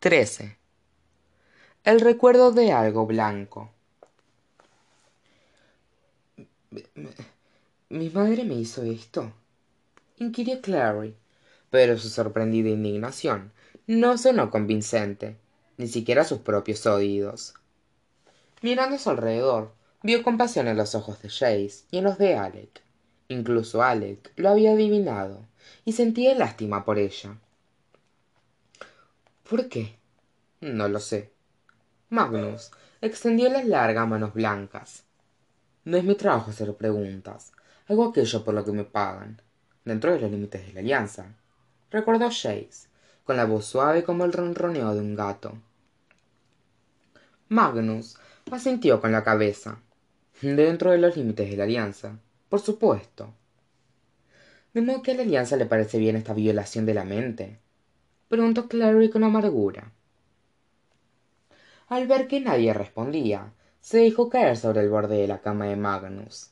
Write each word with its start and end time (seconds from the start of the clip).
13. 0.00 0.56
El 1.84 2.00
recuerdo 2.00 2.52
de 2.52 2.72
algo 2.72 3.04
blanco. 3.04 3.70
¿Mi 7.90 8.08
madre 8.08 8.44
me 8.44 8.54
hizo 8.54 8.82
esto? 8.82 9.30
inquirió 10.16 10.62
Clary, 10.62 11.14
pero 11.68 11.98
su 11.98 12.08
sorprendida 12.08 12.70
indignación 12.70 13.52
no 13.86 14.16
sonó 14.16 14.50
convincente, 14.50 15.36
ni 15.76 15.86
siquiera 15.86 16.22
a 16.22 16.24
sus 16.24 16.38
propios 16.38 16.86
oídos. 16.86 17.52
Mirando 18.62 18.96
a 18.96 18.98
su 18.98 19.10
alrededor, 19.10 19.74
vio 20.02 20.22
compasión 20.22 20.66
en 20.68 20.78
los 20.78 20.94
ojos 20.94 21.20
de 21.20 21.28
Chase 21.28 21.84
y 21.90 21.98
en 21.98 22.04
los 22.04 22.16
de 22.16 22.36
Alec. 22.36 22.80
Incluso 23.28 23.82
Alec 23.82 24.32
lo 24.36 24.48
había 24.48 24.72
adivinado 24.72 25.44
y 25.84 25.92
sentía 25.92 26.34
lástima 26.34 26.86
por 26.86 26.98
ella. 26.98 27.36
¿Por 29.50 29.68
qué? 29.68 29.96
No 30.60 30.86
lo 30.86 31.00
sé. 31.00 31.32
Magnus 32.08 32.70
extendió 33.00 33.48
las 33.50 33.66
largas 33.66 34.06
manos 34.06 34.32
blancas. 34.32 35.02
No 35.84 35.96
es 35.96 36.04
mi 36.04 36.14
trabajo 36.14 36.52
hacer 36.52 36.72
preguntas. 36.76 37.50
Hago 37.88 38.04
aquello 38.04 38.44
por 38.44 38.54
lo 38.54 38.64
que 38.64 38.70
me 38.70 38.84
pagan, 38.84 39.42
dentro 39.84 40.12
de 40.12 40.20
los 40.20 40.30
límites 40.30 40.64
de 40.64 40.72
la 40.72 40.78
alianza. 40.78 41.34
Recordó 41.90 42.30
Chase, 42.30 42.86
con 43.24 43.36
la 43.36 43.44
voz 43.44 43.64
suave 43.64 44.04
como 44.04 44.24
el 44.24 44.32
ronroneo 44.32 44.94
de 44.94 45.00
un 45.00 45.16
gato. 45.16 45.58
Magnus 47.48 48.18
asintió 48.52 49.00
con 49.00 49.10
la 49.10 49.24
cabeza. 49.24 49.80
Dentro 50.42 50.92
de 50.92 50.98
los 50.98 51.16
límites 51.16 51.50
de 51.50 51.56
la 51.56 51.64
alianza, 51.64 52.20
por 52.48 52.60
supuesto. 52.60 53.34
¿De 54.72 54.80
modo 54.80 55.02
que 55.02 55.10
a 55.10 55.14
la 55.14 55.22
alianza 55.22 55.56
le 55.56 55.66
parece 55.66 55.98
bien 55.98 56.14
esta 56.14 56.34
violación 56.34 56.86
de 56.86 56.94
la 56.94 57.04
mente? 57.04 57.58
Preguntó 58.30 58.68
Clary 58.68 59.10
con 59.10 59.24
amargura. 59.24 59.90
Al 61.88 62.06
ver 62.06 62.28
que 62.28 62.38
nadie 62.38 62.72
respondía, 62.72 63.52
se 63.80 63.98
dejó 63.98 64.30
caer 64.30 64.56
sobre 64.56 64.82
el 64.82 64.88
borde 64.88 65.16
de 65.16 65.26
la 65.26 65.40
cama 65.40 65.64
de 65.64 65.74
Magnus. 65.74 66.48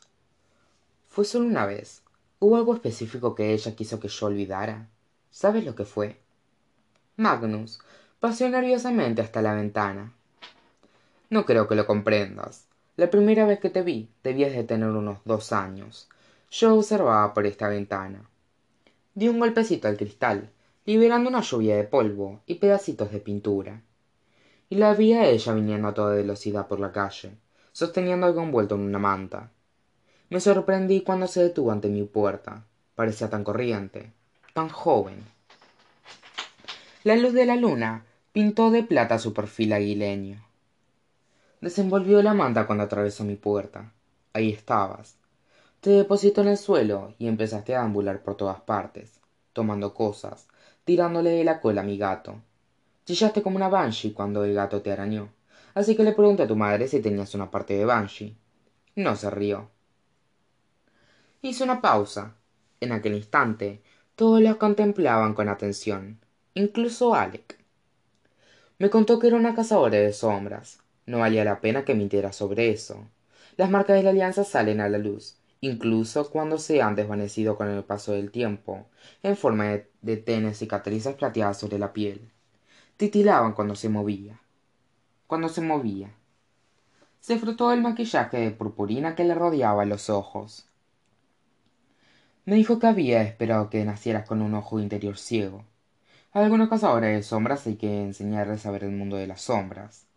Fue 1.07 1.25
solo 1.25 1.47
una 1.47 1.67
vez. 1.67 2.03
¿Hubo 2.41 2.57
algo 2.57 2.75
específico 2.75 3.37
que 3.37 3.53
ella 3.53 3.77
quiso 3.77 4.01
que 4.01 4.09
yo 4.09 4.27
olvidara? 4.27 4.89
¿Sabes 5.31 5.65
lo 5.65 5.77
que 5.77 5.85
fue? 5.85 6.17
Magnus 7.17 7.79
paseó 8.19 8.49
nerviosamente 8.49 9.23
hasta 9.23 9.41
la 9.41 9.55
ventana. 9.55 10.13
No 11.31 11.47
creo 11.47 11.69
que 11.69 11.77
lo 11.77 11.87
comprendas. 11.87 12.67
La 12.97 13.09
primera 13.09 13.47
vez 13.47 13.61
que 13.61 13.71
te 13.71 13.83
vi 13.83 14.11
debías 14.25 14.53
de 14.53 14.65
tener 14.65 14.89
unos 14.89 15.19
dos 15.25 15.53
años. 15.53 16.09
Yo 16.51 16.75
observaba 16.75 17.33
por 17.35 17.47
esta 17.47 17.69
ventana. 17.69 18.29
Di 19.15 19.29
un 19.29 19.39
golpecito 19.39 19.87
al 19.87 19.97
cristal, 19.97 20.51
liberando 20.89 21.29
una 21.29 21.43
lluvia 21.43 21.77
de 21.77 21.85
polvo 21.85 22.41
y 22.47 22.55
pedacitos 22.55 23.13
de 23.13 23.21
pintura. 23.21 23.83
Y 24.71 24.77
la 24.77 24.95
vi 24.95 25.13
a 25.13 25.29
ella 25.29 25.53
viniendo 25.53 25.89
a 25.89 25.93
toda 25.93 26.15
velocidad 26.15 26.67
por 26.67 26.81
la 26.81 26.93
calle, 26.93 27.33
sosteniendo 27.73 28.25
algo 28.25 28.43
envuelto 28.43 28.75
en 28.75 28.81
una 28.81 28.99
manta. 28.99 29.51
Me 30.31 30.41
sorprendí 30.41 31.03
cuando 31.03 31.27
se 31.27 31.43
detuvo 31.43 31.73
ante 31.73 31.89
mi 31.89 32.05
puerta. 32.05 32.65
Parecía 32.95 33.29
tan 33.29 33.45
corriente, 33.45 34.15
tan 34.55 34.71
joven. 34.71 35.19
La 37.05 37.17
luz 37.17 37.35
de 37.35 37.45
la 37.45 37.57
luna 37.57 38.07
pintó 38.33 38.71
de 38.71 38.83
plata 38.83 39.19
su 39.19 39.35
perfil 39.35 39.75
aguileño 39.75 40.43
desenvolvió 41.61 42.23
la 42.23 42.35
manta 42.35 42.67
cuando 42.67 42.85
atravesó 42.85 43.25
mi 43.25 43.35
puerta 43.35 43.93
ahí 44.33 44.53
estabas 44.53 45.17
te 45.81 45.91
depositó 45.91 46.43
en 46.43 46.49
el 46.49 46.57
suelo 46.57 47.15
y 47.19 47.27
empezaste 47.27 47.75
a 47.75 47.83
ambular 47.83 48.23
por 48.23 48.37
todas 48.37 48.61
partes 48.61 49.21
tomando 49.53 49.93
cosas 49.93 50.48
tirándole 50.89 51.33
de 51.33 51.45
la 51.45 51.61
cola 51.61 51.83
a 51.83 51.85
mi 51.85 51.99
gato. 51.99 52.41
Chillaste 53.05 53.43
como 53.43 53.57
una 53.57 53.69
banshee 53.69 54.15
cuando 54.15 54.43
el 54.43 54.55
gato 54.55 54.81
te 54.81 54.91
arañó. 54.91 55.29
Así 55.75 55.95
que 55.95 56.03
le 56.03 56.13
pregunté 56.13 56.45
a 56.45 56.47
tu 56.47 56.57
madre 56.57 56.89
si 56.89 57.03
tenías 57.03 57.35
una 57.35 57.51
parte 57.51 57.75
de 57.75 57.85
banshee. 57.85 58.35
No 58.97 59.15
se 59.15 59.29
rió. 59.29 59.69
Hizo 61.43 61.65
una 61.65 61.83
pausa. 61.83 62.37
En 62.81 62.93
aquel 62.93 63.17
instante 63.17 63.83
todos 64.15 64.41
la 64.41 64.55
contemplaban 64.55 65.35
con 65.35 65.51
atención 65.51 66.21
incluso 66.55 67.15
alec. 67.15 67.59
Me 68.79 68.89
contó 68.89 69.19
que 69.19 69.27
era 69.27 69.37
una 69.37 69.55
cazadora 69.55 69.99
de 69.99 70.15
sombras. 70.15 70.81
No 71.05 71.19
valía 71.19 71.45
la 71.45 71.61
pena 71.61 71.85
que 71.85 71.95
mintiera 71.95 72.33
sobre 72.33 72.71
eso. 72.71 73.07
Las 73.59 73.69
marcas 73.69 73.95
de 73.97 74.05
la 74.05 74.11
alianza 74.11 74.43
salen 74.43 74.81
a 74.81 74.89
la 74.89 74.97
luz, 74.97 75.38
incluso 75.61 76.31
cuando 76.31 76.59
se 76.59 76.83
han 76.83 76.95
desvanecido 76.95 77.57
con 77.57 77.69
el 77.69 77.85
paso 77.85 78.13
del 78.13 78.31
tiempo, 78.31 78.87
en 79.23 79.37
forma 79.37 79.65
de, 79.65 79.91
de 80.03 80.17
tenes 80.17 80.59
cicatrices 80.59 81.15
plateadas 81.17 81.59
sobre 81.59 81.79
la 81.79 81.93
piel. 81.93 82.31
Titilaban 82.97 83.53
cuando 83.53 83.75
se 83.75 83.89
movía. 83.89 84.41
Cuando 85.27 85.49
se 85.49 85.61
movía. 85.61 86.11
Se 87.21 87.39
frotó 87.39 87.73
el 87.73 87.83
maquillaje 87.83 88.39
de 88.39 88.51
purpurina 88.51 89.15
que 89.15 89.25
le 89.25 89.35
rodeaba 89.35 89.85
los 89.85 90.11
ojos. 90.11 90.67
Me 92.45 92.55
dijo 92.55 92.79
que 92.79 92.87
había 92.87 93.23
esperado 93.23 93.69
que 93.69 93.85
nacieras 93.85 94.27
con 94.27 94.41
un 94.41 94.55
ojo 94.55 94.81
interior 94.81 95.19
ciego. 95.19 95.65
Algunos 96.33 96.69
cazadores 96.69 97.15
de 97.15 97.23
sombras 97.23 97.67
hay 97.67 97.77
que 97.77 98.03
enseñarles 98.03 98.65
a 98.65 98.71
ver 98.71 98.85
el 98.85 98.93
mundo 98.93 99.17
de 99.17 99.27
las 99.27 99.43
sombras 99.43 100.09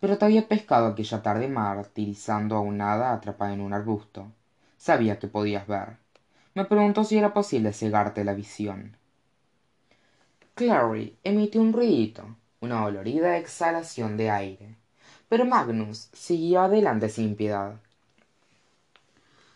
pero 0.00 0.18
te 0.18 0.24
había 0.24 0.48
pescado 0.48 0.86
aquella 0.86 1.22
tarde 1.22 1.48
martirizando 1.48 2.56
a 2.56 2.60
un 2.60 2.80
hada 2.80 3.12
atrapada 3.12 3.54
en 3.54 3.60
un 3.60 3.72
arbusto 3.72 4.30
sabía 4.86 5.18
que 5.18 5.26
podías 5.26 5.66
ver. 5.66 5.96
Me 6.54 6.64
preguntó 6.64 7.02
si 7.02 7.18
era 7.18 7.34
posible 7.34 7.72
cegarte 7.72 8.22
la 8.22 8.34
visión. 8.34 8.96
Clary 10.54 11.18
emitió 11.24 11.60
un 11.60 11.72
ruidito 11.72 12.36
una 12.60 12.82
dolorida 12.82 13.36
exhalación 13.36 14.16
de 14.16 14.30
aire 14.30 14.76
pero 15.28 15.44
magnus 15.44 16.08
siguió 16.12 16.60
adelante 16.60 17.08
sin 17.08 17.34
piedad. 17.34 17.74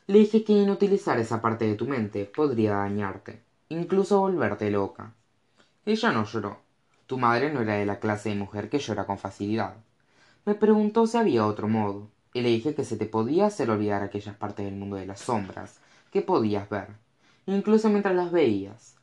Le 0.09 0.19
dije 0.19 0.43
que 0.43 0.53
inutilizar 0.53 1.19
esa 1.21 1.41
parte 1.41 1.65
de 1.65 1.77
tu 1.77 1.87
mente 1.87 2.25
podría 2.25 2.73
dañarte 2.75 3.41
incluso 3.69 4.19
volverte 4.19 4.69
loca. 4.69 5.15
Ella 5.87 6.11
no 6.11 6.25
lloró. 6.25 6.59
Tu 7.07 7.17
madre 7.19 7.53
no 7.53 7.61
era 7.61 7.75
de 7.75 7.87
la 7.87 8.01
clase 8.01 8.31
de 8.31 8.35
mujer 8.35 8.69
que 8.69 8.81
llora 8.81 9.07
con 9.07 9.17
facilidad. 9.17 9.77
Me 10.45 10.57
preguntó 10.57 11.07
si 11.07 11.17
había 11.17 11.47
otro 11.47 11.69
modo 11.69 12.09
y 12.33 12.41
le 12.43 12.49
dije 12.49 12.75
que 12.75 12.85
se 12.85 12.97
te 12.97 13.07
podía 13.07 13.47
hacer 13.47 13.71
olvidar 13.71 14.03
aquellas 14.03 14.37
partes 14.37 14.65
del 14.65 14.77
mundo 14.77 14.97
de 14.97 15.07
las 15.07 15.21
sombras 15.21 15.79
que 16.11 16.23
podías 16.23 16.69
ver 16.69 16.89
incluso 17.47 17.89
mientras 17.89 18.15
las 18.15 18.31
veías. 18.31 18.95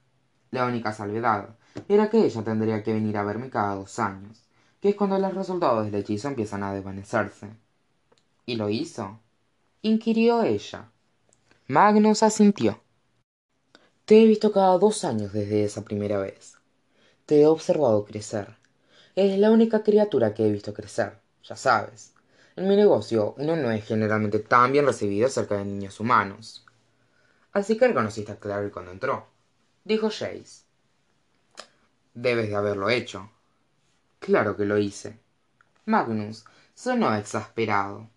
La 0.51 0.65
única 0.65 0.93
salvedad 0.93 1.49
era 1.89 2.09
que 2.09 2.23
ella 2.25 2.43
tendría 2.43 2.83
que 2.83 2.93
venir 2.93 3.17
a 3.17 3.23
verme 3.23 3.49
cada 3.49 3.75
dos 3.75 3.99
años 3.99 4.43
que 4.81 4.89
es 4.89 4.95
cuando 4.95 5.17
los 5.17 5.33
resultados 5.33 5.85
del 5.85 5.95
hechizo 5.95 6.27
empiezan 6.27 6.63
a 6.63 6.71
desvanecerse. 6.71 7.49
Y 8.45 8.55
lo 8.57 8.69
hizo. 8.69 9.19
Inquirió 9.81 10.43
ella. 10.43 10.91
Magnus 11.67 12.21
asintió. 12.21 12.79
Te 14.05 14.21
he 14.21 14.25
visto 14.25 14.51
cada 14.51 14.77
dos 14.77 15.03
años 15.03 15.33
desde 15.33 15.63
esa 15.63 15.83
primera 15.83 16.19
vez. 16.19 16.57
Te 17.25 17.41
he 17.41 17.47
observado 17.47 18.05
crecer. 18.05 18.55
Eres 19.15 19.39
la 19.39 19.49
única 19.49 19.81
criatura 19.81 20.35
que 20.35 20.47
he 20.47 20.51
visto 20.51 20.73
crecer 20.73 21.19
ya 21.47 21.55
sabes 21.55 22.13
en 22.57 22.67
mi 22.67 22.75
negocio 22.75 23.35
uno 23.37 23.55
no 23.55 23.71
es 23.71 23.85
generalmente 23.85 24.39
tan 24.39 24.71
bien 24.71 24.85
recibido 24.85 25.29
cerca 25.29 25.55
de 25.55 25.65
niños 25.65 25.99
humanos. 25.99 26.65
Así 27.53 27.77
que 27.77 27.87
reconociste 27.87 28.31
a 28.31 28.39
clary 28.39 28.71
cuando 28.71 28.91
entró 28.91 29.27
dijo 29.85 30.09
Chase. 30.09 30.63
debes 32.13 32.49
de 32.49 32.55
haberlo 32.55 32.89
hecho. 32.89 33.29
Claro 34.19 34.57
que 34.57 34.65
lo 34.65 34.77
hice. 34.77 35.17
Magnus 35.85 36.43
sonó 36.73 37.15
exasperado. 37.15 38.09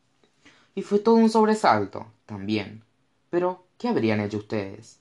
Y 0.75 0.83
fue 0.83 0.99
todo 0.99 1.15
un 1.15 1.31
sobresalto 1.31 2.07
también. 2.27 2.83
Pero 3.28 3.67
qué 3.78 3.89
habrían 3.89 4.21
hecho 4.21 4.39
ustedes 4.39 4.99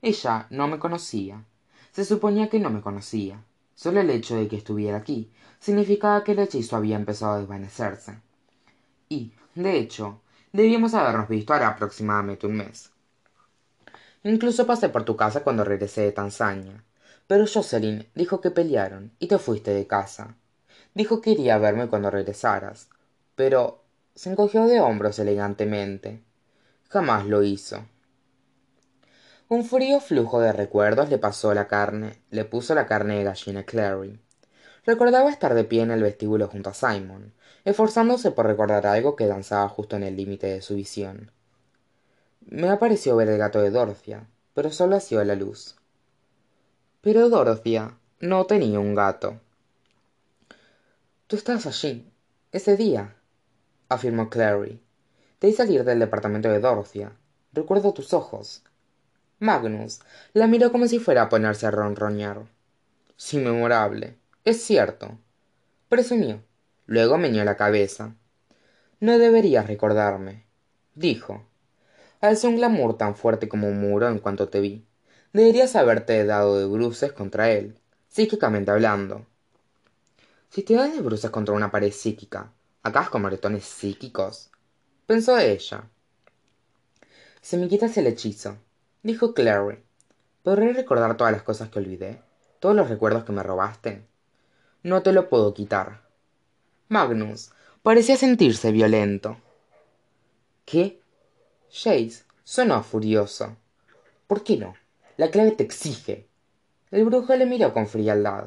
ella 0.00 0.46
no 0.50 0.68
me 0.68 0.78
conocía. 0.78 1.44
Se 1.92 2.04
suponía 2.04 2.48
que 2.48 2.60
no 2.60 2.70
me 2.70 2.80
conocía. 2.80 3.42
Sólo 3.74 4.00
el 4.00 4.10
hecho 4.10 4.36
de 4.36 4.48
que 4.48 4.56
estuviera 4.56 4.96
aquí 4.96 5.30
significaba 5.58 6.22
que 6.22 6.32
el 6.32 6.38
hechizo 6.38 6.76
había 6.76 6.96
empezado 6.96 7.32
a 7.34 7.38
desvanecerse 7.40 8.20
y 9.08 9.32
de 9.54 9.78
hecho 9.78 10.20
debíamos 10.52 10.94
habernos 10.94 11.28
visto 11.28 11.52
hará 11.52 11.68
aproximadamente 11.68 12.46
un 12.46 12.56
mes. 12.56 12.90
Incluso 14.24 14.66
pasé 14.66 14.88
por 14.88 15.04
tu 15.04 15.16
casa 15.16 15.42
cuando 15.42 15.64
regresé 15.64 16.02
de 16.02 16.12
tanzania. 16.12 16.84
Pero 17.26 17.46
jocelyn 17.46 18.06
dijo 18.14 18.40
que 18.40 18.50
pelearon 18.50 19.12
y 19.18 19.28
te 19.28 19.38
fuiste 19.38 19.72
de 19.72 19.86
casa. 19.86 20.34
Dijo 20.94 21.20
que 21.20 21.30
iría 21.30 21.56
a 21.56 21.58
verme 21.58 21.88
cuando 21.88 22.10
regresaras 22.10 22.88
pero 23.38 23.84
se 24.16 24.30
encogió 24.30 24.66
de 24.66 24.80
hombros 24.80 25.20
elegantemente. 25.20 26.24
Jamás 26.88 27.24
lo 27.24 27.44
hizo. 27.44 27.86
Un 29.48 29.64
frío 29.64 30.00
flujo 30.00 30.40
de 30.40 30.52
recuerdos 30.52 31.08
le 31.08 31.18
pasó 31.18 31.54
la 31.54 31.68
carne 31.68 32.20
le 32.30 32.44
puso 32.44 32.74
la 32.74 32.86
carne 32.86 33.18
de 33.18 33.22
gallina 33.22 33.62
clary 33.62 34.18
recordaba 34.86 35.30
estar 35.30 35.54
de 35.54 35.64
pie 35.64 35.82
en 35.82 35.90
el 35.90 36.02
vestíbulo 36.02 36.48
junto 36.48 36.70
a 36.70 36.74
simon 36.74 37.32
esforzándose 37.64 38.30
por 38.30 38.46
recordar 38.46 38.86
algo 38.86 39.16
que 39.16 39.26
danzaba 39.26 39.68
justo 39.68 39.96
en 39.96 40.04
el 40.04 40.16
límite 40.16 40.46
de 40.46 40.62
su 40.62 40.74
visión 40.74 41.30
me 42.46 42.68
apareció 42.68 43.16
ver 43.16 43.28
el 43.28 43.38
gato 43.38 43.60
de 43.60 43.70
dorothea 43.70 44.26
pero 44.54 44.70
solo 44.70 44.96
hacía 44.96 45.24
la 45.24 45.34
luz 45.34 45.76
pero 47.00 47.28
dorothea 47.28 47.96
no 48.20 48.46
tenía 48.46 48.80
un 48.80 48.94
gato 48.94 49.40
Tú 51.28 51.36
estabas 51.36 51.66
allí, 51.66 52.10
ese 52.52 52.78
día, 52.78 53.14
afirmó 53.90 54.30
Clary. 54.30 54.82
Te 55.38 55.52
salir 55.52 55.84
del 55.84 55.98
departamento 55.98 56.48
de 56.48 56.58
Dorothea. 56.58 57.12
Recuerdo 57.52 57.92
tus 57.92 58.14
ojos. 58.14 58.62
Magnus 59.38 60.00
la 60.32 60.46
miró 60.46 60.72
como 60.72 60.88
si 60.88 60.98
fuera 60.98 61.24
a 61.24 61.28
ponerse 61.28 61.66
a 61.66 61.70
ronronear. 61.70 62.46
Memorable. 63.34 64.16
Es 64.44 64.62
cierto. 64.62 65.18
Presumió. 65.88 66.42
Luego 66.86 67.18
meñó 67.18 67.44
la 67.44 67.56
cabeza. 67.56 68.14
No 69.00 69.18
deberías 69.18 69.66
recordarme, 69.66 70.44
dijo. 70.94 71.44
Alzó 72.20 72.48
un 72.48 72.56
glamour 72.56 72.96
tan 72.96 73.14
fuerte 73.14 73.48
como 73.48 73.68
un 73.68 73.80
muro 73.80 74.08
en 74.08 74.18
cuanto 74.18 74.48
te 74.48 74.60
vi. 74.60 74.86
Deberías 75.32 75.76
haberte 75.76 76.24
dado 76.24 76.58
de 76.58 76.66
bruces 76.66 77.12
contra 77.12 77.50
él, 77.50 77.78
psíquicamente 78.08 78.70
hablando. 78.70 79.26
Si 80.50 80.62
te 80.62 80.74
das 80.74 80.92
de 80.94 81.02
bruces 81.02 81.30
contra 81.30 81.54
una 81.54 81.70
pared 81.70 81.92
psíquica, 81.92 82.50
¿acabas 82.82 83.10
con 83.10 83.22
maretones 83.22 83.64
psíquicos? 83.64 84.50
Pensó 85.06 85.38
ella. 85.38 85.84
Se 87.42 87.56
me 87.58 87.68
quitas 87.68 87.96
el 87.98 88.06
hechizo, 88.06 88.56
dijo 89.02 89.34
Clary. 89.34 89.78
¿Podré 90.42 90.72
recordar 90.72 91.16
todas 91.16 91.32
las 91.32 91.42
cosas 91.42 91.68
que 91.68 91.78
olvidé? 91.78 92.22
¿Todos 92.58 92.74
los 92.74 92.88
recuerdos 92.88 93.24
que 93.24 93.32
me 93.32 93.42
robaste? 93.42 94.07
No 94.82 95.02
te 95.02 95.12
lo 95.12 95.28
puedo 95.28 95.54
quitar. 95.54 96.02
Magnus 96.88 97.50
parecía 97.82 98.16
sentirse 98.16 98.70
violento. 98.70 99.36
¿Qué? 100.64 101.00
Jace 101.70 102.22
sonó 102.44 102.82
furioso. 102.84 103.56
¿Por 104.28 104.44
qué 104.44 104.56
no? 104.56 104.74
La 105.16 105.30
clave 105.30 105.50
te 105.50 105.64
exige. 105.64 106.28
El 106.92 107.04
brujo 107.04 107.34
le 107.34 107.44
miró 107.44 107.72
con 107.72 107.88
frialdad. 107.88 108.46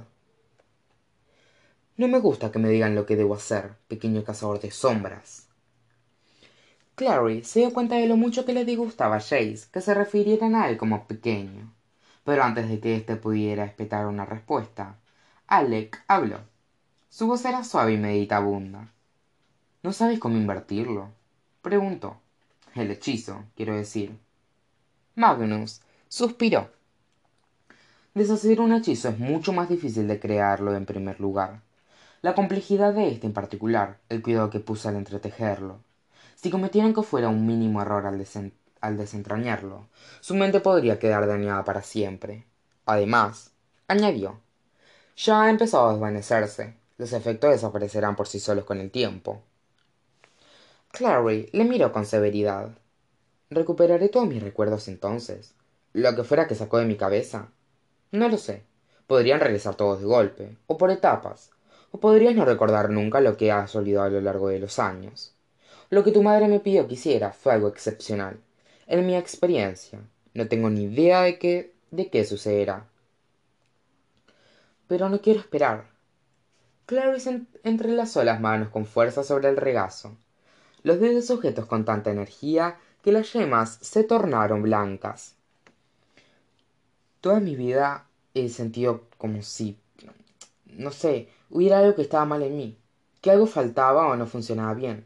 No 1.97 2.07
me 2.07 2.19
gusta 2.19 2.49
que 2.49 2.59
me 2.59 2.69
digan 2.69 2.95
lo 2.95 3.05
que 3.05 3.17
debo 3.17 3.35
hacer, 3.35 3.73
pequeño 3.89 4.23
cazador 4.23 4.61
de 4.61 4.71
sombras. 4.71 5.47
Clary 6.95 7.43
se 7.43 7.59
dio 7.59 7.73
cuenta 7.73 7.95
de 7.95 8.07
lo 8.07 8.15
mucho 8.15 8.45
que 8.45 8.53
le 8.53 8.63
disgustaba 8.63 9.17
a 9.17 9.19
Jace 9.19 9.67
que 9.71 9.81
se 9.81 9.93
refirieran 9.93 10.55
a 10.55 10.69
él 10.69 10.77
como 10.77 11.07
pequeño. 11.07 11.73
Pero 12.23 12.43
antes 12.43 12.69
de 12.69 12.79
que 12.79 12.95
éste 12.95 13.17
pudiera 13.17 13.65
espetar 13.65 14.05
una 14.05 14.25
respuesta, 14.25 15.00
Alec 15.51 16.01
habló. 16.07 16.39
Su 17.09 17.27
voz 17.27 17.43
era 17.43 17.65
suave 17.65 17.91
y 17.91 17.97
meditabunda. 17.97 18.87
¿No 19.83 19.91
sabes 19.91 20.17
cómo 20.17 20.37
invertirlo? 20.37 21.09
preguntó. 21.61 22.15
El 22.73 22.89
hechizo, 22.89 23.43
quiero 23.57 23.75
decir. 23.75 24.17
Magnus 25.15 25.81
suspiró. 26.07 26.69
Deshacer 28.13 28.61
un 28.61 28.71
hechizo 28.71 29.09
es 29.09 29.19
mucho 29.19 29.51
más 29.51 29.67
difícil 29.67 30.07
de 30.07 30.21
crearlo 30.21 30.73
en 30.73 30.85
primer 30.85 31.19
lugar. 31.19 31.59
La 32.21 32.33
complejidad 32.33 32.93
de 32.93 33.09
este 33.09 33.27
en 33.27 33.33
particular, 33.33 33.99
el 34.07 34.21
cuidado 34.21 34.49
que 34.49 34.61
puse 34.61 34.87
al 34.87 34.95
entretejerlo. 34.95 35.81
Si 36.35 36.49
cometieran 36.49 36.93
que 36.93 37.03
fuera 37.03 37.27
un 37.27 37.45
mínimo 37.45 37.81
error 37.81 38.05
al, 38.05 38.25
al 38.79 38.97
desentrañarlo, 38.97 39.89
su 40.21 40.33
mente 40.33 40.61
podría 40.61 40.97
quedar 40.97 41.27
dañada 41.27 41.65
para 41.65 41.81
siempre. 41.81 42.45
Además, 42.85 43.51
añadió, 43.89 44.39
ya 45.23 45.43
ha 45.43 45.49
empezado 45.49 45.87
a 45.89 45.91
desvanecerse. 45.93 46.73
Los 46.97 47.13
efectos 47.13 47.51
desaparecerán 47.51 48.15
por 48.15 48.27
sí 48.27 48.39
solos 48.39 48.65
con 48.65 48.79
el 48.79 48.89
tiempo. 48.89 49.41
Clary 50.91 51.49
le 51.53 51.63
miró 51.63 51.91
con 51.91 52.05
severidad. 52.05 52.71
¿Recuperaré 53.49 54.09
todos 54.09 54.27
mis 54.27 54.41
recuerdos 54.41 54.87
entonces? 54.87 55.53
¿Lo 55.93 56.15
que 56.15 56.23
fuera 56.23 56.47
que 56.47 56.55
sacó 56.55 56.79
de 56.79 56.85
mi 56.85 56.95
cabeza? 56.95 57.49
No 58.11 58.29
lo 58.29 58.37
sé. 58.37 58.63
Podrían 59.05 59.39
regresar 59.39 59.75
todos 59.75 59.99
de 59.99 60.05
golpe, 60.05 60.57
o 60.67 60.77
por 60.77 60.89
etapas, 60.89 61.51
o 61.91 61.99
podrías 61.99 62.33
no 62.33 62.45
recordar 62.45 62.89
nunca 62.89 63.21
lo 63.21 63.37
que 63.37 63.51
has 63.51 63.75
olvidado 63.75 64.07
a 64.07 64.09
lo 64.09 64.21
largo 64.21 64.47
de 64.47 64.59
los 64.59 64.79
años. 64.79 65.33
Lo 65.89 66.03
que 66.03 66.11
tu 66.11 66.23
madre 66.23 66.47
me 66.47 66.61
pidió 66.61 66.87
que 66.87 66.93
hiciera 66.95 67.31
fue 67.31 67.53
algo 67.53 67.67
excepcional. 67.67 68.39
En 68.87 69.05
mi 69.05 69.15
experiencia, 69.15 69.99
no 70.33 70.47
tengo 70.47 70.69
ni 70.69 70.83
idea 70.83 71.21
de 71.23 71.37
qué, 71.37 71.73
de 71.91 72.09
qué 72.09 72.25
sucederá. 72.25 72.90
Pero 74.91 75.07
no 75.07 75.21
quiero 75.21 75.39
esperar. 75.39 75.85
Clarice 76.85 77.43
entrelazó 77.63 78.25
las 78.25 78.41
manos 78.41 78.67
con 78.67 78.85
fuerza 78.85 79.23
sobre 79.23 79.47
el 79.47 79.55
regazo. 79.55 80.17
Los 80.83 80.99
dedos 80.99 81.27
sujetos 81.27 81.65
con 81.65 81.85
tanta 81.85 82.11
energía 82.11 82.77
que 83.01 83.13
las 83.13 83.31
yemas 83.31 83.77
se 83.79 84.03
tornaron 84.03 84.63
blancas. 84.63 85.35
Toda 87.21 87.39
mi 87.39 87.55
vida 87.55 88.05
he 88.33 88.49
sentido 88.49 89.05
como 89.17 89.41
si, 89.43 89.77
no 90.65 90.91
sé, 90.91 91.29
hubiera 91.49 91.79
algo 91.79 91.95
que 91.95 92.01
estaba 92.01 92.25
mal 92.25 92.43
en 92.43 92.57
mí, 92.57 92.77
que 93.21 93.31
algo 93.31 93.47
faltaba 93.47 94.07
o 94.07 94.17
no 94.17 94.27
funcionaba 94.27 94.73
bien. 94.73 95.05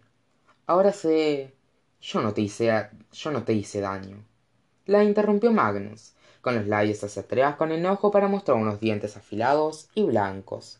Ahora 0.65 0.93
sé... 0.93 1.53
Yo 2.01 2.23
no 2.23 2.33
te 2.33 2.41
hice, 2.41 2.89
yo 3.11 3.29
no 3.29 3.43
te 3.43 3.53
hice 3.53 3.81
daño. 3.81 4.17
La 4.87 5.03
interrumpió 5.03 5.51
Magnus, 5.51 6.14
con 6.45 6.53
los 6.53 6.67
labios 6.67 7.03
hacia 7.03 7.23
atrás 7.23 7.55
con 7.55 7.71
enojo 7.71 8.11
para 8.11 8.27
mostrar 8.27 8.55
unos 8.55 8.79
dientes 8.79 9.17
afilados 9.17 9.89
y 9.95 10.03
blancos. 10.03 10.77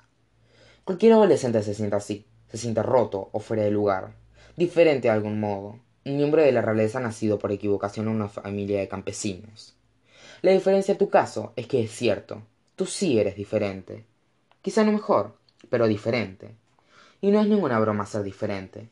Cualquier 0.83 1.13
adolescente 1.13 1.63
se 1.63 1.73
siente 1.73 1.95
así, 1.95 2.27
se 2.51 2.59
siente 2.59 2.83
roto 2.83 3.29
o 3.31 3.39
fuera 3.39 3.63
de 3.63 3.71
lugar, 3.71 4.13
diferente 4.55 5.07
de 5.07 5.15
algún 5.15 5.39
modo, 5.39 5.79
un 6.05 6.17
miembro 6.17 6.43
de 6.43 6.51
la 6.51 6.61
realeza 6.61 6.99
nacido 6.99 7.39
por 7.39 7.51
equivocación 7.51 8.07
en 8.07 8.13
una 8.13 8.29
familia 8.29 8.79
de 8.79 8.87
campesinos. 8.87 9.75
La 10.43 10.51
diferencia 10.51 10.91
en 10.91 10.99
tu 10.99 11.09
caso 11.09 11.51
es 11.55 11.65
que 11.65 11.81
es 11.81 11.89
cierto, 11.89 12.43
tú 12.75 12.85
sí 12.85 13.17
eres 13.17 13.35
diferente. 13.35 14.05
Quizá 14.61 14.83
no 14.83 14.91
mejor, 14.91 15.35
pero 15.71 15.87
diferente. 15.87 16.53
Y 17.21 17.31
no 17.31 17.41
es 17.41 17.47
ninguna 17.47 17.79
broma 17.79 18.05
ser 18.05 18.21
diferente. 18.21 18.89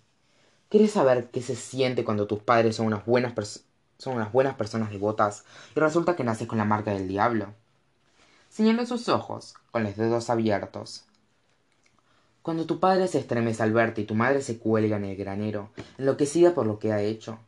¿Quieres 0.69 0.89
saber 0.89 1.29
qué 1.29 1.43
se 1.43 1.55
siente 1.55 2.03
cuando 2.03 2.25
tus 2.25 2.41
padres 2.41 2.77
son 2.77 2.87
unas 2.87 3.05
buenas 3.05 3.33
personas? 3.33 3.72
Son 3.97 4.15
unas 4.15 4.31
buenas 4.31 4.55
personas 4.55 4.91
devotas 4.91 5.45
y 5.75 5.79
resulta 5.79 6.15
que 6.15 6.23
naces 6.23 6.47
con 6.47 6.57
la 6.57 6.65
marca 6.65 6.91
del 6.91 7.07
diablo. 7.07 7.53
Señaló 8.49 8.85
sus 8.85 9.09
ojos, 9.09 9.55
con 9.71 9.83
los 9.83 9.95
dedos 9.95 10.29
abiertos. 10.29 11.05
Cuando 12.41 12.65
tu 12.65 12.79
padre 12.79 13.07
se 13.07 13.19
estremece 13.19 13.63
al 13.63 13.71
verte 13.71 14.01
y 14.01 14.05
tu 14.05 14.15
madre 14.15 14.41
se 14.41 14.59
cuelga 14.59 14.97
en 14.97 15.05
el 15.05 15.15
granero, 15.15 15.69
enloquecida 15.97 16.53
por 16.53 16.67
lo 16.67 16.77
que 16.77 16.91
ha 16.91 17.01
hecho. 17.01 17.39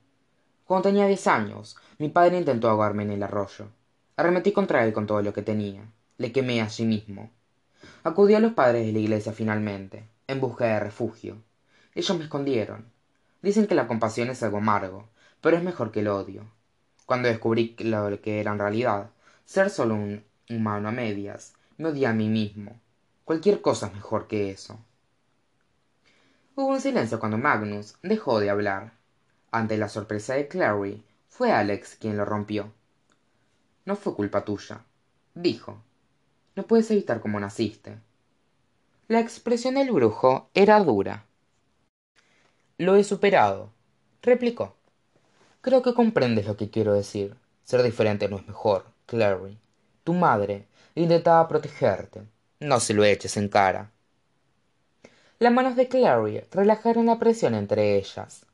Cuando 0.66 0.90
tenía 0.90 1.06
diez 1.06 1.28
años, 1.28 1.76
mi 2.00 2.10
padre 2.10 2.38
intentó 2.38 2.70
ahogarme 2.70 3.04
en 3.04 3.12
el 3.12 3.24
arroyo. 3.24 3.68
Arremetí 4.16 4.52
contra 4.52 4.86
él 4.86 4.94
con 4.94 5.06
todo 5.06 5.22
lo 5.22 5.34
que 5.34 5.42
tenía. 5.42 5.84
Le 6.18 6.32
quemé 6.32 6.62
a 6.62 6.70
sí 6.70 6.86
mismo. 6.86 7.30
Acudí 8.04 8.34
a 8.34 8.40
los 8.40 8.54
padres 8.54 8.86
de 8.86 8.94
la 8.94 9.00
iglesia 9.00 9.34
finalmente, 9.34 10.08
en 10.28 10.40
busca 10.40 10.66
de 10.66 10.80
refugio. 10.80 11.38
Ellos 11.94 12.18
me 12.18 12.24
escondieron. 12.24 12.86
Dicen 13.42 13.68
que 13.68 13.76
la 13.76 13.88
compasión 13.88 14.30
es 14.30 14.42
algo 14.44 14.58
amargo, 14.58 15.10
pero 15.46 15.58
es 15.58 15.64
mejor 15.64 15.92
que 15.92 16.00
el 16.00 16.08
odio. 16.08 16.44
Cuando 17.06 17.28
descubrí 17.28 17.76
lo 17.78 18.20
que 18.20 18.40
era 18.40 18.52
en 18.52 18.58
realidad, 18.58 19.12
ser 19.46 19.70
solo 19.70 19.94
un 19.94 20.26
humano 20.50 20.90
a 20.90 20.92
medias, 20.92 21.54
me 21.78 21.90
odié 21.90 22.08
a 22.08 22.14
mí 22.14 22.30
mismo. 22.30 22.82
Cualquier 23.26 23.62
cosa 23.62 23.86
es 23.86 23.94
mejor 23.94 24.26
que 24.26 24.50
eso. 24.50 24.80
Hubo 26.56 26.70
un 26.70 26.82
silencio 26.82 27.20
cuando 27.20 27.38
Magnus 27.38 27.94
dejó 28.02 28.40
de 28.40 28.50
hablar. 28.50 28.94
Ante 29.52 29.78
la 29.78 29.88
sorpresa 29.88 30.34
de 30.34 30.48
Clary, 30.48 31.04
fue 31.28 31.52
Alex 31.52 31.96
quien 32.02 32.18
lo 32.18 32.26
rompió. 32.26 32.74
No 33.86 33.96
fue 33.96 34.16
culpa 34.16 34.44
tuya, 34.46 34.82
dijo. 35.36 35.78
No 36.56 36.64
puedes 36.64 36.90
evitar 36.90 37.22
cómo 37.22 37.40
naciste. 37.40 38.00
La 39.08 39.20
expresión 39.20 39.76
del 39.76 39.92
brujo 39.92 40.50
era 40.56 40.80
dura. 40.80 41.28
Lo 42.80 42.96
he 42.96 43.04
superado, 43.04 43.70
replicó. 44.24 44.75
Creo 45.66 45.82
que 45.82 45.96
comprendes 45.96 46.46
lo 46.46 46.56
que 46.56 46.70
quiero 46.70 46.94
decir. 46.94 47.36
Ser 47.64 47.82
diferente 47.82 48.30
no 48.30 48.38
es 48.38 48.48
mejor, 48.48 48.86
Clary. 49.08 49.58
Tu 50.04 50.14
madre 50.14 50.68
intentaba 50.94 51.48
protegerte. 51.48 52.22
No 52.60 52.80
se 52.80 52.94
lo 52.94 53.04
eches 53.04 53.36
en 53.36 53.50
cara. 53.50 53.90
Las 55.40 55.52
manos 55.52 55.76
de 55.76 55.88
Clary 55.88 56.42
relajaron 56.52 57.08
la 57.08 57.18
presión 57.18 57.56
entre 57.56 57.96
ellas. 57.98 58.46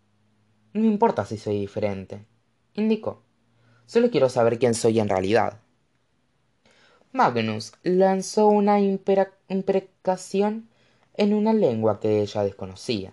No 0.71 0.85
importa 0.85 1.25
si 1.25 1.37
soy 1.37 1.59
diferente, 1.59 2.25
indicó. 2.75 3.21
Solo 3.87 4.09
quiero 4.09 4.29
saber 4.29 4.57
quién 4.57 4.73
soy 4.73 5.01
en 5.01 5.09
realidad. 5.09 5.59
Magnus 7.11 7.73
lanzó 7.83 8.47
una 8.47 8.79
imprecación 8.79 10.69
en 11.15 11.33
una 11.33 11.51
lengua 11.51 11.99
que 11.99 12.21
ella 12.21 12.43
desconocía, 12.43 13.11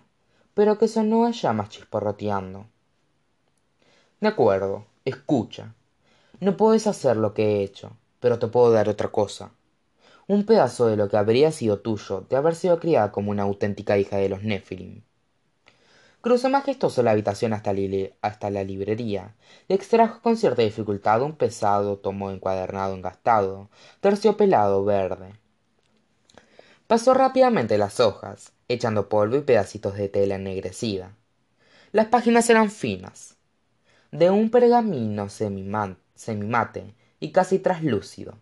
pero 0.55 0.79
que 0.79 0.87
sonó 0.87 1.27
a 1.27 1.33
llamas 1.33 1.71
chisporroteando. 1.71 2.69
De 4.21 4.27
acuerdo, 4.27 4.87
escucha. 5.05 5.75
No 6.41 6.57
puedes 6.57 6.89
hacer 6.89 7.17
lo 7.17 7.35
que 7.35 7.45
he 7.45 7.63
hecho, 7.63 7.97
pero 8.19 8.41
te 8.41 8.49
puedo 8.49 8.73
dar 8.73 8.89
otra 8.89 9.09
cosa. 9.09 9.53
Un 10.27 10.45
pedazo 10.45 10.89
de 10.89 10.97
lo 10.97 11.09
que 11.09 11.17
habría 11.17 11.53
sido 11.53 11.79
tuyo 11.79 12.27
de 12.29 12.37
haber 12.37 12.57
sido 12.57 12.81
criada 12.81 13.13
como 13.13 13.31
una 13.31 13.45
auténtica 13.45 13.97
hija 13.97 14.17
de 14.17 14.29
los 14.29 14.43
Nephilim. 14.43 15.03
Cruzó 16.21 16.51
majestuoso 16.51 17.05
la 17.05 17.13
habitación 17.13 17.53
hasta, 17.53 17.73
la 18.51 18.65
librería 18.65 19.37
y 19.69 19.75
extrajo 19.75 20.21
con 20.21 20.37
cierta 20.37 20.63
dificultad 20.63 21.23
un 21.23 21.37
pesado 21.37 21.97
tomo 21.97 22.33
encuadernado 22.33 22.97
engastado, 22.97 23.71
terciopelado 24.01 24.85
verde. 24.85 25.33
Pasó 26.89 27.15
rápidamente 27.15 27.79
las 27.79 28.01
hojas, 28.01 28.53
echando 28.67 29.09
polvo 29.09 29.37
y 29.37 29.43
pedacitos 29.43 29.95
de 29.95 30.09
tela 30.09 30.35
ennegrecida. 30.35 31.15
Las 31.93 32.07
páginas 32.07 32.51
eran 32.51 32.71
finas, 32.71 33.38
de 34.11 34.31
un 34.31 34.51
pergamino 34.51 35.29
semimate 35.29 36.95
y 37.21 37.31
casi 37.31 37.59
traslúcido, 37.59 38.39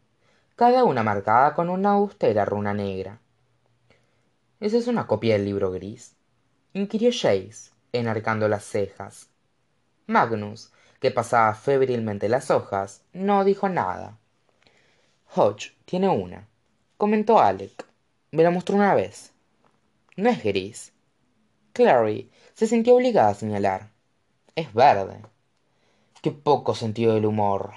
cada 0.55 0.85
una 0.85 1.03
marcada 1.03 1.55
con 1.55 1.69
una 1.69 1.91
austera 1.91 2.45
runa 2.45 2.73
negra. 2.73 3.19
¿Esa 4.61 4.77
es 4.77 4.87
una 4.87 5.07
copia 5.07 5.35
del 5.35 5.45
libro 5.45 5.71
gris? 5.73 6.15
inquirió 6.73 7.11
Jace, 7.11 7.73
enarcando 7.93 8.49
las 8.49 8.65
cejas. 8.65 9.29
Magnus, 10.07 10.71
que 11.01 11.11
pasaba 11.11 11.55
febrilmente 11.55 12.29
las 12.29 12.51
hojas, 12.51 13.03
no 13.13 13.45
dijo 13.45 13.69
nada. 13.69 14.19
Hodge 15.35 15.75
tiene 15.85 16.09
una, 16.09 16.47
comentó 16.97 17.41
Alec. 17.41 17.85
Me 18.31 18.43
la 18.43 18.51
mostró 18.51 18.77
una 18.77 18.95
vez. 18.95 19.33
No 20.17 20.31
es 20.31 20.43
gris. 20.43 20.93
Clary 21.73 22.31
se 22.55 22.67
sintió 22.67 22.95
obligada 22.95 23.31
a 23.31 23.35
señalar. 23.35 23.91
Es 24.55 24.73
verde. 24.73 25.21
Qué 26.27 26.33
poco 26.33 26.75
sentido 26.75 27.15
del 27.15 27.25
humor, 27.25 27.71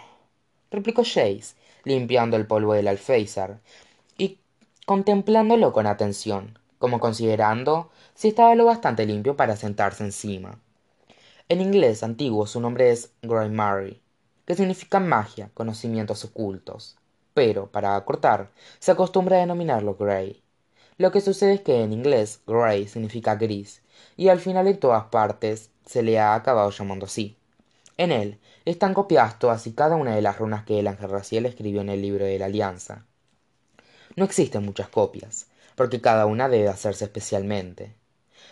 replicó 0.72 1.04
Jace, 1.04 1.54
limpiando 1.84 2.36
el 2.36 2.48
polvo 2.48 2.74
del 2.74 2.88
alféizar 2.88 3.60
y 4.18 4.40
contemplándolo 4.88 5.72
con 5.72 5.86
atención, 5.86 6.58
como 6.80 7.00
considerando 7.00 7.92
si 8.16 8.30
estaba 8.30 8.56
lo 8.56 8.66
bastante 8.66 9.06
limpio 9.06 9.38
para 9.38 9.56
sentarse 9.56 10.04
encima. 10.04 10.58
En 11.48 11.62
inglés 11.62 12.02
antiguo 12.02 12.48
su 12.48 12.60
nombre 12.60 12.90
es 12.90 13.12
Mary, 13.22 14.02
que 14.48 14.56
significa 14.56 15.00
magia, 15.00 15.52
conocimientos 15.54 16.26
ocultos, 16.26 16.98
pero, 17.36 17.68
para 17.68 17.96
acortar, 17.96 18.50
se 18.80 18.92
acostumbra 18.92 19.38
a 19.38 19.42
denominarlo 19.42 19.94
Grey. 19.94 20.42
Lo 20.98 21.12
que 21.12 21.22
sucede 21.22 21.54
es 21.54 21.62
que 21.62 21.84
en 21.84 21.94
inglés 21.94 22.42
Grey 22.48 22.88
significa 22.88 23.36
gris, 23.36 23.84
y 24.18 24.30
al 24.30 24.40
final 24.40 24.66
en 24.68 24.80
todas 24.80 25.04
partes 25.04 25.70
se 25.86 26.02
le 26.02 26.18
ha 26.18 26.34
acabado 26.34 26.72
llamando 26.72 27.06
así. 27.06 27.36
En 28.00 28.14
él 28.14 28.40
están 28.64 28.94
copiadas 28.94 29.40
todas 29.40 29.68
y 29.68 29.74
cada 29.74 29.98
una 29.98 30.16
de 30.16 30.22
las 30.22 30.38
runas 30.38 30.64
que 30.64 30.80
el 30.80 30.88
ángel 30.88 31.10
Raciel 31.10 31.46
escribió 31.46 31.82
en 31.82 31.90
el 31.90 32.02
libro 32.02 32.24
de 32.24 32.40
la 32.40 32.46
Alianza. 32.46 33.04
No 34.16 34.24
existen 34.24 34.64
muchas 34.64 34.88
copias, 34.88 35.48
porque 35.76 36.00
cada 36.00 36.26
una 36.26 36.48
debe 36.48 36.70
hacerse 36.70 37.04
especialmente. 37.04 37.94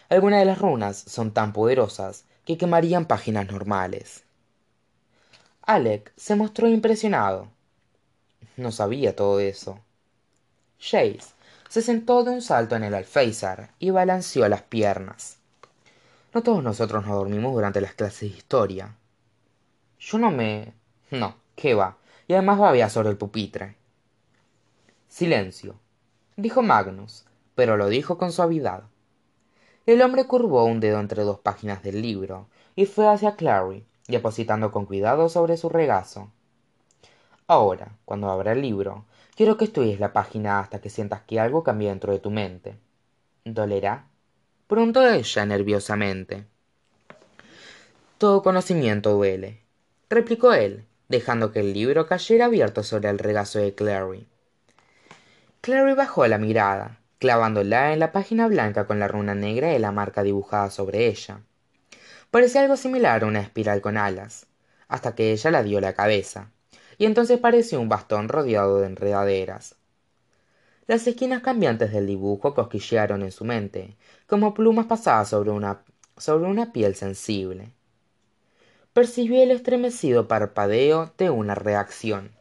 Algunas 0.10 0.42
de 0.42 0.48
las 0.48 0.60
runas 0.60 0.98
son 0.98 1.32
tan 1.32 1.54
poderosas 1.54 2.26
que 2.44 2.58
quemarían 2.58 3.06
páginas 3.06 3.50
normales. 3.50 4.26
Alec 5.62 6.12
se 6.18 6.36
mostró 6.36 6.68
impresionado. 6.68 7.48
No 8.58 8.74
sabía 8.74 9.16
todo 9.16 9.40
eso. 9.40 9.80
Jace 10.78 11.22
se 11.70 11.82
sentó 11.82 12.26
de 12.26 12.32
un 12.32 12.42
salto 12.42 12.76
en 12.76 12.84
el 12.84 12.94
alféizar 12.94 13.72
y 13.80 13.92
balanceó 13.92 14.46
las 14.50 14.64
piernas. 14.64 15.38
No 16.34 16.44
todos 16.44 16.62
nosotros 16.62 17.06
nos 17.06 17.16
dormimos 17.16 17.54
durante 17.54 17.80
las 17.80 17.94
clases 17.94 18.30
de 18.32 18.38
historia, 18.38 18.94
yo 20.00 20.18
no 20.18 20.32
me. 20.32 20.74
No, 21.12 21.36
qué 21.56 21.74
va. 21.74 21.98
Y 22.28 22.34
además 22.34 22.60
babea 22.60 22.90
sobre 22.90 23.10
el 23.10 23.18
pupitre. 23.18 23.76
Silencio, 25.08 25.76
dijo 26.36 26.62
Magnus, 26.62 27.26
pero 27.56 27.78
lo 27.78 27.88
dijo 27.88 28.18
con 28.18 28.32
suavidad. 28.32 28.84
El 29.86 30.02
hombre 30.02 30.26
curvó 30.26 30.66
un 30.66 30.80
dedo 30.80 31.00
entre 31.00 31.24
dos 31.24 31.40
páginas 31.40 31.82
del 31.82 32.02
libro 32.02 32.48
y 32.76 32.86
fue 32.86 33.08
hacia 33.08 33.36
Clary, 33.36 33.86
depositando 34.08 34.72
con 34.72 34.86
cuidado 34.86 35.30
sobre 35.30 35.58
su 35.58 35.70
regazo. 35.70 36.30
Ahora, 37.48 37.98
cuando 38.04 38.30
abra 38.30 38.52
el 38.52 38.62
libro, 38.62 39.06
quiero 39.36 39.56
que 39.56 39.66
estudies 39.66 40.02
la 40.02 40.12
página 40.12 40.60
hasta 40.60 40.82
que 40.82 40.90
sientas 40.90 41.22
que 41.22 41.40
algo 41.40 41.64
cambia 41.64 41.90
dentro 41.90 42.12
de 42.12 42.20
tu 42.20 42.30
mente. 42.30 42.78
¿Dolerá? 43.46 44.08
Preguntó 44.68 45.08
ella 45.10 45.46
nerviosamente. 45.46 46.46
Todo 48.18 48.44
conocimiento 48.44 49.14
duele, 49.14 49.62
replicó 50.10 50.54
él, 50.54 50.86
dejando 51.10 51.52
que 51.52 51.60
el 51.60 51.74
libro 51.74 52.08
cayera 52.08 52.46
abierto 52.46 52.84
sobre 52.84 53.10
el 53.10 53.20
regazo 53.20 53.60
de 53.60 53.76
Clary. 53.76 54.26
Clary 55.62 55.94
bajó 55.96 56.26
la 56.28 56.38
mirada, 56.38 57.00
clavándola 57.20 57.92
en 57.92 58.00
la 58.00 58.14
página 58.14 58.48
blanca 58.48 58.88
con 58.88 59.00
la 59.00 59.10
runa 59.10 59.36
negra 59.36 59.68
de 59.68 59.80
la 59.80 59.92
marca 59.92 60.24
dibujada 60.24 60.70
sobre 60.70 61.08
ella. 61.08 61.42
Parecía 62.32 62.62
algo 62.62 62.78
similar 62.78 63.24
a 63.24 63.28
una 63.28 63.42
espiral 63.42 63.82
con 63.82 63.98
alas, 63.98 64.48
hasta 64.88 65.14
que 65.14 65.32
ella 65.34 65.52
la 65.52 65.64
dio 65.64 65.82
la 65.82 65.94
cabeza, 65.94 66.52
y 66.98 67.06
entonces 67.06 67.40
pareció 67.40 67.82
un 67.82 67.90
bastón 67.90 68.30
rodeado 68.30 68.80
de 68.80 68.88
enredaderas. 68.88 69.76
Las 70.88 71.06
esquinas 71.06 71.42
cambiantes 71.42 71.92
del 71.92 72.08
dibujo 72.08 72.54
cosquillearon 72.54 73.24
en 73.24 73.34
su 73.34 73.44
mente, 73.44 73.98
como 74.26 74.54
plumas 74.54 74.86
pasadas 74.86 75.28
sobre 75.28 75.52
una, 75.52 75.84
sobre 76.16 76.46
una 76.46 76.72
piel 76.72 76.96
sensible 76.96 77.74
percibió 78.98 79.44
el 79.44 79.52
estremecido 79.52 80.28
parpadeo 80.28 81.14
de 81.20 81.30
una 81.30 81.54
reacción 81.54 82.32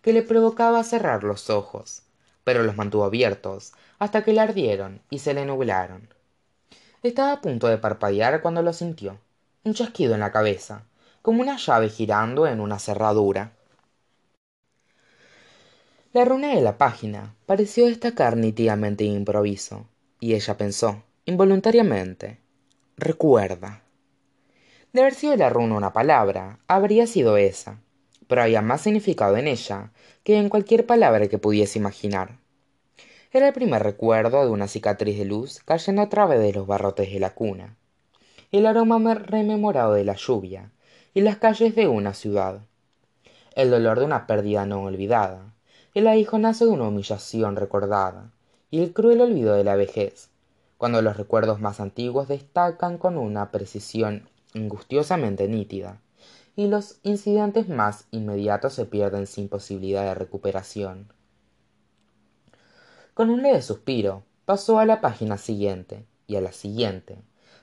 que 0.00 0.12
le 0.12 0.22
provocaba 0.22 0.84
cerrar 0.84 1.24
los 1.24 1.50
ojos 1.50 2.02
pero 2.44 2.62
los 2.62 2.76
mantuvo 2.76 3.02
abiertos 3.02 3.72
hasta 3.98 4.22
que 4.22 4.32
le 4.32 4.38
ardieron 4.38 5.00
y 5.10 5.18
se 5.18 5.34
le 5.34 5.44
nublaron. 5.44 6.08
Estaba 7.02 7.32
a 7.32 7.40
punto 7.40 7.66
de 7.66 7.78
parpadear 7.78 8.42
cuando 8.42 8.62
lo 8.62 8.72
sintió 8.72 9.18
un 9.64 9.74
chasquido 9.74 10.14
en 10.14 10.20
la 10.20 10.30
cabeza 10.30 10.84
como 11.20 11.42
una 11.42 11.56
llave 11.56 11.88
girando 11.88 12.46
en 12.46 12.60
una 12.60 12.78
cerradura. 12.78 13.50
La 16.12 16.24
runa 16.24 16.54
de 16.54 16.60
la 16.60 16.78
página 16.78 17.34
pareció 17.44 17.86
destacar 17.86 18.36
nítidamente 18.36 19.02
improviso 19.02 19.88
y 20.20 20.34
ella 20.34 20.56
pensó 20.56 21.02
involuntariamente 21.24 22.38
recuerda 22.96 23.83
de 24.94 25.00
haber 25.00 25.14
sido 25.14 25.34
la 25.36 25.50
runa 25.50 25.74
una 25.74 25.92
palabra, 25.92 26.60
habría 26.68 27.08
sido 27.08 27.36
esa, 27.36 27.80
pero 28.28 28.42
había 28.42 28.62
más 28.62 28.82
significado 28.82 29.36
en 29.36 29.48
ella 29.48 29.90
que 30.22 30.38
en 30.38 30.48
cualquier 30.48 30.86
palabra 30.86 31.26
que 31.26 31.36
pudiese 31.36 31.80
imaginar. 31.80 32.38
Era 33.32 33.48
el 33.48 33.52
primer 33.52 33.82
recuerdo 33.82 34.44
de 34.44 34.52
una 34.52 34.68
cicatriz 34.68 35.18
de 35.18 35.24
luz 35.24 35.58
cayendo 35.64 36.00
a 36.00 36.08
través 36.08 36.38
de 36.38 36.52
los 36.52 36.68
barrotes 36.68 37.12
de 37.12 37.18
la 37.18 37.34
cuna, 37.34 37.74
el 38.52 38.66
aroma 38.66 39.14
rememorado 39.14 39.94
de 39.94 40.04
la 40.04 40.14
lluvia 40.14 40.70
y 41.12 41.22
las 41.22 41.38
calles 41.38 41.74
de 41.74 41.88
una 41.88 42.14
ciudad, 42.14 42.60
el 43.56 43.70
dolor 43.70 43.98
de 43.98 44.04
una 44.04 44.28
pérdida 44.28 44.64
no 44.64 44.84
olvidada, 44.84 45.54
el 45.94 46.06
aguijonazo 46.06 46.66
de 46.66 46.70
una 46.70 46.86
humillación 46.86 47.56
recordada 47.56 48.30
y 48.70 48.80
el 48.80 48.92
cruel 48.92 49.22
olvido 49.22 49.54
de 49.54 49.64
la 49.64 49.74
vejez, 49.74 50.30
cuando 50.78 51.02
los 51.02 51.16
recuerdos 51.16 51.60
más 51.60 51.80
antiguos 51.80 52.28
destacan 52.28 52.96
con 52.96 53.18
una 53.18 53.50
precisión 53.50 54.28
angustiosamente 54.54 55.48
nítida, 55.48 56.00
y 56.56 56.68
los 56.68 56.98
incidentes 57.02 57.68
más 57.68 58.06
inmediatos 58.12 58.74
se 58.74 58.84
pierden 58.86 59.26
sin 59.26 59.48
posibilidad 59.48 60.04
de 60.04 60.14
recuperación. 60.14 61.12
Con 63.14 63.30
un 63.30 63.42
leve 63.42 63.62
suspiro, 63.62 64.22
pasó 64.44 64.78
a 64.78 64.86
la 64.86 65.00
página 65.00 65.38
siguiente 65.38 66.06
y 66.26 66.36
a 66.36 66.40
la 66.40 66.52
siguiente, 66.52 67.18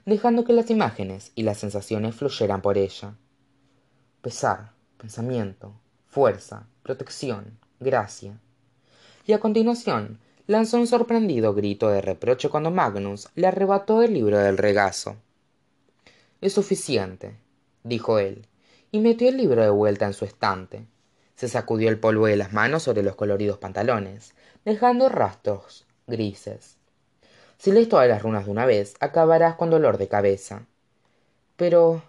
dejando 0.05 0.43
que 0.43 0.53
las 0.53 0.69
imágenes 0.69 1.31
y 1.35 1.43
las 1.43 1.59
sensaciones 1.59 2.15
fluyeran 2.15 2.61
por 2.61 2.77
ella. 2.77 3.15
Pesar, 4.21 4.73
pensamiento, 4.97 5.73
fuerza, 6.07 6.67
protección, 6.83 7.57
gracia. 7.79 8.37
Y 9.25 9.33
a 9.33 9.39
continuación 9.39 10.19
lanzó 10.47 10.77
un 10.77 10.87
sorprendido 10.87 11.53
grito 11.53 11.89
de 11.89 12.01
reproche 12.01 12.49
cuando 12.49 12.71
Magnus 12.71 13.29
le 13.35 13.47
arrebató 13.47 14.01
el 14.01 14.13
libro 14.13 14.37
del 14.37 14.57
regazo 14.57 15.15
es 16.41 16.53
suficiente 16.53 17.35
dijo 17.83 18.19
él 18.19 18.47
y 18.91 18.99
metió 18.99 19.29
el 19.29 19.37
libro 19.37 19.61
de 19.61 19.69
vuelta 19.69 20.05
en 20.05 20.13
su 20.13 20.25
estante 20.25 20.85
se 21.35 21.47
sacudió 21.47 21.89
el 21.89 21.99
polvo 21.99 22.27
de 22.27 22.35
las 22.35 22.53
manos 22.53 22.83
sobre 22.83 23.03
los 23.03 23.15
coloridos 23.15 23.57
pantalones 23.57 24.33
dejando 24.65 25.09
rastros 25.09 25.85
grises 26.07 26.77
si 27.57 27.71
lees 27.71 27.89
todas 27.89 28.09
las 28.09 28.21
runas 28.21 28.45
de 28.45 28.51
una 28.51 28.65
vez 28.65 28.95
acabarás 28.99 29.55
con 29.55 29.69
dolor 29.69 29.97
de 29.97 30.07
cabeza 30.07 30.65
pero 31.55 32.03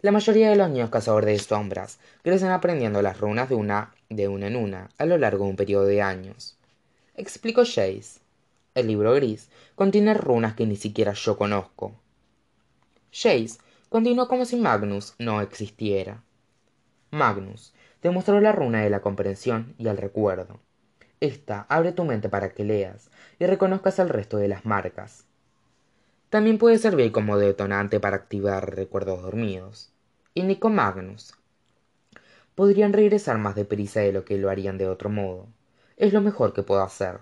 la 0.00 0.12
mayoría 0.12 0.50
de 0.50 0.56
los 0.56 0.70
niños 0.70 0.90
cazadores 0.90 1.38
de 1.38 1.44
sombras 1.44 1.98
crecen 2.22 2.50
aprendiendo 2.50 3.02
las 3.02 3.18
runas 3.18 3.48
de 3.48 3.56
una 3.56 3.94
de 4.08 4.28
una 4.28 4.46
en 4.46 4.56
una 4.56 4.88
a 4.98 5.04
lo 5.04 5.18
largo 5.18 5.44
de 5.44 5.50
un 5.50 5.56
periodo 5.56 5.84
de 5.84 6.00
años 6.00 6.56
explicó 7.16 7.62
Jace. 7.64 8.20
El 8.74 8.88
libro 8.88 9.14
gris 9.14 9.48
contiene 9.74 10.14
runas 10.14 10.54
que 10.54 10.66
ni 10.66 10.76
siquiera 10.76 11.14
yo 11.14 11.38
conozco. 11.38 11.94
Jace 13.18 13.58
continuó 13.88 14.28
como 14.28 14.44
si 14.44 14.56
Magnus 14.56 15.14
no 15.18 15.40
existiera. 15.40 16.22
Magnus 17.10 17.72
te 18.00 18.10
mostró 18.10 18.42
la 18.42 18.52
runa 18.52 18.82
de 18.82 18.90
la 18.90 19.00
comprensión 19.00 19.74
y 19.78 19.88
el 19.88 19.96
recuerdo. 19.96 20.60
Esta 21.20 21.64
abre 21.70 21.92
tu 21.92 22.04
mente 22.04 22.28
para 22.28 22.50
que 22.50 22.62
leas 22.62 23.10
y 23.38 23.46
reconozcas 23.46 23.98
el 24.00 24.10
resto 24.10 24.36
de 24.36 24.48
las 24.48 24.66
marcas. 24.66 25.24
También 26.28 26.58
puede 26.58 26.76
servir 26.76 27.10
como 27.10 27.38
detonante 27.38 28.00
para 28.00 28.16
activar 28.16 28.76
recuerdos 28.76 29.22
dormidos. 29.22 29.90
Indicó 30.34 30.68
Magnus. 30.68 31.32
Podrían 32.54 32.92
regresar 32.92 33.38
más 33.38 33.54
deprisa 33.54 34.00
de 34.00 34.12
lo 34.12 34.26
que 34.26 34.36
lo 34.36 34.50
harían 34.50 34.76
de 34.76 34.88
otro 34.88 35.08
modo. 35.08 35.46
Es 35.96 36.12
lo 36.12 36.20
mejor 36.20 36.52
que 36.52 36.62
puedo 36.62 36.82
hacer. 36.82 37.20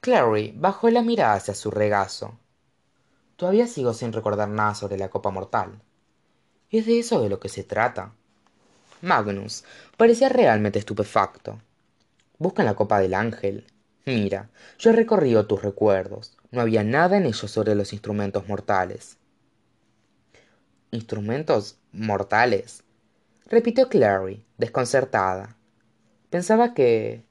Clary 0.00 0.54
bajó 0.56 0.88
la 0.88 1.02
mirada 1.02 1.34
hacia 1.34 1.54
su 1.54 1.72
regazo. 1.72 2.38
Todavía 3.40 3.66
sigo 3.66 3.94
sin 3.94 4.12
recordar 4.12 4.50
nada 4.50 4.74
sobre 4.74 4.98
la 4.98 5.08
copa 5.08 5.30
mortal. 5.30 5.80
¿Es 6.70 6.84
de 6.84 6.98
eso 6.98 7.22
de 7.22 7.30
lo 7.30 7.40
que 7.40 7.48
se 7.48 7.64
trata? 7.64 8.12
Magnus 9.00 9.64
parecía 9.96 10.28
realmente 10.28 10.78
estupefacto. 10.78 11.58
Busca 12.36 12.64
la 12.64 12.74
copa 12.74 13.00
del 13.00 13.14
ángel. 13.14 13.66
Mira, 14.04 14.50
yo 14.78 14.90
he 14.90 14.92
recorrido 14.92 15.46
tus 15.46 15.62
recuerdos. 15.62 16.36
No 16.50 16.60
había 16.60 16.84
nada 16.84 17.16
en 17.16 17.24
ellos 17.24 17.50
sobre 17.50 17.74
los 17.74 17.94
instrumentos 17.94 18.46
mortales. 18.46 19.16
¿Instrumentos 20.90 21.78
mortales? 21.92 22.82
repitió 23.46 23.88
Clary, 23.88 24.44
desconcertada. 24.58 25.56
Pensaba 26.28 26.74
que. 26.74 27.24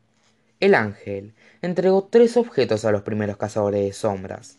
El 0.59 0.73
ángel 0.73 1.35
entregó 1.61 2.05
tres 2.05 2.35
objetos 2.35 2.83
a 2.83 2.91
los 2.91 3.03
primeros 3.03 3.37
cazadores 3.37 3.85
de 3.85 3.93
sombras: 3.93 4.57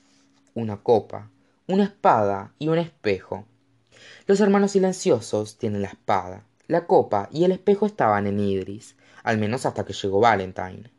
una 0.54 0.76
copa, 0.76 1.28
una 1.70 1.84
espada 1.84 2.52
y 2.58 2.68
un 2.68 2.78
espejo. 2.78 3.46
Los 4.26 4.40
hermanos 4.40 4.72
silenciosos 4.72 5.56
tienen 5.56 5.82
la 5.82 5.88
espada, 5.88 6.44
la 6.66 6.86
copa 6.86 7.28
y 7.30 7.44
el 7.44 7.52
espejo 7.52 7.86
estaban 7.86 8.26
en 8.26 8.40
Idris, 8.40 8.96
al 9.22 9.38
menos 9.38 9.66
hasta 9.66 9.84
que 9.84 9.92
llegó 9.92 10.18
Valentine. 10.18 10.90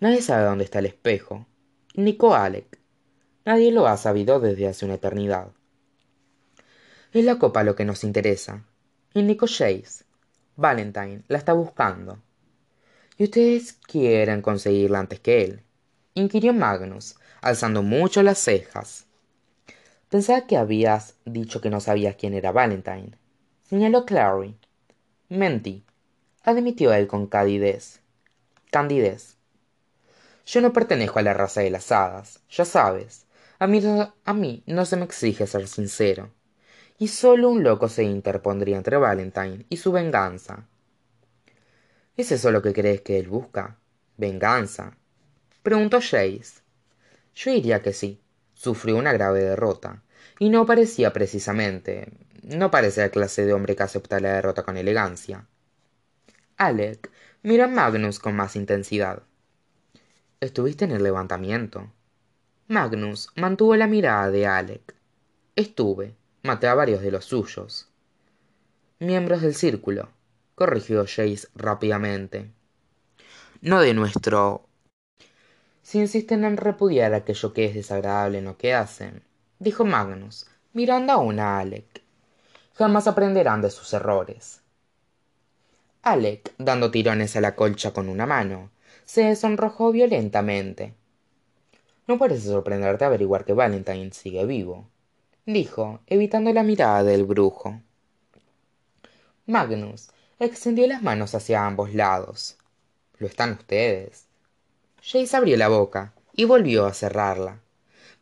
Nadie 0.00 0.22
sabe 0.22 0.44
dónde 0.44 0.64
está 0.64 0.78
el 0.78 0.86
espejo, 0.86 1.46
ni 1.94 2.16
Alec. 2.20 2.78
Nadie 3.44 3.72
lo 3.72 3.86
ha 3.86 3.96
sabido 3.98 4.40
desde 4.40 4.68
hace 4.68 4.86
una 4.86 4.94
eternidad. 4.94 5.52
Es 7.12 7.24
la 7.24 7.38
copa 7.38 7.62
lo 7.62 7.76
que 7.76 7.84
nos 7.84 8.04
interesa. 8.04 8.64
Y 9.14 9.22
Nico 9.22 9.46
Chase. 9.46 10.04
Valentine 10.56 11.22
la 11.28 11.38
está 11.38 11.52
buscando. 11.52 12.22
¿Y 13.18 13.24
ustedes 13.24 13.74
quieren 13.74 14.40
conseguirla 14.40 14.98
antes 14.98 15.20
que 15.20 15.44
él? 15.44 15.62
inquirió 16.14 16.52
Magnus, 16.54 17.16
alzando 17.42 17.82
mucho 17.82 18.22
las 18.22 18.38
cejas. 18.38 19.05
Pensaba 20.08 20.46
que 20.46 20.56
habías 20.56 21.16
dicho 21.24 21.60
que 21.60 21.68
no 21.68 21.80
sabías 21.80 22.14
quién 22.14 22.34
era 22.34 22.52
Valentine. 22.52 23.12
Señaló 23.64 24.06
Clary. 24.06 24.56
Mentí, 25.28 25.82
admitió 26.44 26.92
él 26.92 27.08
con 27.08 27.26
candidez. 27.26 28.00
Candidez. 28.70 29.36
Yo 30.46 30.60
no 30.60 30.72
pertenezco 30.72 31.18
a 31.18 31.22
la 31.22 31.34
raza 31.34 31.62
de 31.62 31.70
las 31.70 31.90
hadas, 31.90 32.38
ya 32.48 32.64
sabes. 32.64 33.26
A 33.58 33.66
mí, 33.66 33.82
a 34.24 34.32
mí 34.32 34.62
no 34.66 34.84
se 34.84 34.96
me 34.96 35.04
exige 35.04 35.48
ser 35.48 35.66
sincero. 35.66 36.30
Y 36.98 37.08
solo 37.08 37.50
un 37.50 37.64
loco 37.64 37.88
se 37.88 38.04
interpondría 38.04 38.76
entre 38.76 38.96
Valentine 38.98 39.66
y 39.68 39.76
su 39.78 39.90
venganza. 39.90 40.68
¿Es 42.16 42.30
eso 42.30 42.52
lo 42.52 42.62
que 42.62 42.72
crees 42.72 43.00
que 43.00 43.18
él 43.18 43.28
busca? 43.28 43.76
¿Venganza? 44.16 44.96
Preguntó 45.64 45.98
Jace. 46.00 46.62
Yo 47.34 47.50
diría 47.50 47.82
que 47.82 47.92
sí. 47.92 48.20
Sufrió 48.56 48.96
una 48.96 49.12
grave 49.12 49.42
derrota. 49.42 50.02
Y 50.38 50.48
no 50.48 50.66
parecía 50.66 51.12
precisamente. 51.12 52.10
No 52.42 52.70
parece 52.70 53.02
la 53.02 53.10
clase 53.10 53.44
de 53.44 53.52
hombre 53.52 53.76
que 53.76 53.82
acepta 53.82 54.18
la 54.18 54.32
derrota 54.32 54.62
con 54.64 54.76
elegancia. 54.76 55.46
Alec 56.56 57.10
miró 57.42 57.64
a 57.64 57.68
Magnus 57.68 58.18
con 58.18 58.34
más 58.34 58.56
intensidad. 58.56 59.22
Estuviste 60.40 60.86
en 60.86 60.92
el 60.92 61.02
levantamiento. 61.02 61.92
Magnus 62.66 63.28
mantuvo 63.36 63.76
la 63.76 63.86
mirada 63.86 64.30
de 64.30 64.46
Alec. 64.46 64.94
Estuve. 65.54 66.16
Maté 66.42 66.66
a 66.66 66.74
varios 66.74 67.02
de 67.02 67.10
los 67.10 67.26
suyos. 67.26 67.88
Miembros 68.98 69.42
del 69.42 69.54
círculo, 69.54 70.08
corrigió 70.54 71.04
Jace 71.04 71.48
rápidamente. 71.54 72.50
No 73.60 73.80
de 73.80 73.92
nuestro. 73.92 74.66
Si 75.86 76.00
insisten 76.00 76.42
en 76.42 76.56
repudiar 76.56 77.14
aquello 77.14 77.52
que 77.52 77.66
es 77.66 77.74
desagradable 77.76 78.38
en 78.38 78.46
lo 78.46 78.58
que 78.58 78.74
hacen, 78.74 79.22
dijo 79.60 79.84
Magnus, 79.84 80.48
mirando 80.72 81.12
aún 81.12 81.38
a 81.38 81.60
Alec. 81.60 82.02
Jamás 82.74 83.06
aprenderán 83.06 83.62
de 83.62 83.70
sus 83.70 83.92
errores. 83.92 84.62
Alec, 86.02 86.52
dando 86.58 86.90
tirones 86.90 87.36
a 87.36 87.40
la 87.40 87.54
colcha 87.54 87.92
con 87.92 88.08
una 88.08 88.26
mano, 88.26 88.70
se 89.04 89.36
sonrojó 89.36 89.92
violentamente. 89.92 90.92
No 92.08 92.18
parece 92.18 92.48
sorprenderte 92.48 93.04
averiguar 93.04 93.44
que 93.44 93.52
Valentine 93.52 94.10
sigue 94.10 94.44
vivo, 94.44 94.88
dijo, 95.44 96.00
evitando 96.08 96.52
la 96.52 96.64
mirada 96.64 97.04
del 97.04 97.22
brujo. 97.22 97.80
Magnus 99.46 100.08
extendió 100.40 100.88
las 100.88 101.04
manos 101.04 101.36
hacia 101.36 101.64
ambos 101.64 101.94
lados. 101.94 102.56
Lo 103.18 103.28
están 103.28 103.52
ustedes. 103.52 104.25
Jace 105.08 105.36
abrió 105.36 105.56
la 105.56 105.68
boca 105.68 106.14
y 106.32 106.46
volvió 106.46 106.84
a 106.84 106.92
cerrarla. 106.92 107.60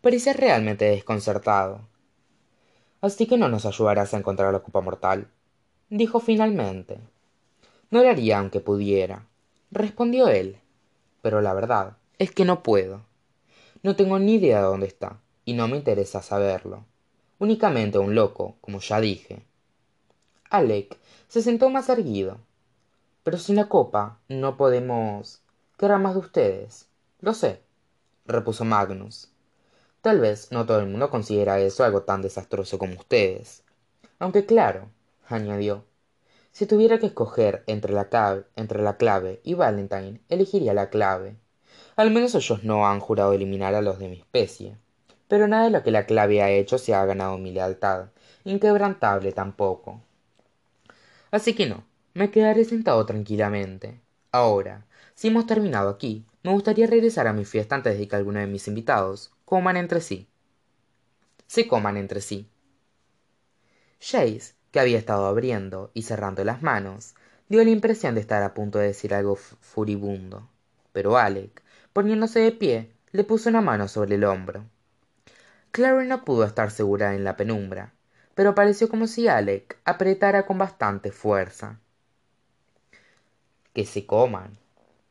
Parecía 0.03 0.35
realmente 0.35 0.85
desconcertado. 0.85 1.81
Así 3.01 3.27
que 3.27 3.39
no 3.39 3.49
nos 3.49 3.65
ayudarás 3.65 4.13
a 4.13 4.19
encontrar 4.19 4.53
la 4.53 4.59
copa 4.59 4.83
mortal, 4.83 5.29
dijo 5.89 6.21
finalmente. 6.21 6.99
No 7.91 8.03
lo 8.03 8.11
haría 8.11 8.39
aunque 8.39 8.61
pudiera, 8.61 9.27
respondió 9.71 10.29
él. 10.29 10.59
Pero 11.23 11.41
la 11.41 11.55
verdad 11.55 11.97
es 12.19 12.33
que 12.33 12.45
no 12.45 12.63
puedo. 12.63 13.01
No 13.83 13.97
tengo 13.97 14.19
ni 14.19 14.35
idea 14.35 14.59
de 14.59 14.65
dónde 14.65 14.87
está, 14.87 15.23
y 15.47 15.55
no 15.55 15.69
me 15.69 15.79
interesa 15.79 16.21
saberlo. 16.21 16.85
Únicamente 17.39 17.99
un 17.99 18.15
loco, 18.15 18.57
como 18.61 18.81
ya 18.81 19.01
dije. 19.01 19.43
Alec 20.51 20.99
se 21.29 21.41
sentó 21.41 21.71
más 21.71 21.89
erguido. 21.89 22.37
Pero 23.23 23.39
sin 23.39 23.57
la 23.57 23.71
copa 23.71 24.19
no 24.29 24.59
podemos. 24.59 25.41
Más 25.99 26.15
de 26.15 26.21
ustedes. 26.21 26.89
Lo 27.21 27.35
sé, 27.35 27.61
repuso 28.27 28.65
Magnus. 28.65 29.31
Tal 30.01 30.21
vez 30.21 30.51
no 30.51 30.67
todo 30.67 30.81
el 30.81 30.87
mundo 30.87 31.11
considera 31.11 31.61
eso 31.61 31.85
algo 31.85 32.03
tan 32.03 32.23
desastroso 32.23 32.79
como 32.79 32.95
ustedes. 32.95 33.63
Aunque 34.19 34.47
claro, 34.47 34.89
añadió, 35.29 35.85
si 36.53 36.67
tuviera 36.67 36.99
que 36.99 37.07
escoger 37.07 37.65
entre 37.67 37.93
la, 37.93 38.09
clave, 38.09 38.45
entre 38.57 38.83
la 38.83 38.97
clave 38.97 39.41
y 39.45 39.55
Valentine, 39.55 40.21
elegiría 40.29 40.75
la 40.75 40.91
clave. 40.91 41.37
Al 41.97 42.11
menos 42.11 42.35
ellos 42.35 42.65
no 42.65 42.87
han 42.87 43.01
jurado 43.01 43.33
eliminar 43.33 43.75
a 43.75 43.83
los 43.83 43.99
de 43.99 44.09
mi 44.09 44.19
especie. 44.19 44.77
Pero 45.29 45.49
nada 45.49 45.65
de 45.65 45.71
lo 45.71 45.83
que 45.83 45.91
la 45.91 46.07
clave 46.07 46.43
ha 46.43 46.51
hecho 46.51 46.79
se 46.79 46.95
ha 46.95 47.05
ganado 47.05 47.39
mi 47.39 47.53
lealtad, 47.53 48.09
inquebrantable 48.45 49.33
tampoco. 49.33 50.01
Así 51.31 51.55
que 51.55 51.67
no, 51.67 51.85
me 52.15 52.31
quedaré 52.31 52.65
sentado 52.65 53.05
tranquilamente. 53.07 54.01
Ahora, 54.31 54.85
si 55.15 55.29
hemos 55.29 55.47
terminado 55.47 55.89
aquí, 55.89 56.27
me 56.43 56.53
gustaría 56.53 56.87
regresar 56.87 57.27
a 57.27 57.33
mi 57.33 57.45
fiesta 57.45 57.75
antes 57.75 57.99
de 57.99 58.09
que 58.09 58.17
alguno 58.17 58.41
de 58.41 58.47
mis 58.47 58.69
invitados 58.69 59.33
coman 59.45 59.77
entre 59.77 60.01
sí. 60.01 60.29
Se 61.47 61.69
coman 61.69 61.97
entre 61.97 62.21
sí. 62.21 62.49
Jace, 64.01 64.55
que 64.71 64.81
había 64.81 64.99
estado 64.99 65.27
abriendo 65.27 65.91
y 65.95 66.03
cerrando 66.03 66.45
las 66.45 66.63
manos, 66.63 67.15
dio 67.49 67.63
la 67.63 67.71
impresión 67.71 68.15
de 68.15 68.21
estar 68.21 68.43
a 68.43 68.55
punto 68.55 68.79
de 68.79 68.89
decir 68.89 69.15
algo 69.15 69.37
furibundo. 69.37 70.49
Pero 70.93 71.17
Alec, 71.17 71.63
poniéndose 71.93 72.41
de 72.41 72.53
pie, 72.53 72.93
le 73.13 73.25
puso 73.25 73.49
una 73.49 73.61
mano 73.61 73.87
sobre 73.89 74.17
el 74.17 74.25
hombro. 74.25 74.65
Clary 75.71 76.07
no 76.07 76.25
pudo 76.25 76.45
estar 76.45 76.71
segura 76.71 77.15
en 77.15 77.25
la 77.25 77.37
penumbra, 77.37 77.95
pero 78.35 78.55
pareció 78.55 78.89
como 78.89 79.07
si 79.07 79.29
Alec 79.29 79.79
apretara 79.85 80.45
con 80.47 80.59
bastante 80.59 81.13
fuerza. 81.13 81.79
Que 83.73 83.87
se 83.87 84.07
coman, 84.07 84.59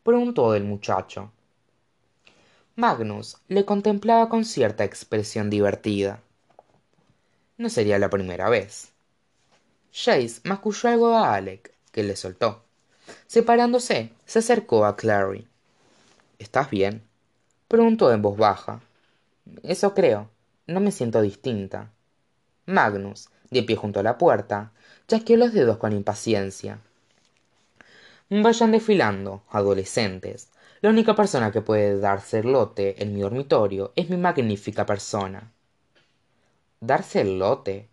preguntó 0.04 0.54
el 0.54 0.64
muchacho. 0.64 1.32
Magnus 2.76 3.38
le 3.48 3.66
contemplaba 3.66 4.30
con 4.30 4.46
cierta 4.46 4.84
expresión 4.84 5.50
divertida. 5.50 6.22
No 7.58 7.70
sería 7.70 8.00
la 8.00 8.10
primera 8.10 8.50
vez. 8.50 8.92
Jace 9.94 10.42
masculló 10.44 10.90
algo 10.90 11.16
a 11.16 11.36
Alec, 11.36 11.74
que 11.92 12.04
le 12.04 12.16
soltó. 12.16 12.64
Separándose, 13.28 14.12
se 14.26 14.40
acercó 14.40 14.86
a 14.86 14.96
Clary. 14.96 15.48
¿Estás 16.40 16.70
bien? 16.70 17.04
preguntó 17.68 18.12
en 18.12 18.22
voz 18.22 18.38
baja. 18.38 18.82
Eso 19.62 19.94
creo. 19.94 20.30
No 20.66 20.80
me 20.80 20.92
siento 20.92 21.22
distinta. 21.22 21.92
Magnus, 22.66 23.30
de 23.52 23.64
pie 23.64 23.76
junto 23.76 24.00
a 24.00 24.04
la 24.04 24.18
puerta, 24.18 24.72
chasqueó 25.08 25.38
los 25.38 25.54
dedos 25.54 25.78
con 25.78 25.94
impaciencia. 25.94 26.80
Vayan 28.30 28.72
desfilando, 28.72 29.44
adolescentes. 29.50 30.50
La 30.82 30.90
única 30.90 31.16
persona 31.16 31.52
que 31.52 31.62
puede 31.62 32.00
darse 32.00 32.40
el 32.40 32.52
lote 32.52 33.02
en 33.04 33.14
mi 33.14 33.22
dormitorio 33.22 33.92
es 33.96 34.10
mi 34.10 34.18
magnífica 34.18 34.86
persona. 34.86 35.52
¿Darse 36.80 37.22
el 37.22 37.38
lote? 37.38 37.90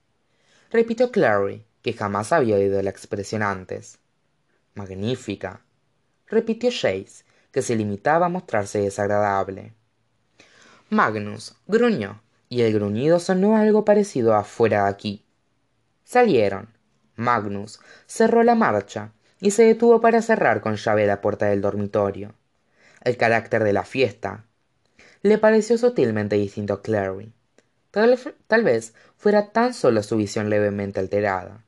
repitió 0.71 1.11
Clary, 1.11 1.65
que 1.83 1.93
jamás 1.93 2.33
había 2.33 2.57
oído 2.57 2.81
la 2.83 2.91
expresión 2.91 3.43
antes. 3.43 3.99
Magnífica, 4.75 5.63
repitió 6.27 6.71
Jace, 6.71 7.25
que 7.53 7.63
se 7.63 7.77
limitaba 7.77 8.27
a 8.27 8.31
mostrarse 8.31 8.81
desagradable. 8.81 9.73
Magnus 10.89 11.57
gruñó 11.67 12.23
y 12.49 12.63
el 12.63 12.73
gruñido 12.73 13.21
sonó 13.21 13.57
algo 13.57 13.85
parecido 13.85 14.35
a 14.35 14.45
fuera 14.45 14.85
de 14.85 14.91
aquí. 14.91 15.25
Salieron. 16.05 16.69
Magnus 17.17 17.81
cerró 18.07 18.43
la 18.43 18.55
marcha 18.55 19.13
y 19.41 19.53
se 19.53 19.65
detuvo 19.65 20.01
para 20.01 20.23
cerrar 20.23 20.61
con 20.61 20.77
llave 20.77 21.07
la 21.07 21.21
puerta 21.21 21.47
del 21.47 21.61
dormitorio. 21.61 22.35
El 23.03 23.17
carácter 23.17 23.65
de 23.65 23.73
la 23.73 23.85
fiesta 23.85 24.45
le 25.23 25.39
pareció 25.39 25.79
sutilmente 25.79 26.37
distinto 26.37 26.75
a 26.75 26.83
Clary. 26.83 27.33
Tal, 27.91 28.65
vez 28.65 28.95
fuera 29.17 29.51
tan 29.51 29.75
solo 29.75 30.03
su 30.03 30.17
visión 30.17 30.49
levemente 30.49 31.01
alterada. 31.01 31.65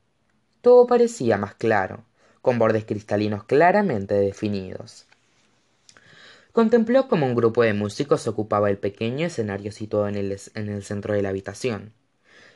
Todo 0.61 0.87
parecía 0.87 1.37
más 1.37 1.55
claro, 1.55 2.05
con 2.41 2.57
bordes 2.57 2.85
cristalinos 2.85 3.43
claramente 3.43 4.13
definidos. 4.15 5.05
Contempló 6.53 7.07
cómo 7.07 7.25
un 7.25 7.35
grupo 7.35 7.63
de 7.63 7.73
músicos 7.73 8.27
ocupaba 8.27 8.69
el 8.69 8.77
pequeño 8.77 9.25
escenario 9.25 9.71
situado 9.71 10.07
en 10.07 10.15
el 10.17 10.83
centro 10.83 11.13
de 11.13 11.21
la 11.21 11.29
habitación. 11.29 11.93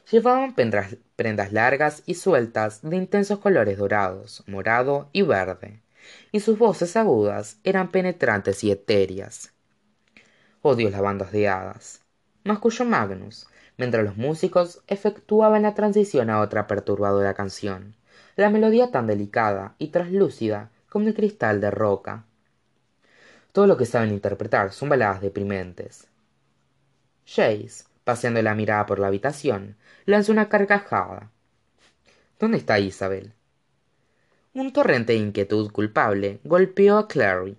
Llevaban 0.10 0.56
prendas 0.56 1.52
largas 1.52 2.02
y 2.06 2.14
sueltas 2.14 2.80
de 2.82 2.96
intensos 2.96 3.40
colores 3.40 3.78
dorados, 3.78 4.42
morado 4.48 5.10
y 5.12 5.24
verde, 5.24 5.82
y 6.32 6.40
sus 6.40 6.58
voces 6.58 6.96
agudas 6.96 7.60
eran 7.66 7.92
penetrantes 7.92 8.64
y 8.64 8.72
etéreas. 8.72 9.52
Odio 10.62 10.90
las 10.90 11.02
bandas 11.02 11.34
de 11.34 11.50
hadas, 11.50 12.06
masculló 12.46 12.86
Magnus, 12.86 13.48
mientras 13.76 14.06
los 14.06 14.16
músicos 14.16 14.82
efectuaban 14.88 15.64
la 15.64 15.74
transición 15.74 16.30
a 16.30 16.40
otra 16.40 16.68
perturbadora 16.68 17.34
canción, 17.34 17.96
la 18.38 18.50
melodía 18.50 18.92
tan 18.92 19.08
delicada 19.08 19.76
y 19.78 19.90
traslúcida 19.90 20.72
como 20.88 21.08
el 21.08 21.16
cristal 21.16 21.60
de 21.60 21.70
roca. 21.70 22.24
Todo 23.52 23.68
lo 23.68 23.76
que 23.76 23.86
saben 23.86 24.14
interpretar 24.14 24.72
son 24.72 24.88
baladas 24.88 25.20
deprimentes. 25.20 26.08
Jace, 27.26 27.84
paseando 28.08 28.42
la 28.42 28.56
mirada 28.56 28.86
por 28.86 29.00
la 29.00 29.08
habitación, 29.08 29.76
lanzó 30.06 30.32
una 30.32 30.48
carcajada. 30.48 31.30
¿Dónde 32.40 32.58
está 32.58 32.80
Isabel? 32.80 33.34
Un 34.54 34.72
torrente 34.72 35.12
de 35.12 35.20
inquietud 35.20 35.70
culpable 35.74 36.40
golpeó 36.46 37.00
a 37.00 37.10
Clary. 37.10 37.58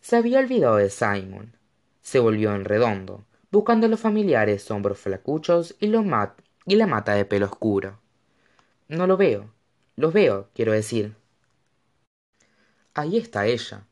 Se 0.00 0.16
había 0.16 0.38
olvidado 0.38 0.76
de 0.76 0.88
Simon. 0.88 1.58
Se 2.00 2.20
volvió 2.20 2.54
en 2.54 2.64
redondo, 2.64 3.26
buscando 3.50 3.86
los 3.86 4.00
familiares 4.00 4.70
hombros 4.70 4.98
flacuchos 4.98 5.76
y, 5.78 5.88
los 5.88 6.06
mat 6.06 6.40
y 6.64 6.76
la 6.76 6.86
mata 6.86 7.12
de 7.12 7.26
pelo 7.26 7.44
oscuro. 7.44 7.98
No 8.88 9.06
lo 9.06 9.18
veo. 9.18 9.50
Los 9.96 10.14
veo, 10.14 10.48
quiero 10.54 10.72
decir. 10.72 11.14
Ahí 12.94 13.18
está 13.18 13.44
ella. 13.44 13.84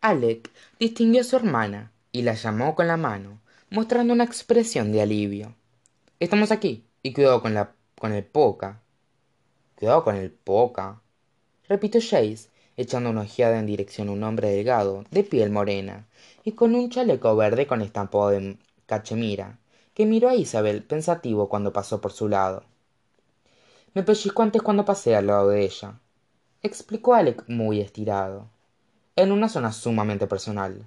Alec 0.00 0.52
distinguió 0.78 1.22
a 1.22 1.24
su 1.24 1.34
hermana 1.34 1.90
y 2.12 2.22
la 2.22 2.34
llamó 2.34 2.76
con 2.76 2.86
la 2.86 2.96
mano, 2.96 3.40
mostrando 3.74 4.12
una 4.12 4.22
expresión 4.22 4.92
de 4.92 5.02
alivio. 5.02 5.56
Estamos 6.20 6.52
aquí, 6.52 6.84
y 7.02 7.12
cuidado 7.12 7.42
con 7.42 7.54
la 7.54 7.72
con 7.98 8.12
el 8.12 8.24
poca. 8.24 8.80
Cuidado 9.76 10.04
con 10.04 10.14
el 10.14 10.30
poca, 10.30 11.02
repitió 11.68 12.00
Jace, 12.00 12.50
echando 12.76 13.10
una 13.10 13.22
ojeada 13.22 13.58
en 13.58 13.66
dirección 13.66 14.08
a 14.08 14.12
un 14.12 14.22
hombre 14.22 14.50
delgado, 14.50 15.04
de 15.10 15.24
piel 15.24 15.50
morena, 15.50 16.06
y 16.44 16.52
con 16.52 16.76
un 16.76 16.88
chaleco 16.88 17.34
verde 17.34 17.66
con 17.66 17.82
estampado 17.82 18.28
de 18.28 18.56
cachemira, 18.86 19.58
que 19.92 20.06
miró 20.06 20.28
a 20.28 20.36
Isabel 20.36 20.84
pensativo 20.84 21.48
cuando 21.48 21.72
pasó 21.72 22.00
por 22.00 22.12
su 22.12 22.28
lado. 22.28 22.62
Me 23.92 24.04
pellizco 24.04 24.44
antes 24.44 24.62
cuando 24.62 24.84
pasé 24.84 25.16
al 25.16 25.26
lado 25.26 25.48
de 25.48 25.64
ella, 25.64 25.98
explicó 26.62 27.14
Alec 27.14 27.42
muy 27.48 27.80
estirado, 27.80 28.48
en 29.16 29.32
una 29.32 29.48
zona 29.48 29.72
sumamente 29.72 30.28
personal. 30.28 30.86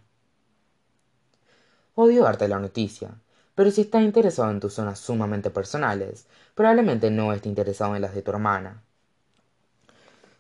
Odio 1.99 2.25
darte 2.25 2.47
la 2.47 2.59
noticia, 2.59 3.09
pero 3.55 3.71
si 3.71 3.81
estás 3.81 4.03
interesado 4.03 4.51
en 4.51 4.59
tus 4.59 4.75
zonas 4.75 4.99
sumamente 4.99 5.49
personales, 5.49 6.27
probablemente 6.53 7.09
no 7.09 7.33
esté 7.33 7.49
interesado 7.49 7.95
en 7.95 8.03
las 8.03 8.13
de 8.13 8.21
tu 8.21 8.29
hermana. 8.29 8.83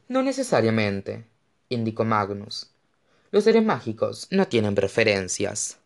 No 0.07 0.21
necesariamente, 0.21 1.25
indicó 1.69 2.05
Magnus. 2.05 2.69
Los 3.31 3.45
seres 3.45 3.63
mágicos 3.65 4.27
no 4.29 4.47
tienen 4.47 4.75
preferencias. 4.75 5.79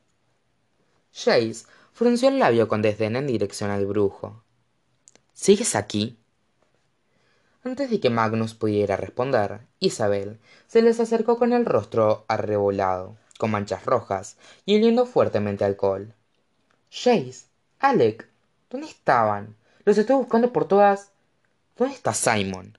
Jace 1.14 1.64
frunció 1.94 2.28
el 2.28 2.40
labio 2.40 2.68
con 2.68 2.82
desdén 2.82 3.16
en 3.16 3.28
dirección 3.28 3.72
al 3.72 3.86
brujo. 3.86 4.44
¿Sigues 5.34 5.76
aquí? 5.76 6.18
Antes 7.64 7.90
de 7.90 8.02
que 8.02 8.10
Magnus 8.10 8.56
pudiera 8.56 8.98
responder, 8.98 9.62
Isabel 9.80 10.42
se 10.68 10.82
les 10.82 11.00
acercó 11.00 11.38
con 11.38 11.54
el 11.54 11.66
rostro 11.66 12.26
arrebolado, 12.28 13.16
con 13.42 13.50
manchas 13.50 13.86
rojas 13.86 14.38
y 14.68 14.76
oliendo 14.76 15.08
fuertemente 15.08 15.66
alcohol. 15.66 16.14
Jace, 16.92 17.48
Alec, 17.80 18.30
¿dónde 18.70 18.86
estaban? 18.86 19.56
Los 19.84 19.98
estoy 19.98 20.18
buscando 20.18 20.54
por 20.54 20.68
todas. 20.68 21.10
¿Dónde 21.76 21.96
está 21.96 22.14
Simon? 22.14 22.78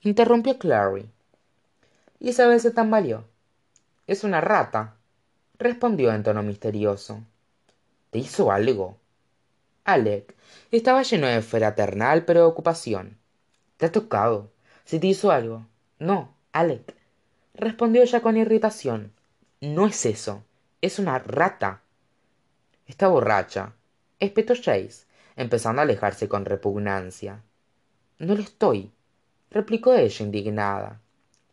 interrumpió 0.00 0.58
Clary. 0.58 1.08
Isabel 2.18 2.58
se 2.58 2.72
tambaleó. 2.72 3.22
Es 4.08 4.24
una 4.24 4.40
rata, 4.40 4.96
respondió 5.60 6.12
en 6.12 6.24
tono 6.24 6.42
misterioso. 6.42 7.20
¿Te 8.10 8.18
hizo 8.18 8.50
algo? 8.50 8.96
Alec 9.84 10.34
estaba 10.72 11.04
lleno 11.04 11.28
de 11.28 11.42
fraternal 11.42 12.24
preocupación. 12.24 13.18
¿Te 13.76 13.86
ha 13.86 13.92
tocado? 13.92 14.50
¿Si 14.84 14.98
te 14.98 15.06
hizo 15.06 15.30
algo? 15.30 15.64
No, 16.00 16.34
Alec, 16.50 16.92
respondió 17.54 18.02
ella 18.02 18.20
con 18.20 18.36
irritación. 18.36 19.12
No 19.62 19.86
es 19.86 20.06
eso, 20.06 20.42
es 20.80 20.98
una 20.98 21.20
rata. 21.20 21.82
Está 22.84 23.06
borracha, 23.06 23.74
espetó 24.18 24.54
Jace, 24.56 25.06
empezando 25.36 25.80
a 25.80 25.84
alejarse 25.84 26.28
con 26.28 26.44
repugnancia. 26.44 27.44
No 28.18 28.34
lo 28.34 28.40
estoy, 28.40 28.90
replicó 29.52 29.94
ella 29.94 30.24
indignada. 30.24 31.00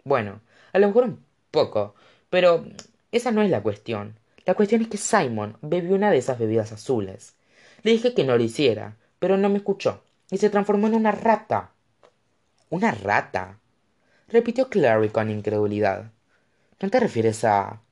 Bueno, 0.04 0.42
a 0.74 0.80
lo 0.80 0.88
mejor 0.88 1.04
un 1.04 1.24
poco, 1.52 1.94
pero 2.32 2.66
esa 3.12 3.30
no 3.30 3.44
es 3.44 3.52
la 3.52 3.62
cuestión. 3.62 4.16
La 4.44 4.56
cuestión 4.56 4.82
es 4.82 4.88
que 4.88 4.98
Simon 4.98 5.58
bebió 5.62 5.94
una 5.94 6.10
de 6.10 6.18
esas 6.18 6.40
bebidas 6.40 6.72
azules. 6.72 7.36
Le 7.84 7.92
dije 7.92 8.16
que 8.16 8.24
no 8.24 8.36
lo 8.36 8.44
hiciera, 8.44 8.98
pero 9.20 9.38
no 9.38 9.50
me 9.50 9.58
escuchó, 9.58 10.02
y 10.32 10.40
se 10.40 10.50
transformó 10.50 10.88
en 10.88 10.96
una 10.96 11.12
rata. 11.12 11.74
¿Una 12.72 12.90
rata? 12.90 13.60
repitió 14.30 14.68
Clary 14.68 15.10
con 15.10 15.30
incredulidad. 15.30 16.12
¿No 16.82 16.90
te 16.90 17.00
refieres 17.00 17.44
a...? 17.46 17.84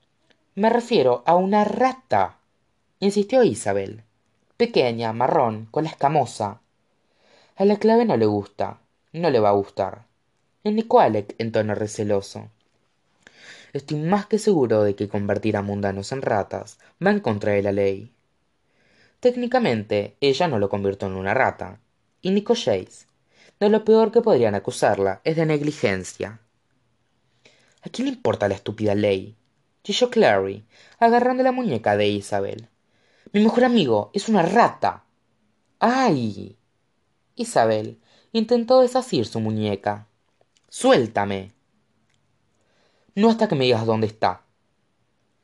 Me 0.57 0.71
refiero 0.71 1.21
a 1.27 1.35
una 1.35 1.65
rata, 1.65 2.39
insistió 2.99 3.43
Isabel. 3.43 4.01
Pequeña, 4.57 5.13
marrón, 5.13 5.67
con 5.69 5.83
la 5.83 5.91
escamosa. 5.91 6.61
A 7.55 7.63
la 7.63 7.77
clave 7.77 8.05
no 8.05 8.17
le 8.17 8.25
gusta, 8.25 8.79
no 9.13 9.29
le 9.29 9.39
va 9.39 9.49
a 9.49 9.51
gustar. 9.51 10.07
Indicó 10.63 10.99
Alec 10.99 11.35
en 11.37 11.51
tono 11.51 11.75
receloso. 11.75 12.49
Estoy 13.71 13.99
más 13.99 14.25
que 14.25 14.39
seguro 14.39 14.81
de 14.81 14.95
que 14.95 15.07
convertir 15.07 15.57
a 15.57 15.61
mundanos 15.61 16.11
en 16.11 16.23
ratas 16.23 16.79
va 17.05 17.11
en 17.11 17.19
contra 17.19 17.51
de 17.51 17.61
la 17.61 17.71
ley. 17.71 18.11
Técnicamente, 19.19 20.17
ella 20.21 20.47
no 20.47 20.57
lo 20.57 20.69
convirtió 20.69 21.07
en 21.07 21.17
una 21.17 21.35
rata, 21.35 21.81
indicó 22.23 22.55
Jace. 22.55 23.05
De 23.59 23.69
lo 23.69 23.85
peor 23.85 24.11
que 24.11 24.21
podrían 24.21 24.55
acusarla 24.55 25.21
es 25.23 25.35
de 25.35 25.45
negligencia. 25.45 26.39
¿A 27.83 27.89
quién 27.89 28.07
le 28.07 28.15
importa 28.15 28.47
la 28.47 28.55
estúpida 28.55 28.95
ley? 28.95 29.36
Chilló 29.87 30.09
Clary, 30.09 30.65
agarrando 30.99 31.43
la 31.43 31.53
muñeca 31.53 31.95
de 31.95 32.09
Isabel. 32.09 32.67
Mi 33.31 33.41
mejor 33.41 33.63
amigo 33.63 34.11
es 34.13 34.27
una 34.27 34.41
rata. 34.41 35.05
¡Ay! 35.79 36.57
Isabel 37.35 37.97
intentó 38.33 38.81
desasir 38.81 39.25
su 39.25 39.39
muñeca. 39.39 40.05
Suéltame. 40.67 41.53
No 43.15 43.29
hasta 43.29 43.47
que 43.47 43.55
me 43.55 43.63
digas 43.63 43.85
dónde 43.85 44.07
está. 44.07 44.41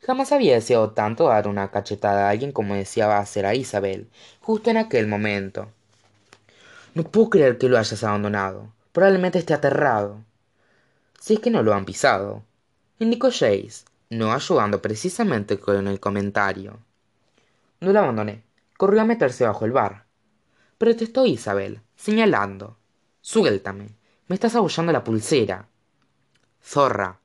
Jamás 0.01 0.33
había 0.33 0.55
deseado 0.55 0.91
tanto 0.91 1.29
dar 1.29 1.47
una 1.47 1.71
cachetada 1.71 2.27
a 2.27 2.31
alguien 2.31 2.51
como 2.51 2.75
deseaba 2.75 3.19
hacer 3.19 3.45
a 3.45 3.55
Isabel, 3.55 4.09
justo 4.41 4.69
en 4.69 4.75
aquel 4.75 5.07
momento. 5.07 5.71
No 6.95 7.03
puedo 7.03 7.29
creer 7.29 7.57
que 7.57 7.69
lo 7.69 7.79
hayas 7.79 8.03
abandonado. 8.03 8.73
Probablemente 8.91 9.39
esté 9.39 9.53
aterrado. 9.53 10.19
Si 11.21 11.35
es 11.35 11.39
que 11.39 11.49
no 11.49 11.63
lo 11.63 11.73
han 11.73 11.85
pisado, 11.85 12.43
indicó 12.99 13.29
Jace, 13.31 13.85
no 14.13 14.31
ayudando 14.31 14.81
precisamente 14.81 15.59
con 15.59 15.87
el 15.87 15.99
comentario. 15.99 16.79
No 17.79 17.91
lo 17.91 17.99
abandoné. 17.99 18.43
Corrió 18.77 19.01
a 19.01 19.05
meterse 19.05 19.45
bajo 19.45 19.65
el 19.65 19.71
bar. 19.71 20.05
Protestó 20.77 21.25
Isabel, 21.25 21.81
señalando. 21.95 22.77
Suéltame. 23.21 23.95
Me 24.27 24.35
estás 24.35 24.55
abollando 24.55 24.91
la 24.91 25.03
pulsera. 25.03 25.67
Zorra. 26.61 27.19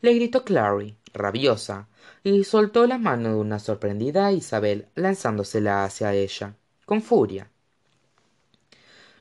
Le 0.00 0.14
gritó 0.14 0.44
Clary, 0.44 0.96
rabiosa, 1.12 1.88
y 2.22 2.44
soltó 2.44 2.86
la 2.86 2.98
mano 2.98 3.30
de 3.30 3.34
una 3.34 3.58
sorprendida 3.58 4.32
Isabel 4.32 4.88
lanzándosela 4.94 5.84
hacia 5.84 6.14
ella, 6.14 6.54
con 6.86 7.02
furia. 7.02 7.50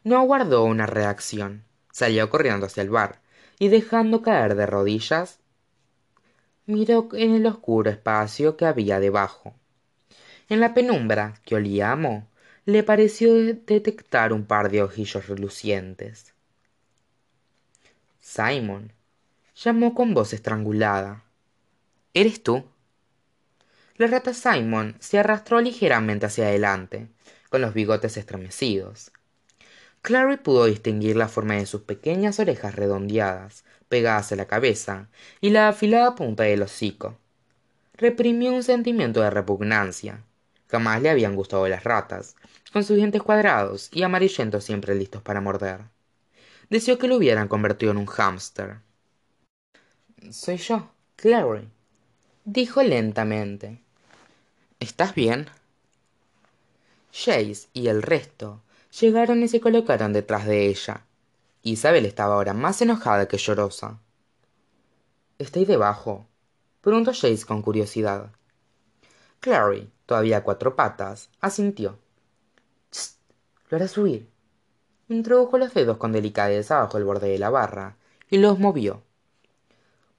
No 0.03 0.17
aguardó 0.17 0.63
una 0.63 0.85
reacción. 0.85 1.65
Salió 1.91 2.29
corriendo 2.29 2.67
hacia 2.67 2.83
el 2.83 2.89
bar, 2.89 3.21
y 3.57 3.67
dejando 3.67 4.21
caer 4.21 4.55
de 4.55 4.65
rodillas, 4.65 5.39
miró 6.69 7.09
en 7.13 7.33
el 7.33 7.47
oscuro 7.47 7.89
espacio 7.89 8.55
que 8.55 8.65
había 8.65 8.99
debajo. 8.99 9.55
En 10.49 10.59
la 10.59 10.75
penumbra, 10.75 11.33
que 11.43 11.55
olía 11.55 11.91
a 11.91 11.95
moho, 11.95 12.27
le 12.65 12.83
pareció 12.83 13.33
detectar 13.33 14.33
un 14.33 14.45
par 14.45 14.69
de 14.69 14.83
ojillos 14.83 15.27
relucientes. 15.27 16.33
Simon 18.21 18.93
llamó 19.55 19.95
con 19.95 20.13
voz 20.13 20.33
estrangulada. 20.33 21.23
¿Eres 22.13 22.43
tú? 22.43 22.63
La 23.95 24.05
rata 24.05 24.35
Simon 24.35 24.95
se 24.99 25.17
arrastró 25.17 25.61
ligeramente 25.61 26.27
hacia 26.27 26.45
adelante, 26.45 27.07
con 27.49 27.61
los 27.61 27.73
bigotes 27.73 28.15
estremecidos. 28.15 29.11
Clary 30.03 30.37
pudo 30.37 30.65
distinguir 30.65 31.15
la 31.15 31.27
forma 31.27 31.55
de 31.55 31.65
sus 31.65 31.81
pequeñas 31.81 32.39
orejas 32.39 32.75
redondeadas, 32.75 33.65
pegadas 33.89 34.31
a 34.31 34.35
la 34.35 34.45
cabeza, 34.45 35.09
y 35.41 35.49
la 35.49 35.67
afilada 35.67 36.15
punta 36.15 36.43
del 36.43 36.61
hocico. 36.61 37.17
Reprimió 37.93 38.53
un 38.53 38.63
sentimiento 38.63 39.21
de 39.21 39.29
repugnancia. 39.29 40.23
Jamás 40.69 41.01
le 41.01 41.09
habían 41.09 41.35
gustado 41.35 41.67
las 41.67 41.83
ratas, 41.83 42.35
con 42.71 42.83
sus 42.83 42.95
dientes 42.95 43.21
cuadrados 43.21 43.89
y 43.91 44.03
amarillentos 44.03 44.63
siempre 44.63 44.95
listos 44.95 45.21
para 45.21 45.41
morder. 45.41 45.81
Deseó 46.69 46.97
que 46.97 47.07
lo 47.07 47.17
hubieran 47.17 47.47
convertido 47.47 47.91
en 47.91 47.97
un 47.97 48.05
hámster. 48.05 48.77
Soy 50.31 50.57
yo, 50.57 50.91
Clary, 51.15 51.67
dijo 52.45 52.83
lentamente. 52.83 53.81
¿Estás 54.79 55.15
bien? 55.15 55.47
Jace 57.11 57.67
y 57.73 57.87
el 57.87 58.03
resto 58.03 58.61
llegaron 58.99 59.41
y 59.43 59.47
se 59.47 59.59
colocaron 59.59 60.13
detrás 60.13 60.45
de 60.45 60.67
ella. 60.67 61.03
Isabel 61.71 62.05
estaba 62.05 62.35
ahora 62.35 62.53
más 62.53 62.81
enojada 62.81 63.27
que 63.27 63.37
llorosa. 63.37 63.99
¿Estáis 65.37 65.67
debajo? 65.67 66.27
preguntó 66.81 67.11
Jace 67.11 67.45
con 67.45 67.61
curiosidad. 67.61 68.31
Clary, 69.39 69.89
todavía 70.05 70.37
a 70.37 70.43
cuatro 70.43 70.75
patas, 70.75 71.29
asintió. 71.39 71.97
lo 73.69 73.77
hará 73.77 73.87
subir. 73.87 74.29
Introdujo 75.07 75.57
los 75.57 75.73
dedos 75.73 75.97
con 75.97 76.11
delicadeza 76.11 76.79
bajo 76.79 76.97
el 76.97 77.03
borde 77.03 77.29
de 77.29 77.39
la 77.39 77.49
barra 77.49 77.97
y 78.29 78.37
los 78.37 78.59
movió. 78.59 79.03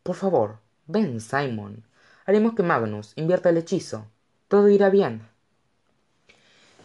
Por 0.02 0.16
favor, 0.16 0.58
ven, 0.86 1.20
Simon. 1.20 1.84
Haremos 2.26 2.54
que 2.54 2.62
Magnus 2.62 3.12
invierta 3.16 3.50
el 3.50 3.58
hechizo. 3.58 4.06
Todo 4.48 4.68
irá 4.68 4.88
bien. 4.88 5.28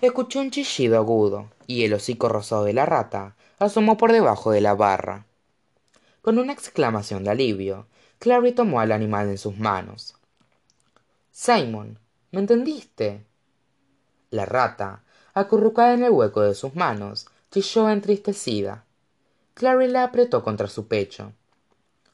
Escuchó 0.01 0.39
un 0.39 0.51
chillido 0.51 0.97
agudo, 0.97 1.49
y 1.67 1.85
el 1.85 1.93
hocico 1.93 2.29
rosado 2.29 2.65
de 2.65 2.73
la 2.73 2.85
rata 2.85 3.35
asomó 3.59 3.97
por 3.97 4.11
debajo 4.11 4.51
de 4.51 4.61
la 4.61 4.73
barra. 4.73 5.25
Con 6.21 6.39
una 6.39 6.53
exclamación 6.53 7.23
de 7.23 7.31
alivio, 7.31 7.87
Clary 8.19 8.53
tomó 8.53 8.79
al 8.79 8.91
animal 8.91 9.29
en 9.29 9.37
sus 9.37 9.57
manos. 9.57 10.15
Simon, 11.31 11.99
¿me 12.31 12.39
entendiste? 12.39 13.25
La 14.31 14.45
rata, 14.45 15.03
acurrucada 15.33 15.93
en 15.93 16.03
el 16.03 16.11
hueco 16.11 16.41
de 16.41 16.55
sus 16.55 16.75
manos, 16.75 17.27
chilló 17.51 17.89
entristecida. 17.89 18.85
Clary 19.53 19.87
la 19.87 20.03
apretó 20.03 20.43
contra 20.43 20.67
su 20.67 20.87
pecho. 20.87 21.31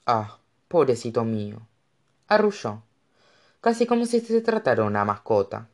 Ah, 0.06 0.38
pobrecito 0.68 1.24
mío. 1.24 1.62
Arrulló, 2.28 2.84
casi 3.62 3.86
como 3.86 4.06
si 4.06 4.20
se 4.20 4.42
tratara 4.42 4.84
una 4.84 5.06
mascota. 5.06 5.68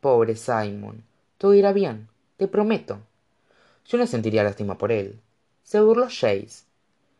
Pobre 0.00 0.36
Simon, 0.36 1.04
todo 1.38 1.54
irá 1.54 1.72
bien, 1.72 2.08
te 2.36 2.48
prometo. 2.48 3.00
Yo 3.90 3.98
no 3.98 4.06
sentiría 4.06 4.44
lástima 4.44 4.78
por 4.78 4.92
él. 4.92 5.20
Se 5.64 5.80
burló 5.80 6.04
Jace. 6.04 6.64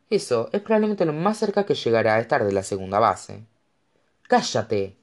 Eso 0.09 0.50
es 0.52 0.61
probablemente 0.61 1.04
lo 1.04 1.12
más 1.12 1.37
cerca 1.37 1.66
que 1.66 1.74
llegará 1.74 2.14
a 2.14 2.20
estar 2.20 2.44
de 2.44 2.52
la 2.52 2.62
segunda 2.62 3.00
base. 3.00 3.44
¡Cállate! 4.28 4.96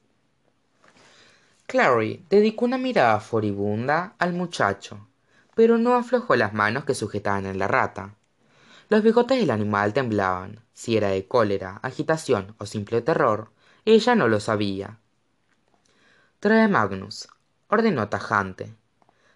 Clary 1.66 2.24
dedicó 2.30 2.64
una 2.64 2.78
mirada 2.78 3.20
furibunda 3.20 4.14
al 4.18 4.32
muchacho, 4.32 5.06
pero 5.54 5.76
no 5.76 5.94
aflojó 5.94 6.36
las 6.36 6.54
manos 6.54 6.86
que 6.86 6.94
sujetaban 6.94 7.44
en 7.44 7.58
la 7.58 7.68
rata. 7.68 8.14
Los 8.88 9.02
bigotes 9.02 9.38
del 9.38 9.50
animal 9.50 9.92
temblaban. 9.92 10.60
Si 10.72 10.96
era 10.96 11.08
de 11.08 11.28
cólera, 11.28 11.80
agitación 11.82 12.54
o 12.56 12.64
simple 12.64 13.02
terror, 13.02 13.50
ella 13.84 14.14
no 14.14 14.28
lo 14.28 14.40
sabía. 14.40 15.00
Trae 16.40 16.66
Magnus, 16.66 17.28
ordenó 17.68 18.08
tajante. 18.08 18.74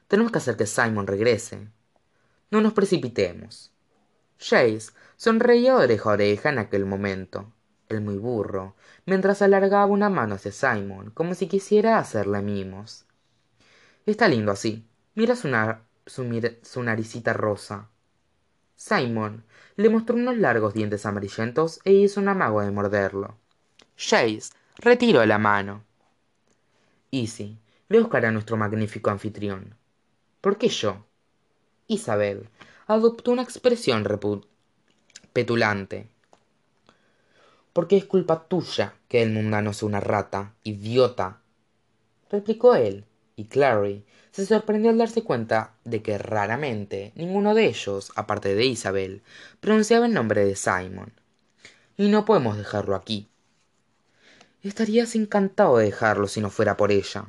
Tenemos 0.09 0.33
que 0.33 0.39
hacer 0.39 0.57
que 0.57 0.67
Simon 0.67 1.07
regrese. 1.07 1.69
No 2.53 2.61
nos 2.61 2.75
precipitemos. 2.75 3.73
Jace 4.39 4.93
sonreía 5.17 5.75
oreja 5.75 6.11
a 6.11 6.13
oreja 6.13 6.51
en 6.51 6.59
aquel 6.59 6.85
momento, 6.85 7.51
el 7.89 8.03
muy 8.03 8.19
burro, 8.19 8.77
mientras 9.07 9.41
alargaba 9.41 9.87
una 9.87 10.11
mano 10.11 10.35
hacia 10.35 10.53
Simon, 10.53 11.13
como 11.13 11.35
si 11.35 11.49
quisiera 11.49 11.97
hacerle 11.97 12.43
mimos. 12.43 13.07
Está 14.05 14.29
lindo 14.29 14.53
así. 14.53 14.87
Mira 15.15 15.35
su, 15.35 15.49
su 16.05 16.83
naricita 16.83 17.33
rosa. 17.33 17.89
Simon 18.77 19.45
le 19.77 19.89
mostró 19.89 20.17
unos 20.17 20.37
largos 20.37 20.75
dientes 20.75 21.07
amarillentos 21.07 21.81
e 21.85 21.93
hizo 21.93 22.21
un 22.21 22.29
amago 22.29 22.61
de 22.61 22.71
morderlo. 22.71 23.39
Jace 23.97 24.53
retiró 24.77 25.25
la 25.25 25.39
mano. 25.39 25.85
Easy, 27.11 27.59
ve 27.89 27.97
a 27.97 28.01
buscar 28.03 28.27
a 28.27 28.31
nuestro 28.31 28.59
magnífico 28.59 29.09
anfitrión. 29.09 29.75
¿Por 30.43 30.59
qué 30.59 30.69
yo? 30.69 31.07
Isabel 31.87 32.49
adoptó 32.87 33.33
una 33.33 33.43
expresión 33.43 34.07
petulante. 35.33 36.09
Porque 37.73 37.97
es 37.97 38.05
culpa 38.05 38.47
tuya 38.49 38.95
que 39.09 39.23
el 39.23 39.31
mundano 39.33 39.73
sea 39.73 39.89
una 39.89 40.01
rata, 40.01 40.55
idiota, 40.63 41.41
replicó 42.31 42.75
él, 42.75 43.05
y 43.37 43.45
Clary 43.45 44.05
se 44.31 44.47
sorprendió 44.47 44.91
al 44.91 44.99
darse 44.99 45.23
cuenta 45.23 45.75
de 45.85 46.03
que 46.03 46.19
raramente 46.19 47.13
ninguno 47.15 47.55
de 47.55 47.67
ellos, 47.67 48.13
aparte 48.17 48.55
de 48.55 48.65
Isabel, 48.65 49.23
pronunciaba 49.61 50.07
el 50.07 50.15
nombre 50.15 50.45
de 50.45 50.57
Simon. 50.57 51.13
Y 51.97 52.09
no 52.09 52.25
podemos 52.25 52.57
dejarlo 52.57 52.97
aquí. 52.97 53.29
Estarías 54.63 55.15
encantado 55.15 55.79
de 55.79 55.87
dejarlo 55.87 56.29
si 56.29 56.41
no 56.41 56.49
fuera 56.49 56.77
por 56.77 56.93
ella, 56.93 57.27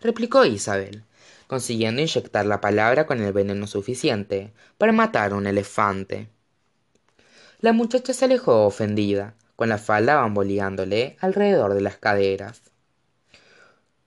replicó 0.00 0.44
Isabel, 0.44 1.04
consiguiendo 1.50 2.00
inyectar 2.00 2.46
la 2.46 2.60
palabra 2.60 3.08
con 3.08 3.20
el 3.20 3.32
veneno 3.32 3.66
suficiente 3.66 4.52
para 4.78 4.92
matar 4.92 5.32
a 5.32 5.34
un 5.34 5.48
elefante. 5.48 6.28
La 7.58 7.72
muchacha 7.72 8.12
se 8.12 8.26
alejó 8.26 8.66
ofendida, 8.66 9.34
con 9.56 9.68
la 9.68 9.76
falda 9.76 10.14
bamboleándole 10.14 11.16
alrededor 11.18 11.74
de 11.74 11.80
las 11.80 11.96
caderas. 11.96 12.62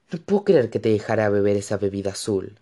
No 0.10 0.20
puedo 0.20 0.46
creer 0.46 0.70
que 0.70 0.80
te 0.80 0.88
dejara 0.88 1.28
beber 1.28 1.58
esa 1.58 1.76
bebida 1.76 2.12
azul, 2.12 2.62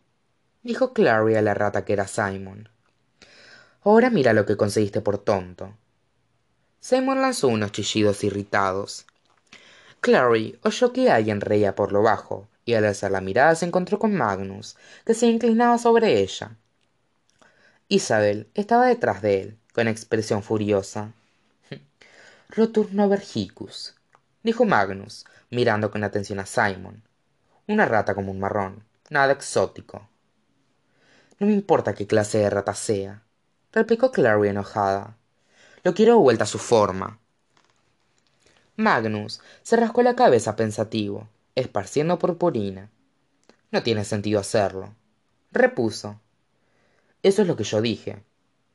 dijo 0.63 0.93
Clary 0.93 1.35
a 1.35 1.43
la 1.43 1.53
rata 1.53 1.85
que 1.85 1.93
era 1.93 2.07
Simon. 2.07 2.67
Ahora 3.83 4.09
mira 4.09 4.33
lo 4.33 4.47
que 4.47 4.57
conseguiste 4.57 4.99
por 4.99 5.19
tonto. 5.19 5.77
Simon 6.79 7.21
lanzó 7.21 7.49
unos 7.49 7.71
chillidos 7.71 8.23
irritados. 8.23 9.05
Clary 9.99 10.57
oyó 10.63 10.91
que 10.91 11.11
alguien 11.11 11.39
reía 11.39 11.75
por 11.75 11.91
lo 11.91 12.01
bajo, 12.01 12.47
y 12.65 12.73
al 12.73 12.85
alzar 12.85 13.11
la 13.11 13.21
mirada 13.21 13.55
se 13.55 13.65
encontró 13.65 13.99
con 13.99 14.13
Magnus, 14.15 14.75
que 15.05 15.13
se 15.13 15.27
inclinaba 15.27 15.77
sobre 15.77 16.19
ella. 16.19 16.55
Isabel 17.87 18.49
estaba 18.53 18.87
detrás 18.87 19.21
de 19.21 19.41
él, 19.41 19.57
con 19.73 19.87
expresión 19.87 20.43
furiosa. 20.43 21.13
Roturno 22.49 23.09
vergicus, 23.09 23.95
dijo 24.43 24.65
Magnus, 24.65 25.25
mirando 25.49 25.91
con 25.91 26.03
atención 26.03 26.39
a 26.39 26.45
Simon. 26.45 27.03
Una 27.67 27.85
rata 27.85 28.15
como 28.15 28.31
un 28.31 28.39
marrón, 28.39 28.83
nada 29.09 29.33
exótico. 29.33 30.07
No 31.39 31.47
me 31.47 31.53
importa 31.53 31.93
qué 31.93 32.05
clase 32.07 32.37
de 32.37 32.49
rata 32.49 32.73
sea, 32.75 33.23
replicó 33.71 34.11
Clary 34.11 34.49
enojada. 34.49 35.17
Lo 35.83 35.93
quiero 35.93 36.19
vuelta 36.19 36.43
a 36.43 36.47
su 36.47 36.59
forma. 36.59 37.19
Magnus 38.75 39.41
se 39.63 39.75
rascó 39.75 40.01
la 40.01 40.15
cabeza 40.15 40.55
pensativo 40.55 41.27
esparciendo 41.55 42.19
purpurina. 42.19 42.89
No 43.71 43.83
tiene 43.83 44.03
sentido 44.03 44.39
hacerlo. 44.39 44.95
Repuso. 45.51 46.19
Eso 47.23 47.41
es 47.41 47.47
lo 47.47 47.55
que 47.55 47.63
yo 47.63 47.81
dije. 47.81 48.23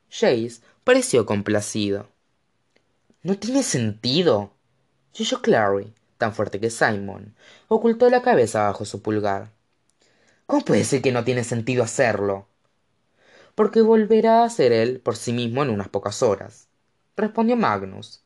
Jace 0.09 0.61
pareció 0.83 1.25
complacido. 1.25 2.07
No 3.23 3.37
tiene 3.37 3.63
sentido. 3.63 4.51
Chilló 5.11 5.41
Clary, 5.41 5.93
tan 6.17 6.33
fuerte 6.33 6.59
que 6.59 6.69
Simon, 6.69 7.35
ocultó 7.67 8.09
la 8.09 8.21
cabeza 8.21 8.63
bajo 8.63 8.85
su 8.85 9.01
pulgar. 9.01 9.51
¿Cómo 10.45 10.63
puede 10.63 10.83
ser 10.83 11.01
que 11.01 11.11
no 11.11 11.23
tiene 11.23 11.43
sentido 11.43 11.83
hacerlo? 11.83 12.47
Porque 13.55 13.81
volverá 13.81 14.43
a 14.43 14.49
ser 14.49 14.71
él 14.71 14.99
por 14.99 15.15
sí 15.15 15.33
mismo 15.33 15.63
en 15.63 15.71
unas 15.71 15.89
pocas 15.89 16.23
horas, 16.23 16.67
respondió 17.17 17.55
Magnus. 17.57 18.23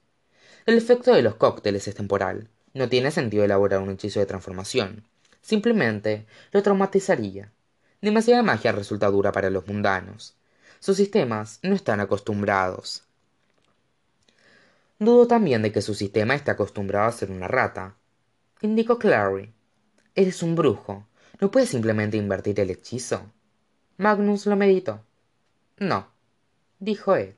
El 0.65 0.77
efecto 0.77 1.13
de 1.13 1.23
los 1.23 1.35
cócteles 1.35 1.87
es 1.87 1.95
temporal, 1.95 2.49
no 2.73 2.89
tiene 2.89 3.11
sentido 3.11 3.43
elaborar 3.43 3.81
un 3.81 3.89
hechizo 3.89 4.19
de 4.19 4.25
transformación. 4.25 5.03
Simplemente 5.41 6.25
lo 6.51 6.61
traumatizaría. 6.61 7.51
Demasiada 8.01 8.43
magia 8.43 8.71
resulta 8.71 9.07
dura 9.09 9.31
para 9.31 9.49
los 9.49 9.67
mundanos. 9.67 10.35
Sus 10.79 10.97
sistemas 10.97 11.59
no 11.61 11.75
están 11.75 11.99
acostumbrados. 11.99 13.03
Dudo 14.99 15.27
también 15.27 15.61
de 15.61 15.71
que 15.71 15.81
su 15.81 15.93
sistema 15.93 16.35
esté 16.35 16.51
acostumbrado 16.51 17.07
a 17.07 17.11
ser 17.11 17.31
una 17.31 17.47
rata. 17.47 17.95
Indicó 18.61 18.99
Clary. 18.99 19.51
Eres 20.15 20.43
un 20.43 20.55
brujo. 20.55 21.07
¿No 21.39 21.49
puedes 21.49 21.69
simplemente 21.69 22.17
invertir 22.17 22.59
el 22.59 22.69
hechizo? 22.69 23.31
Magnus 23.97 24.45
lo 24.45 24.55
meditó. 24.55 25.03
No, 25.77 26.07
dijo 26.79 27.15
él. 27.15 27.35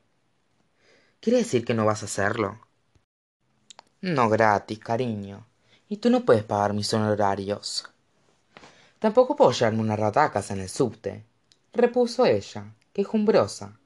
¿Quiere 1.22 1.40
decir 1.40 1.64
que 1.64 1.74
no 1.74 1.86
vas 1.86 2.02
a 2.02 2.06
hacerlo? 2.06 2.60
No 4.04 4.28
gratis, 4.28 4.80
cariño. 4.80 5.46
Y 5.88 5.96
tú 5.96 6.10
no 6.10 6.26
puedes 6.26 6.44
pagar 6.44 6.74
mis 6.74 6.94
honorarios. 6.94 7.86
Tampoco 9.00 9.38
puedo 9.38 9.52
llevarme 9.52 9.80
una 9.80 9.96
rata 9.96 10.26
a 10.26 10.32
casa 10.34 10.54
en 10.54 10.60
el 10.60 10.68
subte, 10.68 11.24
repuso 11.72 12.26
ella, 12.26 12.74
quejumbrosa. 12.92 13.80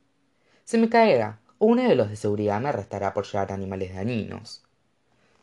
Se 0.66 0.80
me 0.80 0.90
caerá, 0.90 1.40
o 1.60 1.68
uno 1.68 1.84
de 1.84 1.94
los 1.94 2.10
de 2.10 2.16
seguridad 2.16 2.60
me 2.60 2.70
arrestará 2.70 3.14
por 3.14 3.28
llevar 3.28 3.52
animales 3.52 3.94
dañinos. 3.94 4.64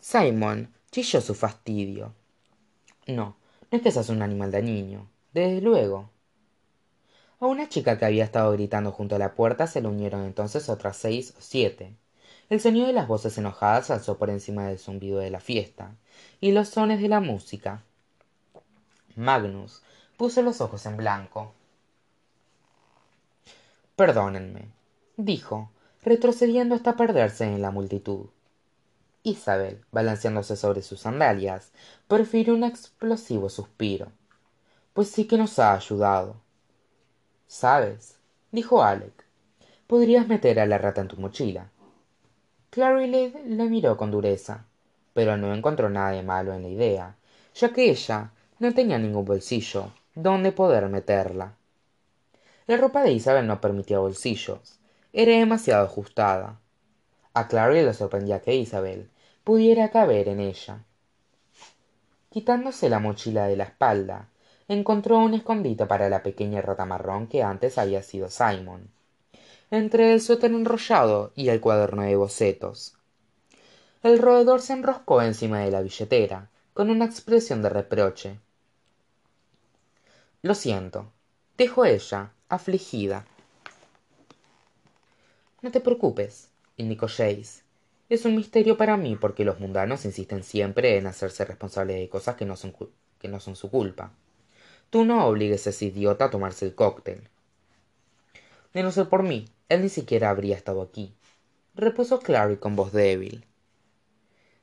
Simon 0.01 0.75
chilló 0.91 1.21
su 1.21 1.37
fastidio. 1.37 2.13
No, 3.07 3.37
no 3.71 3.79
es 3.79 3.81
que 3.81 3.93
seas 3.93 4.09
un 4.09 4.23
animal 4.23 4.51
dañino, 4.51 5.09
desde 5.33 5.61
luego. 5.61 6.11
A 7.39 7.47
una 7.47 7.69
chica 7.69 7.97
que 7.97 8.07
había 8.07 8.25
estado 8.25 8.51
gritando 8.51 8.91
junto 8.91 9.15
a 9.15 9.21
la 9.21 9.37
puerta 9.37 9.69
se 9.69 9.81
le 9.81 9.87
unieron 9.87 10.25
entonces 10.25 10.69
otras 10.69 10.97
seis 10.97 11.33
o 11.39 11.41
siete. 11.41 11.95
El 12.51 12.61
sonido 12.61 12.87
de 12.87 12.93
las 12.93 13.09
voces 13.09 13.39
enojadas 13.39 13.91
alzó 13.91 14.19
por 14.19 14.31
encima 14.31 14.67
del 14.67 14.79
zumbido 14.79 15.19
de 15.19 15.31
la 15.31 15.41
fiesta, 15.41 15.95
y 16.41 16.53
los 16.53 16.69
sones 16.69 17.01
de 17.01 17.09
la 17.09 17.21
música. 17.21 17.83
Magnus 19.17 19.83
puso 20.17 20.43
los 20.43 20.61
ojos 20.61 20.85
en 20.87 20.97
blanco. 20.97 21.55
Perdónenme, 23.97 24.69
dijo, 25.17 25.71
retrocediendo 26.03 26.75
hasta 26.75 26.97
perderse 26.97 27.45
en 27.45 27.63
la 27.63 27.71
multitud. 27.71 28.27
Isabel, 29.23 29.83
balanceándose 29.91 30.57
sobre 30.57 30.83
sus 30.83 31.01
sandalias, 31.01 31.73
profirió 32.09 32.55
un 32.55 32.65
explosivo 32.65 33.49
suspiro. 33.49 34.13
Pues 34.93 35.09
sí 35.11 35.27
que 35.27 35.39
nos 35.39 35.59
ha 35.59 35.73
ayudado. 35.73 36.37
¿Sabes? 37.47 38.17
dijo 38.53 38.83
Alec. 38.83 39.25
Podrías 39.87 40.29
meter 40.29 40.61
a 40.61 40.67
la 40.67 40.77
rata 40.77 41.01
en 41.01 41.09
tu 41.09 41.17
mochila. 41.17 41.71
Clary 42.75 43.07
le 43.07 43.69
miró 43.69 43.97
con 43.97 44.11
dureza, 44.11 44.65
pero 45.13 45.37
no 45.37 45.55
encontró 45.55 45.89
nada 45.89 46.11
de 46.11 46.25
malo 46.25 46.53
en 46.53 46.63
la 46.63 46.69
idea, 46.69 47.15
ya 47.55 47.73
que 47.73 47.89
ella 47.89 48.33
no 48.59 48.75
tenía 48.75 48.99
ningún 48.99 49.25
bolsillo 49.25 49.93
donde 50.17 50.51
poder 50.51 50.89
meterla. 50.89 51.55
La 52.67 52.77
ropa 52.77 53.05
de 53.05 53.13
Isabel 53.13 53.47
no 53.47 53.61
permitía 53.61 54.01
bolsillos, 54.01 54.81
era 55.13 55.39
demasiado 55.39 55.85
ajustada. 55.85 56.59
A 57.33 57.47
Clary 57.47 57.83
le 57.83 57.95
sorprendía 57.95 58.43
que 58.43 58.57
Isabel 58.57 59.09
pudiera 59.45 59.93
caber 59.93 60.27
en 60.27 60.41
ella. 60.41 60.81
Quitándose 62.29 62.89
la 62.89 62.99
mochila 62.99 63.47
de 63.47 63.55
la 63.55 63.65
espalda, 63.65 64.31
encontró 64.67 65.19
un 65.19 65.35
escondite 65.35 65.87
para 65.87 66.09
la 66.09 66.25
pequeña 66.25 66.61
rata 66.61 66.87
marrón 66.87 67.29
que 67.29 67.45
antes 67.45 67.79
había 67.79 68.03
sido 68.03 68.29
Simon, 68.31 68.91
entre 69.77 70.13
el 70.13 70.21
suéter 70.21 70.53
enrollado 70.53 71.33
y 71.35 71.49
el 71.49 71.61
cuaderno 71.61 72.03
de 72.03 72.15
bocetos. 72.15 72.95
El 74.05 74.21
roedor 74.21 74.61
se 74.61 74.73
enroscó 74.73 75.21
encima 75.21 75.59
de 75.59 75.73
la 75.73 75.81
billetera, 75.81 76.49
con 76.75 76.91
una 76.91 77.07
expresión 77.07 77.61
de 77.61 77.71
reproche. 77.71 78.39
Lo 80.43 80.55
siento, 80.55 81.11
dijo 81.59 81.85
ella, 81.85 82.31
afligida. 82.49 83.27
No 85.61 85.73
te 85.73 85.81
preocupes, 85.81 86.51
indicó 86.77 87.09
Jace. 87.09 87.65
Es 88.09 88.25
un 88.27 88.37
misterio 88.37 88.77
para 88.77 88.97
mí 88.97 89.17
porque 89.17 89.45
los 89.45 89.59
mundanos 89.59 90.05
insisten 90.05 90.45
siempre 90.45 90.99
en 90.99 91.09
hacerse 91.09 91.45
responsables 91.45 91.97
de 91.97 92.09
cosas 92.09 92.37
que 92.37 92.45
no 92.45 92.55
son, 92.55 92.77
que 93.19 93.27
no 93.27 93.41
son 93.41 93.57
su 93.57 93.71
culpa. 93.71 94.13
Tú 94.91 95.05
no 95.05 95.27
obligues 95.27 95.67
a 95.67 95.71
ese 95.71 95.87
idiota 95.87 96.27
a 96.27 96.31
tomarse 96.31 96.65
el 96.65 96.77
cóctel. 96.77 97.29
De 98.73 98.85
no 98.85 98.93
ser 98.93 99.09
por 99.09 99.25
mí, 99.25 99.49
él 99.69 99.83
ni 99.83 99.89
siquiera 99.89 100.31
habría 100.31 100.57
estado 100.57 100.83
aquí, 100.83 101.15
repuso 101.75 102.21
Clary 102.21 102.57
con 102.57 102.77
voz 102.77 102.93
débil. 102.93 103.47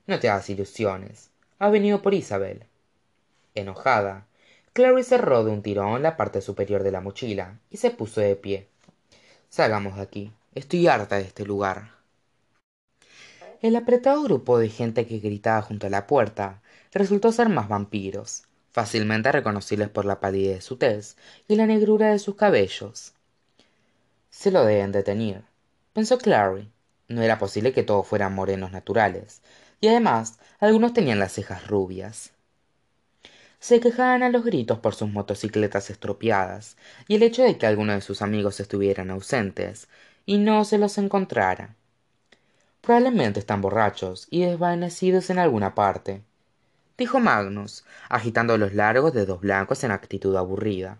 No 0.07 0.19
te 0.19 0.29
hagas 0.29 0.49
ilusiones. 0.49 1.31
Ha 1.59 1.69
venido 1.69 2.01
por 2.01 2.13
Isabel. 2.13 2.65
Enojada, 3.55 4.27
Clary 4.73 5.03
cerró 5.03 5.43
de 5.43 5.51
un 5.51 5.61
tirón 5.61 6.01
la 6.01 6.17
parte 6.17 6.41
superior 6.41 6.83
de 6.83 6.91
la 6.91 7.01
mochila 7.01 7.59
y 7.69 7.77
se 7.77 7.91
puso 7.91 8.21
de 8.21 8.35
pie. 8.35 8.67
Salgamos 9.49 9.95
de 9.95 10.01
aquí. 10.01 10.31
Estoy 10.55 10.87
harta 10.87 11.17
de 11.17 11.23
este 11.23 11.45
lugar. 11.45 11.91
El 13.61 13.75
apretado 13.75 14.23
grupo 14.23 14.57
de 14.57 14.69
gente 14.69 15.05
que 15.05 15.19
gritaba 15.19 15.61
junto 15.61 15.87
a 15.87 15.89
la 15.89 16.07
puerta 16.07 16.61
resultó 16.91 17.31
ser 17.31 17.49
más 17.49 17.67
vampiros, 17.67 18.43
fácilmente 18.71 19.31
reconocibles 19.31 19.89
por 19.89 20.05
la 20.05 20.19
palidez 20.19 20.55
de 20.55 20.61
su 20.61 20.77
tez 20.77 21.17
y 21.47 21.55
la 21.55 21.67
negrura 21.67 22.11
de 22.11 22.19
sus 22.19 22.35
cabellos. 22.35 23.13
Se 24.31 24.49
lo 24.49 24.65
deben 24.65 24.91
detener, 24.91 25.43
pensó 25.93 26.17
Clary. 26.17 26.71
No 27.09 27.21
era 27.21 27.37
posible 27.37 27.73
que 27.73 27.83
todos 27.83 28.07
fueran 28.07 28.33
morenos 28.33 28.71
naturales, 28.71 29.41
y 29.81 29.89
además 29.89 30.39
algunos 30.59 30.93
tenían 30.93 31.19
las 31.19 31.33
cejas 31.33 31.67
rubias. 31.67 32.31
Se 33.59 33.81
quejaban 33.81 34.23
a 34.23 34.29
los 34.29 34.45
gritos 34.45 34.79
por 34.79 34.95
sus 34.95 35.09
motocicletas 35.09 35.89
estropeadas 35.89 36.77
y 37.07 37.15
el 37.15 37.23
hecho 37.23 37.43
de 37.43 37.57
que 37.57 37.67
algunos 37.67 37.95
de 37.95 38.01
sus 38.01 38.21
amigos 38.21 38.59
estuvieran 38.59 39.11
ausentes 39.11 39.89
y 40.25 40.37
no 40.37 40.63
se 40.63 40.77
los 40.77 40.97
encontrara. 40.97 41.75
Probablemente 42.79 43.39
están 43.41 43.61
borrachos 43.61 44.27
y 44.31 44.45
desvanecidos 44.45 45.29
en 45.29 45.39
alguna 45.39 45.75
parte, 45.75 46.23
dijo 46.97 47.19
Magnus, 47.19 47.83
agitando 48.09 48.57
los 48.57 48.73
largos 48.73 49.13
dedos 49.13 49.41
blancos 49.41 49.83
en 49.83 49.91
actitud 49.91 50.35
aburrida. 50.35 50.99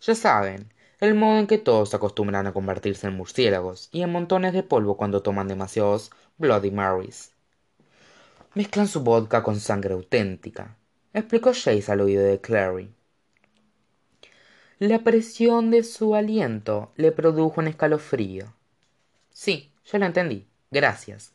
Ya 0.00 0.14
saben, 0.14 0.72
el 1.00 1.14
modo 1.14 1.38
en 1.38 1.46
que 1.46 1.58
todos 1.58 1.94
acostumbran 1.94 2.46
a 2.46 2.52
convertirse 2.52 3.06
en 3.06 3.16
murciélagos 3.16 3.88
y 3.90 4.02
en 4.02 4.12
montones 4.12 4.52
de 4.52 4.62
polvo 4.62 4.96
cuando 4.98 5.22
toman 5.22 5.48
demasiados 5.48 6.10
Bloody 6.36 6.70
Marys. 6.70 7.32
Mezclan 8.54 8.86
su 8.86 9.02
vodka 9.02 9.42
con 9.42 9.58
sangre 9.58 9.94
auténtica, 9.94 10.76
explicó 11.14 11.52
Jace 11.54 11.90
al 11.90 12.02
oído 12.02 12.22
de 12.22 12.40
Clary. 12.40 12.92
La 14.78 14.98
presión 15.00 15.70
de 15.70 15.84
su 15.84 16.14
aliento 16.14 16.92
le 16.96 17.12
produjo 17.12 17.60
un 17.60 17.68
escalofrío. 17.68 18.52
Sí, 19.30 19.72
yo 19.84 19.98
lo 19.98 20.06
entendí. 20.06 20.46
Gracias. 20.70 21.32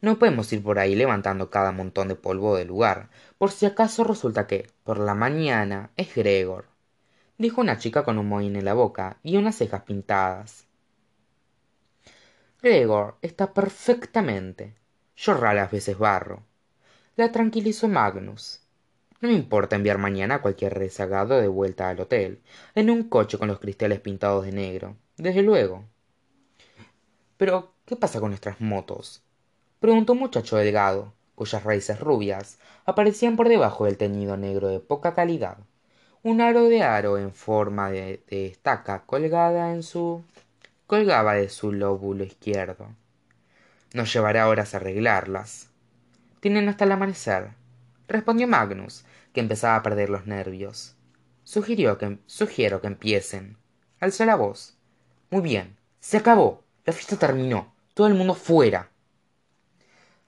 No 0.00 0.18
podemos 0.18 0.52
ir 0.52 0.62
por 0.62 0.78
ahí 0.78 0.94
levantando 0.94 1.48
cada 1.48 1.72
montón 1.72 2.08
de 2.08 2.14
polvo 2.14 2.56
del 2.56 2.68
lugar, 2.68 3.08
por 3.38 3.50
si 3.50 3.64
acaso 3.64 4.04
resulta 4.04 4.46
que, 4.46 4.66
por 4.84 4.98
la 4.98 5.14
mañana, 5.14 5.90
es 5.96 6.14
Gregor, 6.14 6.66
dijo 7.38 7.60
una 7.60 7.78
chica 7.78 8.04
con 8.04 8.18
un 8.18 8.28
mohín 8.28 8.56
en 8.56 8.64
la 8.64 8.74
boca 8.74 9.18
y 9.22 9.36
unas 9.36 9.56
cejas 9.56 9.82
pintadas. 9.82 10.66
Gregor 12.62 13.16
está 13.20 13.52
perfectamente, 13.52 14.74
yo 15.16 15.34
raras 15.34 15.70
veces 15.70 15.98
barro. 15.98 16.42
La 17.16 17.30
tranquilizó 17.30 17.88
Magnus. 17.88 18.60
No 19.20 19.28
me 19.28 19.34
importa 19.34 19.76
enviar 19.76 19.98
mañana 19.98 20.36
a 20.36 20.42
cualquier 20.42 20.74
rezagado 20.74 21.40
de 21.40 21.48
vuelta 21.48 21.88
al 21.88 22.00
hotel, 22.00 22.42
en 22.74 22.90
un 22.90 23.08
coche 23.08 23.38
con 23.38 23.48
los 23.48 23.60
cristales 23.60 24.00
pintados 24.00 24.44
de 24.44 24.52
negro, 24.52 24.96
desde 25.16 25.42
luego. 25.42 25.84
Pero, 27.36 27.74
¿qué 27.84 27.96
pasa 27.96 28.20
con 28.20 28.30
nuestras 28.30 28.60
motos? 28.60 29.22
preguntó 29.80 30.14
un 30.14 30.20
muchacho 30.20 30.56
delgado, 30.56 31.12
cuyas 31.34 31.64
raíces 31.64 32.00
rubias 32.00 32.58
aparecían 32.84 33.36
por 33.36 33.48
debajo 33.48 33.84
del 33.84 33.98
teñido 33.98 34.36
negro 34.36 34.68
de 34.68 34.80
poca 34.80 35.14
calidad. 35.14 35.58
Un 36.26 36.40
aro 36.40 36.70
de 36.70 36.82
aro 36.82 37.18
en 37.18 37.34
forma 37.34 37.90
de, 37.90 38.24
estaca 38.30 39.02
colgada 39.04 39.74
en 39.74 39.82
su 39.82 40.24
colgaba 40.86 41.34
de 41.34 41.50
su 41.50 41.70
lóbulo 41.70 42.24
izquierdo. 42.24 42.88
Nos 43.92 44.10
llevará 44.10 44.48
horas 44.48 44.74
arreglarlas. 44.74 45.68
Tienen 46.40 46.66
hasta 46.70 46.86
el 46.86 46.92
amanecer, 46.92 47.50
respondió 48.08 48.48
Magnus, 48.48 49.04
que 49.34 49.40
empezaba 49.40 49.76
a 49.76 49.82
perder 49.82 50.08
los 50.08 50.26
nervios. 50.26 50.96
Sugirió 51.42 51.98
que, 51.98 52.16
sugiero 52.24 52.80
que 52.80 52.86
empiecen. 52.86 53.58
Alzó 54.00 54.24
la 54.24 54.36
voz. 54.36 54.78
Muy 55.28 55.42
bien, 55.42 55.76
se 56.00 56.16
acabó. 56.16 56.64
La 56.86 56.94
fiesta 56.94 57.18
terminó. 57.18 57.74
Todo 57.92 58.06
el 58.06 58.14
mundo 58.14 58.34
fuera. 58.34 58.88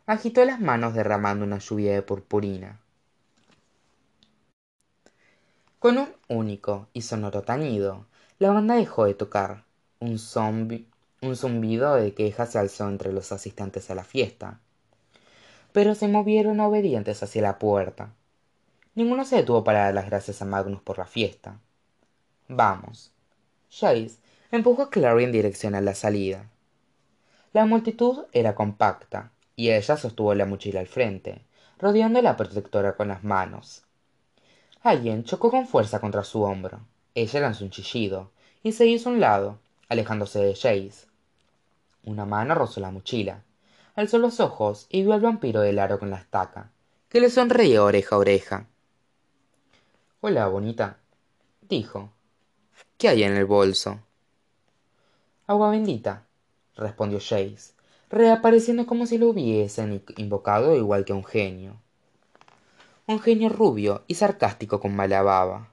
Agitó 0.05 0.45
las 0.45 0.61
manos 0.61 0.93
derramando 0.93 1.47
una 1.47 1.57
lluvia 1.57 1.95
de 1.95 2.03
purpurina. 2.03 2.83
Con 5.87 5.99
un 5.99 6.09
único 6.26 6.89
y 6.95 7.03
sonoro 7.03 7.43
tañido, 7.43 8.07
la 8.41 8.51
banda 8.51 8.74
dejó 8.74 9.05
de 9.05 9.14
tocar. 9.14 9.62
Un 10.01 10.18
un 11.22 11.37
zumbido 11.37 11.95
de 11.95 12.12
quejas 12.12 12.51
se 12.51 12.59
alzó 12.59 12.89
entre 12.89 13.12
los 13.12 13.30
asistentes 13.30 13.89
a 13.89 13.95
la 13.95 14.03
fiesta. 14.03 14.59
Pero 15.70 15.95
se 15.95 16.09
movieron 16.09 16.59
obedientes 16.59 17.22
hacia 17.22 17.41
la 17.41 17.61
puerta. 17.61 18.12
Ninguno 18.97 19.24
se 19.24 19.37
detuvo 19.37 19.62
para 19.62 19.84
dar 19.84 19.95
las 19.95 20.07
gracias 20.07 20.43
a 20.43 20.45
Magnus 20.45 20.82
por 20.82 20.99
la 20.99 21.07
fiesta. 21.07 21.61
Vamos. 22.49 23.12
Jace 23.70 24.16
empujó 24.51 24.82
a 24.82 24.91
Clary 24.91 25.22
en 25.22 25.30
dirección 25.30 25.76
a 25.76 25.80
la 25.80 25.95
salida. 25.95 26.51
La 27.53 27.64
multitud 27.64 28.24
era 28.32 28.57
compacta, 28.57 29.30
y 29.55 29.70
ella 29.70 29.97
sostuvo 29.97 30.34
la 30.34 30.47
mochila 30.47 30.80
al 30.80 30.89
frente, 30.89 31.43
rodeando 31.78 32.20
la 32.22 32.37
protectora 32.37 32.97
con 32.97 33.07
las 33.07 33.22
manos. 33.22 33.86
Alguien 34.87 35.24
chocó 35.24 35.51
con 35.51 35.66
fuerza 35.66 36.01
contra 36.01 36.22
su 36.22 36.43
hombro. 36.43 36.78
Ella 37.12 37.41
lanzó 37.41 37.64
un 37.64 37.70
chillido, 37.70 38.30
y 38.62 38.70
se 38.70 38.87
hizo 38.87 39.09
a 39.09 39.12
un 39.14 39.18
lado, 39.20 39.59
alejándose 39.89 40.39
de 40.39 40.55
Jace. 40.55 41.09
Una 42.05 42.24
mano 42.24 42.55
rozó 42.55 42.78
la 42.78 42.93
mochila. 42.93 43.43
Alzó 43.97 44.18
los 44.18 44.39
ojos 44.39 44.87
y 44.89 45.03
vio 45.03 45.12
al 45.12 45.20
vampiro 45.20 45.61
del 45.61 45.80
aro 45.80 45.99
con 45.99 46.11
la 46.11 46.18
estaca, 46.18 46.70
que 47.09 47.20
le 47.20 47.30
sonreía 47.30 47.82
oreja 47.82 48.14
a 48.14 48.18
oreja. 48.20 48.66
Hola, 50.20 50.47
bonita, 50.47 50.99
dijo. 51.62 52.12
¿Qué 52.97 53.09
hay 53.09 53.24
en 53.24 53.34
el 53.34 53.45
bolso? 53.45 53.99
Agua 55.49 55.70
bendita, 55.70 56.28
respondió 56.76 57.18
Jace, 57.18 57.72
reapareciendo 58.09 58.87
como 58.87 59.07
si 59.07 59.18
lo 59.18 59.30
hubiesen 59.30 60.05
invocado 60.16 60.76
igual 60.76 61.05
que 61.05 61.12
un 61.12 61.24
genio. 61.24 61.74
Un 63.09 63.21
genio 63.21 63.49
rubio 63.51 64.03
y 64.09 64.17
sarcástico 64.17 64.81
con 64.81 64.97
mala 64.97 65.23
baba. 65.23 65.69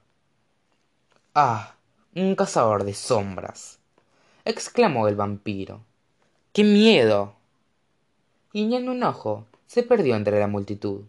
Ah, 1.34 1.74
un 2.14 2.36
cazador 2.36 2.84
de 2.84 2.94
sombras, 2.94 3.80
exclamó 4.44 5.08
el 5.08 5.16
vampiro. 5.16 5.80
¡Qué 6.52 6.62
miedo! 6.62 7.34
Guiñando 8.52 8.92
un 8.92 9.02
ojo, 9.02 9.46
se 9.66 9.82
perdió 9.82 10.14
entre 10.14 10.38
la 10.38 10.46
multitud. 10.46 11.02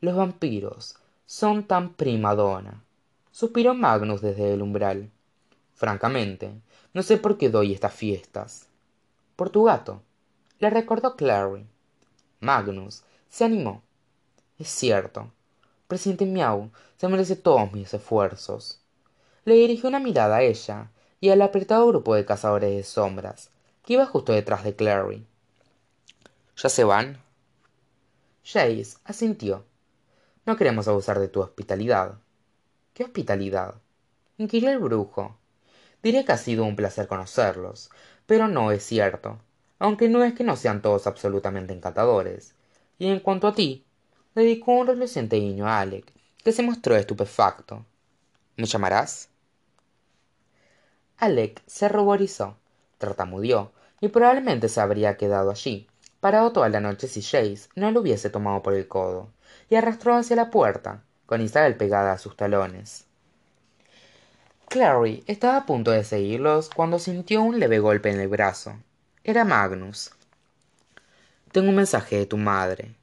Los 0.00 0.16
vampiros 0.16 0.96
son 1.24 1.62
tan 1.68 1.92
prima 1.92 2.34
donna. 2.34 2.82
Suspiró 3.30 3.74
Magnus 3.74 4.22
desde 4.22 4.52
el 4.52 4.60
umbral. 4.60 5.08
Francamente, 5.76 6.50
no 6.94 7.04
sé 7.04 7.16
por 7.16 7.38
qué 7.38 7.48
doy 7.48 7.72
estas 7.72 7.94
fiestas. 7.94 8.66
Por 9.36 9.50
tu 9.50 9.62
gato, 9.62 10.02
le 10.58 10.68
recordó 10.68 11.14
Clary. 11.14 11.64
Magnus 12.40 13.04
se 13.28 13.44
animó. 13.44 13.82
Es 14.62 14.68
cierto. 14.68 15.28
Presidente 15.88 16.24
Miau 16.24 16.70
se 16.96 17.08
merece 17.08 17.34
todos 17.34 17.72
mis 17.72 17.92
esfuerzos. 17.92 18.80
Le 19.44 19.54
dirigió 19.54 19.88
una 19.88 19.98
mirada 19.98 20.36
a 20.36 20.42
ella 20.42 20.92
y 21.20 21.30
al 21.30 21.42
apretado 21.42 21.88
grupo 21.88 22.14
de 22.14 22.24
cazadores 22.24 22.70
de 22.70 22.84
sombras, 22.84 23.50
que 23.84 23.94
iba 23.94 24.06
justo 24.06 24.32
detrás 24.32 24.62
de 24.62 24.76
Clary. 24.76 25.26
¿Ya 26.56 26.68
se 26.68 26.84
van? 26.84 27.20
Jace 28.44 28.98
asintió. 29.02 29.64
No 30.46 30.56
queremos 30.56 30.86
abusar 30.86 31.18
de 31.18 31.26
tu 31.26 31.40
hospitalidad. 31.40 32.20
¿Qué 32.94 33.02
hospitalidad? 33.02 33.74
inquirió 34.38 34.70
el 34.70 34.78
brujo. 34.78 35.36
Diré 36.04 36.24
que 36.24 36.30
ha 36.30 36.38
sido 36.38 36.62
un 36.62 36.76
placer 36.76 37.08
conocerlos, 37.08 37.90
pero 38.26 38.46
no 38.46 38.70
es 38.70 38.84
cierto, 38.84 39.40
aunque 39.80 40.08
no 40.08 40.22
es 40.22 40.34
que 40.34 40.44
no 40.44 40.54
sean 40.54 40.82
todos 40.82 41.08
absolutamente 41.08 41.74
encantadores. 41.74 42.54
Y 43.00 43.08
en 43.08 43.18
cuanto 43.18 43.48
a 43.48 43.54
ti, 43.56 43.84
dedicó 44.34 44.72
un 44.72 44.86
reluciente 44.86 45.36
guiño 45.36 45.66
a 45.66 45.80
Alec, 45.80 46.12
que 46.42 46.52
se 46.52 46.62
mostró 46.62 46.96
estupefacto. 46.96 47.84
¿Me 48.56 48.66
llamarás? 48.66 49.28
Alec 51.18 51.62
se 51.66 51.88
ruborizó, 51.88 52.56
tartamudeó, 52.98 53.72
y 54.00 54.08
probablemente 54.08 54.68
se 54.68 54.80
habría 54.80 55.16
quedado 55.16 55.50
allí, 55.50 55.88
parado 56.20 56.52
toda 56.52 56.68
la 56.68 56.80
noche 56.80 57.06
si 57.06 57.22
Jace 57.22 57.68
no 57.76 57.90
lo 57.90 58.00
hubiese 58.00 58.30
tomado 58.30 58.62
por 58.62 58.74
el 58.74 58.88
codo, 58.88 59.30
y 59.70 59.76
arrastró 59.76 60.16
hacia 60.16 60.36
la 60.36 60.50
puerta, 60.50 61.04
con 61.26 61.40
Isabel 61.40 61.76
pegada 61.76 62.12
a 62.12 62.18
sus 62.18 62.36
talones. 62.36 63.06
Clary 64.68 65.22
estaba 65.26 65.58
a 65.58 65.66
punto 65.66 65.90
de 65.90 66.02
seguirlos 66.02 66.70
cuando 66.70 66.98
sintió 66.98 67.42
un 67.42 67.60
leve 67.60 67.78
golpe 67.78 68.10
en 68.10 68.18
el 68.20 68.28
brazo. 68.28 68.74
Era 69.22 69.44
Magnus. 69.44 70.10
Tengo 71.52 71.68
un 71.68 71.76
mensaje 71.76 72.16
de 72.16 72.26
tu 72.26 72.38
madre. 72.38 72.94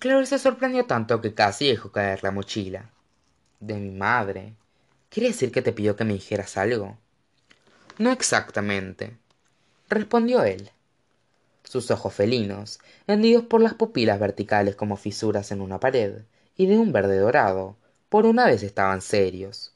Se 0.00 0.38
sorprendió 0.38 0.84
tanto 0.84 1.20
que 1.20 1.34
casi 1.34 1.68
dejó 1.68 1.90
caer 1.90 2.22
la 2.22 2.30
mochila. 2.30 2.90
¿De 3.60 3.74
mi 3.74 3.90
madre? 3.90 4.54
¿Quiere 5.08 5.30
decir 5.30 5.50
que 5.50 5.62
te 5.62 5.72
pidió 5.72 5.96
que 5.96 6.04
me 6.04 6.12
dijeras 6.12 6.56
algo? 6.56 6.98
No 7.98 8.12
exactamente, 8.12 9.16
respondió 9.88 10.44
él. 10.44 10.70
Sus 11.64 11.90
ojos 11.90 12.12
felinos, 12.12 12.78
hendidos 13.06 13.46
por 13.46 13.62
las 13.62 13.74
pupilas 13.74 14.20
verticales 14.20 14.76
como 14.76 14.96
fisuras 14.96 15.50
en 15.50 15.62
una 15.62 15.80
pared, 15.80 16.22
y 16.56 16.66
de 16.66 16.78
un 16.78 16.92
verde 16.92 17.18
dorado, 17.18 17.76
por 18.10 18.26
una 18.26 18.44
vez 18.44 18.62
estaban 18.62 19.00
serios. 19.00 19.72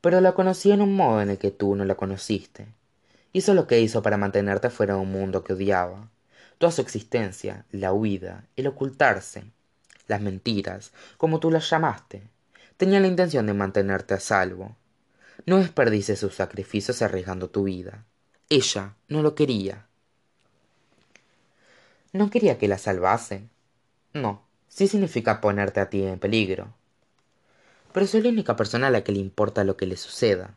Pero 0.00 0.20
la 0.20 0.32
conocí 0.32 0.70
en 0.70 0.80
un 0.80 0.94
modo 0.94 1.20
en 1.20 1.30
el 1.30 1.38
que 1.38 1.50
tú 1.50 1.74
no 1.74 1.84
la 1.84 1.96
conociste. 1.96 2.68
Hizo 3.32 3.54
lo 3.54 3.66
que 3.66 3.80
hizo 3.80 4.02
para 4.02 4.16
mantenerte 4.16 4.70
fuera 4.70 4.94
de 4.94 5.00
un 5.00 5.10
mundo 5.10 5.42
que 5.42 5.54
odiaba. 5.54 6.08
Toda 6.58 6.72
su 6.72 6.80
existencia, 6.80 7.66
la 7.70 7.92
huida, 7.92 8.44
el 8.56 8.66
ocultarse, 8.66 9.44
las 10.06 10.20
mentiras, 10.20 10.92
como 11.16 11.40
tú 11.40 11.50
las 11.50 11.68
llamaste, 11.68 12.22
tenía 12.76 13.00
la 13.00 13.06
intención 13.06 13.46
de 13.46 13.54
mantenerte 13.54 14.14
a 14.14 14.20
salvo. 14.20 14.76
No 15.46 15.58
desperdices 15.58 16.18
sus 16.18 16.34
sacrificios 16.34 17.02
arriesgando 17.02 17.50
tu 17.50 17.64
vida. 17.64 18.04
Ella 18.48 18.94
no 19.08 19.22
lo 19.22 19.34
quería. 19.34 19.86
¿No 22.12 22.30
quería 22.30 22.58
que 22.58 22.68
la 22.68 22.78
salvase? 22.78 23.48
No, 24.12 24.46
sí 24.68 24.86
significa 24.86 25.40
ponerte 25.40 25.80
a 25.80 25.90
ti 25.90 26.04
en 26.04 26.20
peligro. 26.20 26.72
Pero 27.92 28.06
soy 28.06 28.22
la 28.22 28.28
única 28.28 28.54
persona 28.54 28.86
a 28.86 28.90
la 28.90 29.02
que 29.02 29.12
le 29.12 29.18
importa 29.18 29.64
lo 29.64 29.76
que 29.76 29.86
le 29.86 29.96
suceda. 29.96 30.54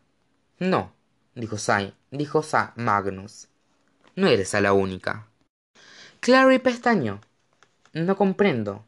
No, 0.60 0.92
dijo 1.34 1.58
Sai, 1.58 1.94
dijo 2.12 2.44
Sa 2.44 2.74
Magnus. 2.76 3.48
No 4.16 4.28
eres 4.28 4.54
a 4.56 4.62
la 4.62 4.74
única. 4.74 5.28
Clary 6.28 6.60
pestañó. 6.60 7.22
No 7.94 8.18
comprendo. 8.18 8.84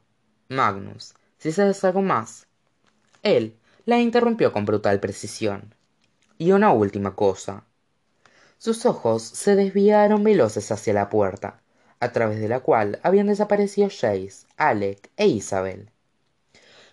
Magnus, 0.50 1.14
si 1.38 1.54
sabes 1.54 1.86
algo 1.86 2.02
más. 2.02 2.48
Él 3.24 3.56
la 3.86 3.98
interrumpió 3.98 4.52
con 4.52 4.66
brutal 4.66 5.00
precisión. 5.00 5.74
Y 6.38 6.52
una 6.52 6.74
última 6.74 7.16
cosa. 7.16 7.64
Sus 8.58 8.86
ojos 8.86 9.24
se 9.24 9.56
desviaron 9.56 10.22
veloces 10.22 10.70
hacia 10.74 10.92
la 10.92 11.10
puerta, 11.10 11.62
a 12.02 12.12
través 12.12 12.42
de 12.42 12.50
la 12.50 12.60
cual 12.60 13.00
habían 13.04 13.28
desaparecido 13.28 13.88
Jace, 13.88 14.46
Alec 14.58 15.10
e 15.16 15.28
Isabel. 15.28 15.92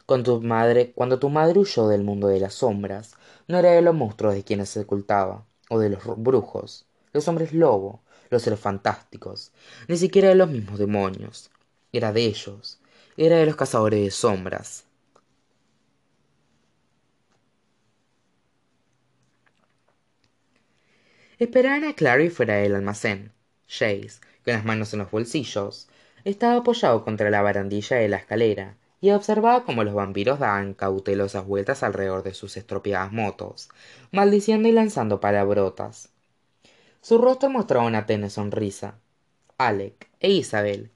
Con 0.06 0.22
tu 0.22 0.40
madre, 0.40 0.92
cuando 0.94 1.18
tu 1.18 1.28
madre 1.28 1.58
huyó 1.58 1.88
del 1.88 2.04
mundo 2.04 2.28
de 2.28 2.38
las 2.38 2.54
sombras, 2.54 3.16
no 3.48 3.58
era 3.58 3.72
de 3.72 3.82
los 3.82 3.96
monstruos 3.96 4.34
de 4.34 4.44
quienes 4.44 4.68
se 4.68 4.78
ocultaba, 4.78 5.44
o 5.70 5.80
de 5.80 5.88
los 5.88 6.04
brujos, 6.16 6.86
los 7.12 7.26
hombres 7.26 7.52
lobo, 7.52 8.00
los 8.30 8.42
seres 8.42 8.60
fantásticos, 8.60 9.52
ni 9.88 9.96
siquiera 9.96 10.28
de 10.28 10.34
los 10.34 10.50
mismos 10.50 10.78
demonios. 10.78 11.50
Era 11.92 12.12
de 12.12 12.24
ellos, 12.24 12.78
era 13.16 13.36
de 13.36 13.46
los 13.46 13.56
cazadores 13.56 14.02
de 14.02 14.10
sombras. 14.10 14.84
Esperaban 21.38 21.84
a 21.84 21.94
Clary 21.94 22.30
fuera 22.30 22.56
del 22.56 22.74
almacén. 22.74 23.32
Jace, 23.68 24.20
con 24.44 24.54
las 24.54 24.64
manos 24.64 24.92
en 24.92 25.00
los 25.00 25.10
bolsillos, 25.10 25.88
estaba 26.24 26.56
apoyado 26.56 27.04
contra 27.04 27.30
la 27.30 27.42
barandilla 27.42 27.96
de 27.98 28.08
la 28.08 28.16
escalera 28.16 28.76
y 29.00 29.10
observaba 29.10 29.64
cómo 29.64 29.84
los 29.84 29.94
vampiros 29.94 30.38
daban 30.38 30.74
cautelosas 30.74 31.46
vueltas 31.46 31.82
alrededor 31.82 32.22
de 32.22 32.34
sus 32.34 32.56
estropeadas 32.56 33.12
motos, 33.12 33.68
maldiciendo 34.12 34.68
y 34.68 34.72
lanzando 34.72 35.20
palabrotas. 35.20 36.10
Su 37.06 37.18
rostro 37.18 37.48
mostraba 37.50 37.86
una 37.86 38.04
tenue 38.04 38.30
sonrisa. 38.30 38.98
Alec 39.58 40.08
e 40.18 40.28
Isabel 40.28 40.90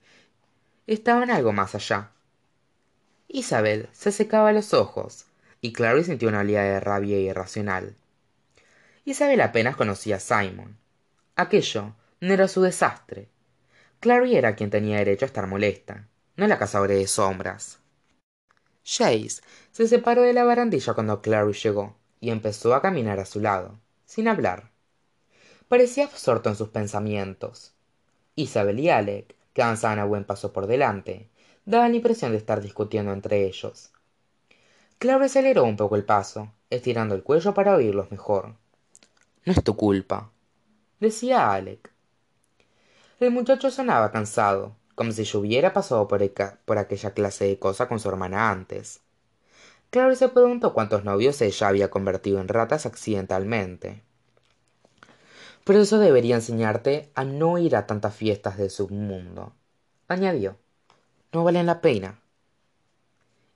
estaban 0.88 1.30
algo 1.30 1.52
más 1.52 1.76
allá. 1.76 2.10
Isabel 3.28 3.88
se 3.92 4.10
secaba 4.10 4.52
los 4.52 4.74
ojos, 4.74 5.26
y 5.60 5.72
Clary 5.72 6.02
sintió 6.02 6.28
una 6.28 6.40
oleada 6.40 6.68
de 6.68 6.80
rabia 6.80 7.16
irracional. 7.16 7.94
Isabel 9.04 9.40
apenas 9.40 9.76
conocía 9.76 10.16
a 10.16 10.18
Simon. 10.18 10.78
Aquello 11.36 11.94
no 12.20 12.34
era 12.34 12.48
su 12.48 12.60
desastre. 12.60 13.28
Clary 14.00 14.34
era 14.34 14.56
quien 14.56 14.70
tenía 14.70 14.98
derecho 14.98 15.26
a 15.26 15.30
estar 15.30 15.46
molesta, 15.46 16.08
no 16.34 16.48
la 16.48 16.58
cazadora 16.58 16.94
de 16.94 17.06
sombras. 17.06 17.78
Jace 18.84 19.42
se 19.70 19.86
separó 19.86 20.22
de 20.22 20.32
la 20.32 20.42
barandilla 20.42 20.92
cuando 20.92 21.22
Clary 21.22 21.52
llegó 21.52 21.94
y 22.18 22.30
empezó 22.30 22.74
a 22.74 22.82
caminar 22.82 23.20
a 23.20 23.26
su 23.26 23.38
lado, 23.38 23.78
sin 24.06 24.26
hablar. 24.26 24.69
Parecía 25.70 26.06
absorto 26.06 26.48
en 26.48 26.56
sus 26.56 26.70
pensamientos. 26.70 27.74
Isabel 28.34 28.80
y 28.80 28.90
Alec, 28.90 29.36
que 29.52 29.62
avanzaban 29.62 30.00
a 30.00 30.04
buen 30.04 30.24
paso 30.24 30.52
por 30.52 30.66
delante, 30.66 31.30
daban 31.64 31.92
la 31.92 31.98
impresión 31.98 32.32
de 32.32 32.38
estar 32.38 32.60
discutiendo 32.60 33.12
entre 33.12 33.46
ellos. 33.46 33.92
Clary 34.98 35.26
aceleró 35.26 35.62
un 35.62 35.76
poco 35.76 35.94
el 35.94 36.04
paso, 36.04 36.52
estirando 36.70 37.14
el 37.14 37.22
cuello 37.22 37.54
para 37.54 37.76
oírlos 37.76 38.10
mejor. 38.10 38.56
No 39.44 39.52
es 39.52 39.62
tu 39.62 39.76
culpa, 39.76 40.32
decía 40.98 41.52
Alec. 41.52 41.92
El 43.20 43.30
muchacho 43.30 43.70
sonaba 43.70 44.10
cansado, 44.10 44.74
como 44.96 45.12
si 45.12 45.22
yo 45.22 45.38
hubiera 45.38 45.72
pasado 45.72 46.08
por, 46.08 46.28
por 46.64 46.78
aquella 46.78 47.12
clase 47.12 47.44
de 47.44 47.60
cosa 47.60 47.86
con 47.86 48.00
su 48.00 48.08
hermana 48.08 48.50
antes. 48.50 49.02
Clary 49.90 50.16
se 50.16 50.30
preguntó 50.30 50.74
cuántos 50.74 51.04
novios 51.04 51.40
ella 51.40 51.68
había 51.68 51.90
convertido 51.90 52.40
en 52.40 52.48
ratas 52.48 52.86
accidentalmente. 52.86 54.02
Pero 55.64 55.80
eso 55.80 55.98
debería 55.98 56.36
enseñarte 56.36 57.10
a 57.14 57.24
no 57.24 57.58
ir 57.58 57.76
a 57.76 57.86
tantas 57.86 58.14
fiestas 58.14 58.56
del 58.56 58.70
submundo, 58.70 59.52
añadió. 60.08 60.56
No 61.32 61.44
valen 61.44 61.66
la 61.66 61.80
pena. 61.80 62.18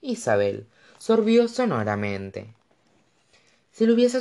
Isabel 0.00 0.66
sorbió 0.98 1.48
sonoramente. 1.48 2.55
Si 3.72 3.86
le 3.86 3.94
hubiese 3.94 4.20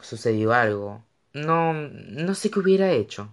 sucedido 0.00 0.52
algo, 0.52 1.02
no. 1.32 1.72
no 1.72 2.34
sé 2.34 2.50
qué 2.50 2.58
hubiera 2.58 2.90
hecho 2.92 3.32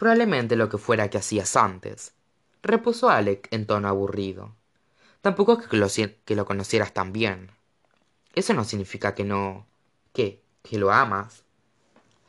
probablemente 0.00 0.56
lo 0.56 0.70
que 0.70 0.78
fuera 0.78 1.10
que 1.10 1.18
hacías 1.18 1.56
antes 1.56 2.14
repuso 2.62 3.10
Alec 3.10 3.48
en 3.50 3.66
tono 3.66 3.86
aburrido. 3.86 4.54
Tampoco 5.20 5.58
que 5.58 5.76
lo, 5.76 5.88
que 6.24 6.34
lo 6.36 6.46
conocieras 6.46 6.94
tan 6.94 7.12
bien. 7.12 7.50
Eso 8.34 8.54
no 8.54 8.64
significa 8.64 9.14
que 9.14 9.24
no... 9.24 9.66
¿Qué? 10.14 10.40
¿Que 10.62 10.78
lo 10.78 10.90
amas? 10.90 11.44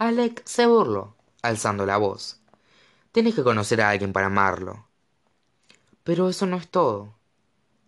Alec 0.02 0.42
se 0.48 0.66
burló, 0.66 1.14
alzando 1.44 1.86
la 1.86 1.98
voz. 1.98 2.40
Tienes 3.12 3.36
que 3.36 3.44
conocer 3.44 3.82
a 3.82 3.92
alguien 3.92 4.14
para 4.14 4.26
amarlo. 4.26 4.88
Pero 6.04 6.28
eso 6.28 6.48
no 6.48 6.58
es 6.58 6.68
todo. 6.70 7.14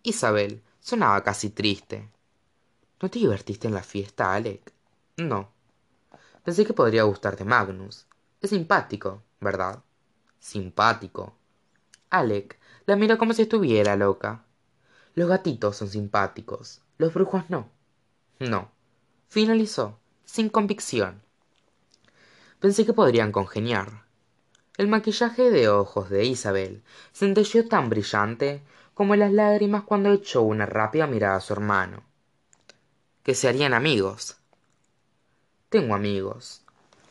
Isabel 0.04 0.62
sonaba 0.80 1.24
casi 1.24 1.50
triste. 1.50 2.08
¿No 3.02 3.10
te 3.10 3.18
divertiste 3.18 3.68
en 3.68 3.74
la 3.74 3.82
fiesta, 3.82 4.32
Alec? 4.32 4.72
No. 5.18 5.50
Pensé 6.44 6.68
que 6.68 6.74
podría 6.74 7.02
gustarte 7.02 7.46
Magnus. 7.46 8.06
Es 8.42 8.52
simpático, 8.52 9.24
¿verdad? 9.40 9.82
Simpático. 10.40 11.34
Alec 12.12 12.60
la 12.86 12.96
miró 12.96 13.18
como 13.18 13.34
si 13.34 13.42
estuviera 13.42 13.96
loca. 13.96 14.46
Los 15.16 15.30
gatitos 15.30 15.78
son 15.78 15.90
simpáticos, 15.90 16.84
los 17.00 17.12
brujos 17.12 17.50
no. 17.50 17.70
No. 18.38 18.70
Finalizó, 19.30 19.98
sin 20.26 20.50
convicción. 20.50 21.23
Pensé 22.64 22.86
que 22.86 22.94
podrían 22.94 23.34
congeniar. 23.34 24.06
El 24.78 24.88
maquillaje 24.88 25.52
de 25.52 25.68
ojos 25.68 26.10
de 26.10 26.24
Isabel 26.24 26.82
centelleó 27.12 27.68
tan 27.68 27.90
brillante 27.90 28.62
como 28.94 29.18
las 29.18 29.34
lágrimas 29.34 29.84
cuando 29.84 30.14
echó 30.14 30.44
una 30.44 30.66
rápida 30.66 31.06
mirada 31.06 31.36
a 31.36 31.42
su 31.42 31.52
hermano. 31.52 32.06
Que 33.22 33.36
se 33.36 33.50
harían 33.50 33.74
amigos. 33.74 34.38
Tengo 35.68 35.94
amigos, 35.94 36.62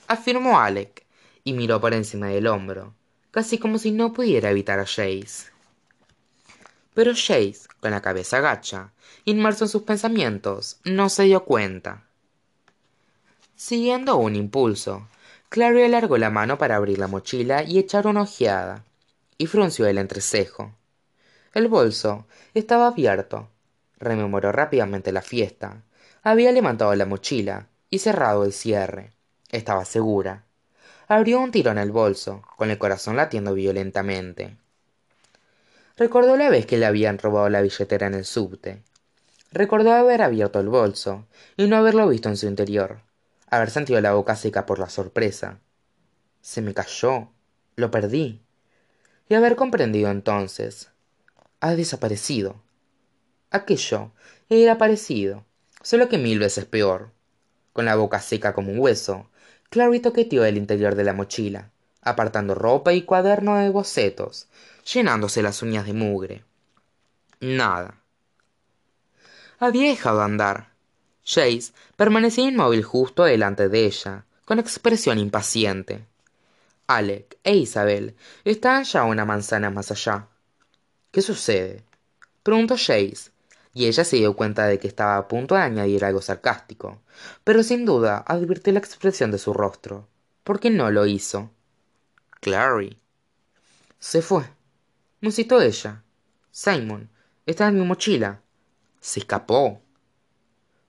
afirmó 0.09 0.59
Alec, 0.59 1.05
y 1.45 1.53
miró 1.53 1.83
por 1.83 1.93
encima 1.93 2.29
del 2.29 2.47
hombro, 2.47 2.95
casi 3.31 3.59
como 3.59 3.77
si 3.77 3.93
no 3.93 4.15
pudiera 4.15 4.49
evitar 4.51 4.81
a 4.81 4.87
Jace. 4.87 5.51
Pero 6.95 7.13
Jace, 7.13 7.69
con 7.79 7.91
la 7.91 8.01
cabeza 8.01 8.41
gacha, 8.41 8.93
inmerso 9.27 9.67
en 9.67 9.69
sus 9.69 9.83
pensamientos, 9.83 10.79
no 10.85 11.11
se 11.11 11.25
dio 11.25 11.45
cuenta. 11.45 12.05
Siguiendo 13.55 14.17
un 14.17 14.35
impulso, 14.35 15.09
Clary 15.53 15.83
alargó 15.83 16.17
la 16.17 16.31
mano 16.31 16.57
para 16.57 16.77
abrir 16.77 16.99
la 16.99 17.09
mochila 17.09 17.63
y 17.63 17.79
echar 17.79 18.07
una 18.07 18.23
ojeada, 18.23 18.87
y 19.37 19.47
frunció 19.47 19.87
el 19.87 19.99
entrecejo. 19.99 20.73
El 21.53 21.69
bolso 21.69 22.25
estaba 22.55 22.87
abierto. 22.87 23.51
Rememoró 23.99 24.51
rápidamente 24.51 25.13
la 25.13 25.21
fiesta. 25.21 25.83
Había 26.23 26.53
levantado 26.53 26.95
la 26.95 27.05
mochila 27.05 27.67
y 27.91 27.99
cerrado 27.99 28.47
el 28.47 28.55
cierre. 28.55 29.13
Estaba 29.51 29.85
segura. 29.85 30.45
Abrió 31.07 31.39
un 31.39 31.51
tirón 31.51 31.77
el 31.77 31.91
bolso, 31.91 32.41
con 32.57 32.71
el 32.71 32.79
corazón 32.79 33.17
latiendo 33.17 33.53
violentamente. 33.53 34.57
Recordó 35.99 36.39
la 36.39 36.49
vez 36.49 36.65
que 36.65 36.79
le 36.79 36.87
habían 36.87 37.19
robado 37.19 37.51
la 37.51 37.61
billetera 37.61 38.07
en 38.07 38.15
el 38.15 38.25
subte. 38.25 38.83
Recordó 39.51 39.93
haber 39.93 40.23
abierto 40.23 40.61
el 40.61 40.71
bolso 40.71 41.27
y 41.59 41.67
no 41.67 41.77
haberlo 41.77 42.09
visto 42.09 42.31
en 42.31 42.39
su 42.39 42.47
interior 42.47 43.03
haber 43.53 43.71
sentido 43.71 44.01
la 44.01 44.15
boca 44.15 44.35
seca 44.35 44.65
por 44.65 44.79
la 44.79 44.89
sorpresa. 44.89 45.61
Se 46.41 46.63
me 46.63 46.73
cayó. 46.73 47.29
Lo 47.77 47.91
perdí. 47.91 48.43
Y 49.29 49.35
haber 49.35 49.57
comprendido 49.57 50.11
entonces. 50.11 50.91
Ha 51.61 51.75
desaparecido. 51.75 52.63
Aquello 53.51 54.13
era 54.49 54.79
parecido, 54.79 55.45
solo 55.83 56.09
que 56.09 56.17
mil 56.17 56.39
veces 56.39 56.65
peor. 56.65 57.13
Con 57.75 57.85
la 57.85 57.95
boca 57.95 58.21
seca 58.21 58.55
como 58.55 58.73
un 58.73 58.79
hueso, 58.79 59.31
Clary 59.69 60.01
toqueteó 60.01 60.47
el 60.47 60.57
interior 60.57 60.95
de 60.95 61.05
la 61.05 61.13
mochila, 61.13 61.71
apartando 62.01 62.55
ropa 62.55 62.95
y 62.95 63.03
cuaderno 63.03 63.57
de 63.59 63.69
bocetos, 63.69 64.49
llenándose 64.91 65.43
las 65.43 65.61
uñas 65.63 65.85
de 65.85 65.93
mugre. 65.93 66.45
Nada. 67.41 68.03
Había 69.59 69.91
dejado 69.91 70.23
andar, 70.23 70.72
Jace 71.25 71.73
permanecía 71.97 72.49
inmóvil 72.49 72.83
justo 72.83 73.25
delante 73.25 73.69
de 73.69 73.87
ella, 73.87 74.25
con 74.45 74.59
expresión 74.59 75.19
impaciente. 75.19 76.05
Alec 76.87 77.39
e 77.45 77.57
Isabel 77.57 78.17
estaban 78.45 78.85
ya 78.85 79.05
una 79.05 79.25
manzana 79.25 79.71
más 79.71 79.91
allá. 79.91 80.27
¿Qué 81.11 81.23
sucede? 81.23 81.85
preguntó 82.43 82.77
Jace, 82.77 83.31
y 83.75 83.87
ella 83.87 84.05
se 84.05 84.17
dio 84.17 84.35
cuenta 84.35 84.67
de 84.67 84.79
que 84.79 84.89
estaba 84.89 85.17
a 85.17 85.29
punto 85.29 85.55
de 85.55 85.63
añadir 85.63 86.05
algo 86.05 86.21
sarcástico, 86.21 87.01
pero 87.45 87.63
sin 87.63 87.85
duda 87.85 88.19
advirtió 88.27 88.73
la 88.73 88.81
expresión 88.81 89.31
de 89.31 89.39
su 89.39 89.53
rostro. 89.53 90.09
¿Por 90.45 90.61
qué 90.61 90.71
no 90.71 90.91
lo 90.91 91.07
hizo? 91.07 91.51
Clary. 92.41 92.99
Se 93.99 94.21
fue. 94.21 94.45
Musitó 95.21 95.63
ella. 95.63 96.03
Simon, 96.51 97.09
está 97.47 97.69
en 97.69 97.79
mi 97.79 97.87
mochila. 97.87 98.41
Se 99.01 99.21
escapó. 99.21 99.81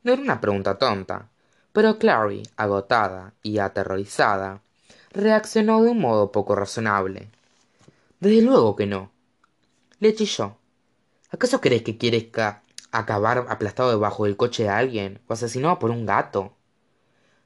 No 0.04 0.14
era 0.14 0.22
una 0.22 0.42
pregunta 0.42 0.78
tonta, 0.78 1.30
pero 1.72 1.98
Clary, 1.98 2.44
agotada 2.58 3.34
y 3.42 3.60
aterrorizada, 3.60 4.62
reaccionó 5.12 5.82
de 5.82 5.92
un 5.92 6.00
modo 6.00 6.32
poco 6.32 6.56
razonable. 6.56 7.30
Desde 8.20 8.42
luego 8.42 8.76
que 8.76 8.86
no. 8.86 9.12
Le 10.00 10.14
chilló. 10.14 10.58
¿Acaso 11.30 11.62
crees 11.62 11.84
que 11.84 11.98
quieres 11.98 12.26
acabar 12.92 13.46
aplastado 13.50 13.92
debajo 13.92 14.26
del 14.26 14.38
coche 14.38 14.64
de 14.64 14.70
alguien 14.70 15.22
o 15.28 15.34
asesinado 15.34 15.80
por 15.80 15.90
un 15.90 16.06
gato? 16.06 16.54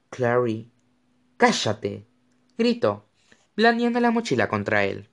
Clary. 0.09 0.71
Cállate. 1.37 2.07
gritó, 2.57 3.05
blandiendo 3.55 3.99
la 3.99 4.09
mochila 4.09 4.49
contra 4.49 4.83
él. 4.83 5.09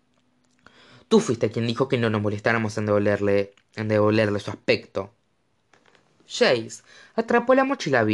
Tú 1.08 1.20
fuiste 1.20 1.50
quien 1.50 1.66
dijo 1.66 1.88
que 1.88 1.98
no 1.98 2.08
nos 2.08 2.22
molestáramos 2.22 2.78
en 2.78 2.86
devolverle, 2.86 3.54
en 3.76 3.88
devolverle 3.88 4.40
su 4.40 4.50
aspecto. 4.50 5.12
Jace 6.26 6.82
atrapó 7.14 7.54
la 7.54 7.64
mochila 7.64 8.06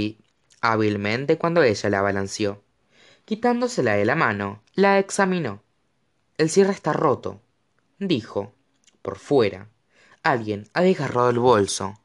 hábilmente 0.60 1.38
cuando 1.38 1.62
ella 1.62 1.90
la 1.90 2.02
balanceó. 2.02 2.62
Quitándosela 3.24 3.94
de 3.94 4.04
la 4.04 4.14
mano, 4.14 4.62
la 4.74 4.98
examinó. 4.98 5.62
El 6.36 6.50
cierre 6.50 6.72
está 6.72 6.92
roto, 6.92 7.40
dijo. 7.98 8.54
Por 9.02 9.18
fuera. 9.18 9.68
Alguien 10.22 10.68
ha 10.74 10.82
desgarrado 10.82 11.30
el 11.30 11.38
bolso. 11.38 11.98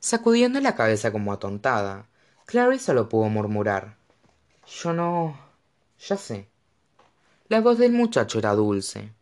Sacudiendo 0.00 0.60
la 0.60 0.74
cabeza 0.74 1.12
como 1.12 1.32
atontada, 1.32 2.08
Clary 2.46 2.78
solo 2.78 3.08
pudo 3.08 3.28
murmurar. 3.28 3.96
Yo 4.66 4.92
no. 4.92 5.38
ya 5.98 6.16
sé. 6.16 6.48
La 7.48 7.60
voz 7.60 7.78
del 7.78 7.92
muchacho 7.92 8.38
era 8.38 8.54
dulce. 8.54 9.12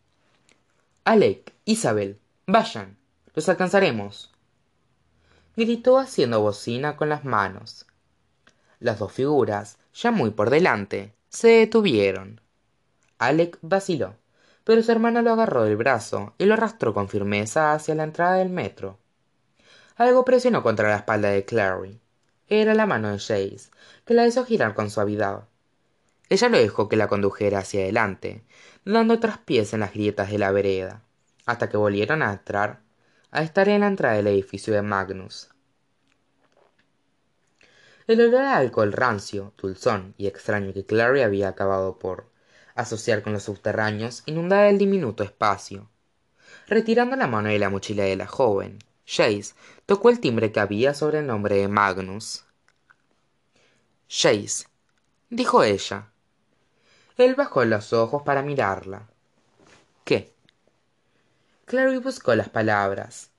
Alec, 1.05 1.53
Isabel, 1.65 2.21
vayan. 2.47 2.97
Los 3.35 3.49
alcanzaremos 3.49 4.34
gritó 5.57 5.99
haciendo 5.99 6.41
bocina 6.41 6.97
con 6.97 7.09
las 7.09 7.25
manos. 7.25 7.87
Las 8.81 8.99
dos 8.99 9.13
figuras, 9.13 9.79
ya 9.95 10.11
muy 10.11 10.31
por 10.31 10.51
delante, 10.51 11.15
se 11.29 11.49
detuvieron. 11.49 12.41
Alec 13.19 13.59
vaciló, 13.63 14.17
pero 14.65 14.83
su 14.83 14.91
hermana 14.91 15.23
lo 15.23 15.33
agarró 15.33 15.65
del 15.65 15.77
brazo 15.77 16.35
y 16.39 16.47
lo 16.47 16.55
arrastró 16.55 16.93
con 16.93 17.09
firmeza 17.09 17.73
hacia 17.73 17.95
la 17.95 18.05
entrada 18.05 18.37
del 18.37 18.51
metro. 18.51 18.99
Algo 19.97 20.25
presionó 20.25 20.63
contra 20.63 20.89
la 20.89 20.97
espalda 20.97 21.29
de 21.29 21.45
Clary. 21.45 22.01
Era 22.49 22.75
la 22.75 22.87
mano 22.87 23.11
de 23.11 23.19
Jace, 23.19 23.71
que 24.05 24.15
la 24.15 24.27
hizo 24.27 24.45
girar 24.45 24.75
con 24.75 24.91
suavidad. 24.91 25.45
Ella 26.29 26.49
lo 26.49 26.59
dejó 26.59 26.89
que 26.89 26.97
la 26.97 27.09
condujera 27.09 27.61
hacia 27.61 27.83
adelante, 27.83 28.43
dando 28.85 29.21
traspiés 29.21 29.73
en 29.73 29.81
las 29.81 29.93
grietas 29.93 30.31
de 30.31 30.39
la 30.39 30.51
vereda, 30.51 31.03
hasta 31.47 31.69
que 31.69 31.77
volvieron 31.77 32.23
a 32.23 32.33
entrar 32.33 32.84
a 33.35 33.43
estar 33.43 33.69
en 33.69 33.81
la 33.81 33.89
entrada 33.89 34.15
del 34.15 34.29
edificio 34.29 34.73
de 34.73 34.83
Magnus. 34.83 35.51
El 38.07 38.21
olor 38.21 38.43
a 38.43 38.59
alcohol 38.59 38.93
rancio, 38.93 39.53
dulzón 39.61 40.15
y 40.17 40.29
extraño 40.29 40.73
que 40.73 40.87
Clary 40.87 41.23
había 41.23 41.49
acabado 41.49 41.99
por 41.99 42.31
asociar 42.77 43.23
con 43.23 43.33
los 43.33 43.43
subterráneos 43.43 44.23
inundaba 44.27 44.69
el 44.69 44.79
diminuto 44.79 45.25
espacio. 45.25 45.89
Retirando 46.69 47.17
la 47.17 47.27
mano 47.27 47.49
de 47.49 47.59
la 47.59 47.71
mochila 47.71 48.05
de 48.05 48.15
la 48.15 48.29
joven, 48.29 48.79
Jace 49.05 49.55
tocó 49.85 50.11
el 50.11 50.21
timbre 50.21 50.53
que 50.53 50.61
había 50.61 50.95
sobre 50.95 51.19
el 51.19 51.27
nombre 51.27 51.57
de 51.57 51.67
Magnus. 51.67 52.45
Jace, 54.09 54.67
dijo 55.29 55.65
ella. 55.65 56.07
Él 57.17 57.35
bajó 57.35 57.65
los 57.65 57.93
ojos 57.93 58.23
para 58.23 58.43
mirarla. 58.43 59.09
¿Qué? 60.05 60.34
Clary 61.67 61.97
buscó 61.97 62.35
las 62.35 62.51
palabras. 62.51 63.31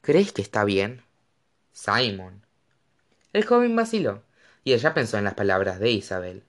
¿Crees 0.00 0.32
que 0.32 0.42
está 0.42 0.64
bien? 0.64 1.04
Simon. 1.72 2.44
El 3.32 3.46
joven 3.46 3.76
vaciló, 3.76 4.24
y 4.64 4.72
ella 4.72 4.92
pensó 4.92 5.18
en 5.18 5.24
las 5.24 5.34
palabras 5.34 5.78
de 5.78 5.92
Isabel. 5.92 6.42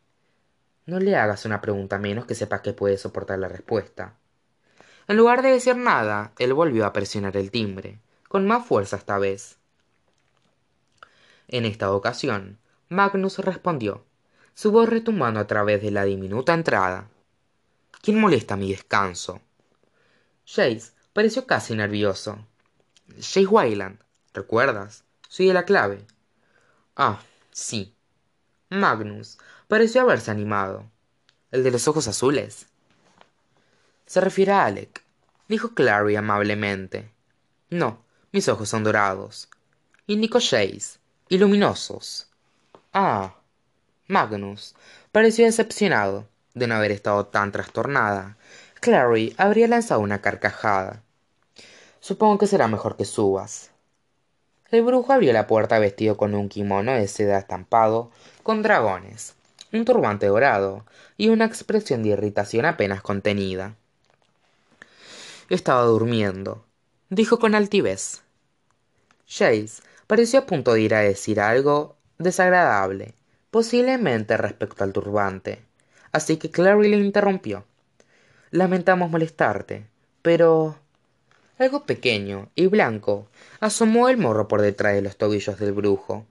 No 0.88 1.00
le 1.00 1.16
hagas 1.16 1.46
una 1.46 1.62
pregunta 1.62 2.00
menos 2.00 2.26
que 2.26 2.34
sepa 2.34 2.64
que 2.64 2.74
puede 2.74 2.98
soportar 2.98 3.38
la 3.38 3.50
respuesta. 3.50 4.16
En 5.08 5.16
lugar 5.16 5.44
de 5.44 5.52
decir 5.52 5.78
nada, 5.78 6.32
él 6.40 6.56
volvió 6.56 6.88
a 6.88 6.94
presionar 6.94 7.38
el 7.38 7.52
timbre, 7.52 8.00
con 8.28 8.48
más 8.48 8.66
fuerza 8.66 8.98
esta 8.98 9.20
vez. 9.20 9.58
En 11.48 11.66
esta 11.66 11.92
ocasión, 11.92 12.58
Magnus 12.90 13.38
respondió, 13.38 14.06
su 14.56 14.72
voz 14.72 14.90
retumbando 14.90 15.40
a 15.40 15.46
través 15.46 15.84
de 15.84 15.92
la 15.92 16.04
diminuta 16.04 16.56
entrada. 16.56 17.10
¿Quién 18.02 18.20
molesta 18.20 18.58
mi 18.58 18.72
descanso? 18.72 19.40
Pareció 21.14 21.46
casi 21.46 21.76
nervioso. 21.76 22.46
Jace 23.18 23.46
Wayland, 23.46 24.00
¿recuerdas? 24.34 25.04
Soy 25.28 25.48
de 25.48 25.54
la 25.54 25.66
clave. 25.66 26.06
Ah, 26.96 27.22
sí. 27.52 27.96
Magnus 28.70 29.38
pareció 29.68 30.02
haberse 30.02 30.32
animado. 30.32 30.90
¿El 31.52 31.64
de 31.64 31.72
los 31.72 31.88
ojos 31.88 32.08
azules? 32.08 32.68
Se 34.06 34.22
refiere 34.22 34.52
a 34.52 34.66
Alec, 34.66 35.04
dijo 35.48 35.74
Clary 35.74 36.16
amablemente. 36.16 37.12
No, 37.70 38.04
mis 38.32 38.48
ojos 38.50 38.70
son 38.70 38.84
dorados. 38.84 39.50
Indicó 40.08 40.40
Jace, 40.40 41.00
y 41.30 41.38
luminosos. 41.38 42.28
Ah. 42.94 43.36
Magnus 44.08 44.76
pareció 45.14 45.46
decepcionado 45.46 46.28
de 46.54 46.68
no 46.68 46.76
haber 46.76 46.92
estado 46.92 47.28
tan 47.28 47.54
trastornada. 47.54 48.38
Clary 48.82 49.36
habría 49.38 49.68
lanzado 49.68 50.00
una 50.00 50.22
carcajada. 50.22 51.04
Supongo 52.00 52.40
que 52.40 52.48
será 52.48 52.68
mejor 52.68 52.98
que 52.98 53.06
subas. 53.06 53.70
El 54.72 54.82
brujo 54.82 55.14
abrió 55.14 55.32
la 55.34 55.46
puerta 55.46 55.78
vestido 55.78 56.18
con 56.18 56.34
un 56.34 56.50
kimono 56.50 56.92
de 56.94 57.08
seda 57.08 57.38
estampado 57.38 58.10
con 58.42 58.64
dragones, 58.64 59.36
un 59.72 59.86
turbante 59.86 60.26
dorado 60.26 60.84
y 61.16 61.30
una 61.30 61.46
expresión 61.46 62.02
de 62.02 62.10
irritación 62.10 62.66
apenas 62.66 63.04
contenida. 63.04 63.76
Estaba 65.50 65.84
durmiendo, 65.84 66.66
dijo 67.12 67.38
con 67.38 67.54
altivez. 67.54 68.24
Jace 69.28 69.84
pareció 70.08 70.40
a 70.40 70.46
punto 70.48 70.74
de 70.74 70.82
ir 70.82 70.96
a 70.96 71.02
decir 71.02 71.40
algo 71.40 71.98
desagradable, 72.18 73.14
posiblemente 73.52 74.38
respecto 74.38 74.84
al 74.84 74.92
turbante, 74.92 75.62
así 76.12 76.38
que 76.38 76.50
Clary 76.50 76.90
le 76.90 76.98
interrumpió. 76.98 77.64
Lamentamos 78.54 79.10
molestarte, 79.10 79.88
pero 80.22 80.76
algo 81.58 81.86
pequeño 81.86 82.50
y 82.54 82.68
blanco 82.68 83.30
asomó 83.62 84.10
el 84.10 84.18
morro 84.18 84.50
por 84.50 84.62
detrás 84.62 84.94
de 84.94 85.02
los 85.02 85.16
tobillos 85.16 85.58
del 85.58 85.72
brujo. 85.72 86.26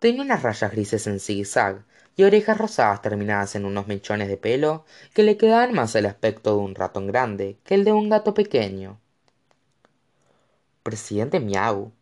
Tenía 0.00 0.22
unas 0.22 0.42
rayas 0.42 0.72
grises 0.72 1.06
en 1.06 1.20
zigzag 1.20 1.84
y 2.16 2.24
orejas 2.24 2.58
rosadas 2.58 3.00
terminadas 3.00 3.54
en 3.54 3.64
unos 3.64 3.86
mechones 3.86 4.26
de 4.26 4.36
pelo 4.36 4.84
que 5.14 5.22
le 5.22 5.36
quedaban 5.36 5.72
más 5.72 5.94
el 5.94 6.06
aspecto 6.06 6.56
de 6.56 6.62
un 6.64 6.74
ratón 6.74 7.06
grande 7.06 7.58
que 7.62 7.76
el 7.76 7.84
de 7.84 7.92
un 7.92 8.08
gato 8.08 8.34
pequeño. 8.34 8.98
Presidente 10.82 11.38
Miau, 11.38 11.92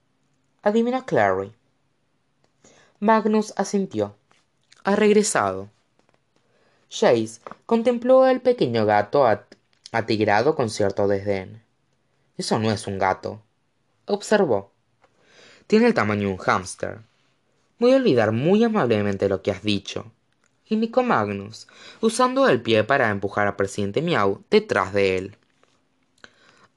adivinó 0.63 1.05
Clary. 1.05 1.53
Magnus 2.99 3.53
asintió. 3.59 4.17
Ha 4.85 4.97
regresado. 4.97 5.69
Jace 6.91 7.41
contempló 7.67 8.25
al 8.25 8.41
pequeño 8.41 8.87
gato 8.87 9.27
atigrado 9.93 10.55
con 10.55 10.71
cierto 10.71 11.09
desdén. 11.09 11.63
Eso 12.37 12.59
no 12.59 12.71
es 12.71 12.87
un 12.87 12.99
gato, 12.99 13.43
observó. 14.07 14.73
Tiene 15.67 15.87
el 15.87 15.95
tamaño 15.95 16.29
de 16.29 16.35
un 16.35 16.39
hámster. 16.39 17.01
Voy 17.79 17.93
a 17.93 17.97
olvidar 17.97 18.33
muy 18.33 18.63
amablemente 18.65 19.29
lo 19.29 19.43
que 19.43 19.51
has 19.51 19.63
dicho, 19.63 20.13
indicó 20.67 21.03
Magnus, 21.03 21.67
usando 22.01 22.49
el 22.49 22.63
pie 22.63 22.85
para 22.85 23.11
empujar 23.11 23.47
al 23.47 23.57
presidente 23.57 24.03
Miau 24.03 24.43
detrás 24.51 24.93
de 24.93 25.17
él. 25.17 25.37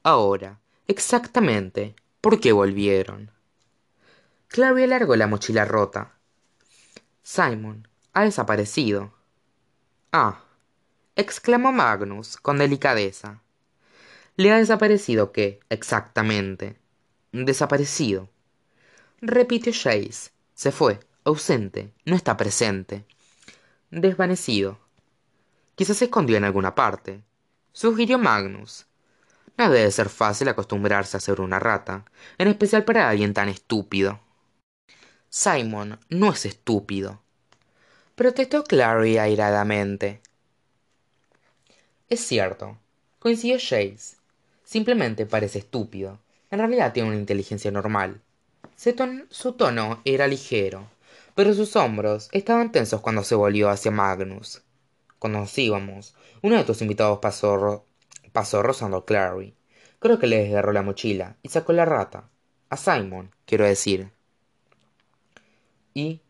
Ahora, 0.02 0.58
exactamente, 0.86 1.94
¿por 2.20 2.40
qué 2.40 2.52
volvieron? 2.52 3.30
Clary 4.48 4.84
alargó 4.84 5.16
la 5.16 5.26
mochila 5.26 5.64
rota. 5.66 6.12
Simon 7.22 7.86
ha 8.14 8.24
desaparecido. 8.24 9.12
Ah, 10.10 10.40
exclamó 11.16 11.70
Magnus 11.70 12.38
con 12.38 12.56
delicadeza. 12.56 13.42
¿Le 14.36 14.52
ha 14.52 14.56
desaparecido 14.56 15.32
qué, 15.32 15.60
exactamente? 15.68 16.78
Desaparecido. 17.32 18.30
Repitió 19.20 19.70
Jace. 19.70 20.30
Se 20.54 20.72
fue, 20.72 21.00
ausente, 21.24 21.92
no 22.06 22.16
está 22.16 22.38
presente. 22.38 23.04
Desvanecido. 23.90 24.78
Quizás 25.74 25.98
se 25.98 26.06
escondió 26.06 26.38
en 26.38 26.44
alguna 26.44 26.74
parte. 26.74 27.22
Sugirió 27.72 28.18
Magnus. 28.18 28.86
No 29.58 29.68
debe 29.68 29.90
ser 29.90 30.08
fácil 30.08 30.48
acostumbrarse 30.48 31.18
a 31.18 31.20
ser 31.20 31.42
una 31.42 31.58
rata, 31.58 32.06
en 32.38 32.48
especial 32.48 32.84
para 32.84 33.10
alguien 33.10 33.34
tan 33.34 33.50
estúpido. 33.50 34.20
Simon 35.28 36.00
no 36.08 36.32
es 36.32 36.46
estúpido. 36.46 37.20
Protestó 38.18 38.64
Clary 38.64 39.16
airadamente. 39.16 40.20
Es 42.08 42.18
cierto, 42.18 42.76
coincidió 43.20 43.58
Jace. 43.60 44.16
Simplemente 44.64 45.24
parece 45.24 45.60
estúpido. 45.60 46.18
En 46.50 46.58
realidad 46.58 46.92
tiene 46.92 47.10
una 47.10 47.18
inteligencia 47.18 47.70
normal. 47.70 48.20
Su 49.30 49.52
tono 49.52 50.02
era 50.04 50.26
ligero, 50.26 50.90
pero 51.36 51.54
sus 51.54 51.76
hombros 51.76 52.28
estaban 52.32 52.72
tensos 52.72 53.00
cuando 53.02 53.22
se 53.22 53.36
volvió 53.36 53.70
hacia 53.70 53.92
Magnus. 53.92 54.62
Cuando 55.20 55.38
nos 55.38 55.56
íbamos, 55.56 56.16
uno 56.42 56.56
de 56.56 56.64
tus 56.64 56.82
invitados 56.82 57.20
pasó, 57.20 57.86
pasó 58.32 58.64
rozando 58.64 58.96
a 58.96 59.06
Clary. 59.06 59.54
Creo 60.00 60.18
que 60.18 60.26
le 60.26 60.42
desgarró 60.42 60.72
la 60.72 60.82
mochila 60.82 61.36
y 61.44 61.50
sacó 61.50 61.72
la 61.72 61.84
rata. 61.84 62.28
A 62.68 62.76
Simon, 62.76 63.30
quiero 63.46 63.64
decir. 63.64 64.10
Y 65.94 66.20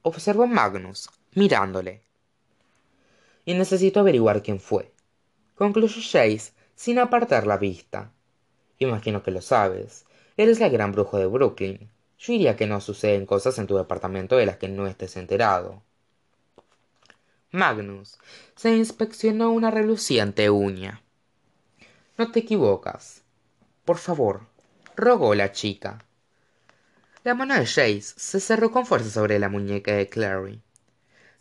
observó 0.00 0.44
a 0.44 0.46
Magnus, 0.46 1.10
mirándole. 1.34 2.02
Y 3.44 3.54
necesito 3.54 4.00
averiguar 4.00 4.42
quién 4.42 4.60
fue. 4.60 4.92
Concluyó 5.54 6.00
Jace 6.00 6.52
sin 6.74 6.98
apartar 6.98 7.46
la 7.46 7.56
vista. 7.56 8.10
Imagino 8.78 9.22
que 9.22 9.30
lo 9.30 9.40
sabes. 9.40 10.04
Eres 10.36 10.60
la 10.60 10.68
gran 10.68 10.92
brujo 10.92 11.18
de 11.18 11.26
Brooklyn. 11.26 11.90
Yo 12.18 12.32
diría 12.32 12.56
que 12.56 12.66
no 12.66 12.80
suceden 12.80 13.26
cosas 13.26 13.58
en 13.58 13.66
tu 13.66 13.76
departamento 13.76 14.36
de 14.36 14.46
las 14.46 14.56
que 14.56 14.68
no 14.68 14.86
estés 14.86 15.16
enterado. 15.16 15.82
Magnus 17.50 18.18
se 18.56 18.74
inspeccionó 18.74 19.52
una 19.52 19.70
reluciente 19.70 20.50
uña. 20.50 21.02
No 22.18 22.32
te 22.32 22.40
equivocas. 22.40 23.22
Por 23.84 23.98
favor, 23.98 24.46
rogó 24.96 25.34
la 25.34 25.52
chica. 25.52 26.04
La 27.22 27.34
mano 27.34 27.54
de 27.54 27.66
Jace 27.66 28.02
se 28.02 28.40
cerró 28.40 28.70
con 28.70 28.86
fuerza 28.86 29.10
sobre 29.10 29.38
la 29.38 29.48
muñeca 29.48 29.92
de 29.92 30.08
Clary. 30.08 30.60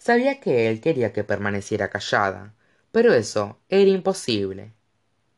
Sabía 0.04 0.41
que 0.41 0.68
él 0.68 0.82
quería 0.82 1.14
que 1.14 1.24
permaneciera 1.24 1.89
callada, 1.89 2.54
pero 2.91 3.14
eso 3.14 3.60
era 3.70 3.89
imposible. 3.89 4.74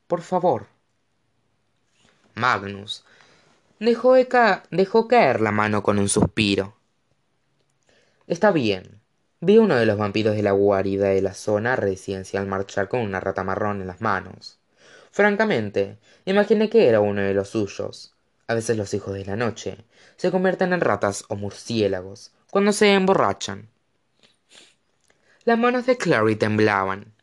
Por 0.08 0.24
favor. 0.24 0.66
Magnus 2.34 3.06
dejó, 3.80 5.08
caer 5.08 5.40
la 5.40 5.52
mano 5.52 5.84
con 5.84 6.00
un 6.00 6.10
suspiro. 6.10 6.76
Está 8.26 8.52
bien. 8.52 9.02
Vi 9.40 9.58
a 9.58 9.62
uno 9.62 9.76
de 9.76 9.86
los 9.86 10.00
vampiros 10.00 10.36
de 10.36 10.42
la 10.42 10.54
guarida 10.54 11.10
de 11.10 11.22
la 11.22 11.36
zona 11.36 11.76
residencial 11.76 12.48
marchar 12.48 12.90
con 12.90 13.02
una 13.02 13.20
rata 13.20 13.44
marrón 13.44 13.82
en 13.82 13.88
las 13.88 14.02
manos. 14.02 14.58
Francamente, 15.12 16.00
imaginé 16.26 16.72
que 16.72 16.88
era 16.88 17.02
uno 17.02 17.22
de 17.22 17.36
los 17.36 17.50
suyos. 17.50 18.16
A 18.48 18.56
veces 18.56 18.78
los 18.78 18.96
hijos 18.96 19.14
de 19.14 19.26
la 19.26 19.36
noche 19.36 19.78
se 20.18 20.32
convierten 20.32 20.74
en 20.74 20.82
ratas 20.82 21.24
o 21.28 21.36
murciélagos 21.36 22.32
cuando 22.50 22.72
se 22.72 22.92
emborrachan. 22.92 23.70
Las 25.46 25.60
manos 25.60 25.86
de 25.86 25.96
Clary 25.96 26.36
temblaban. 26.36 27.14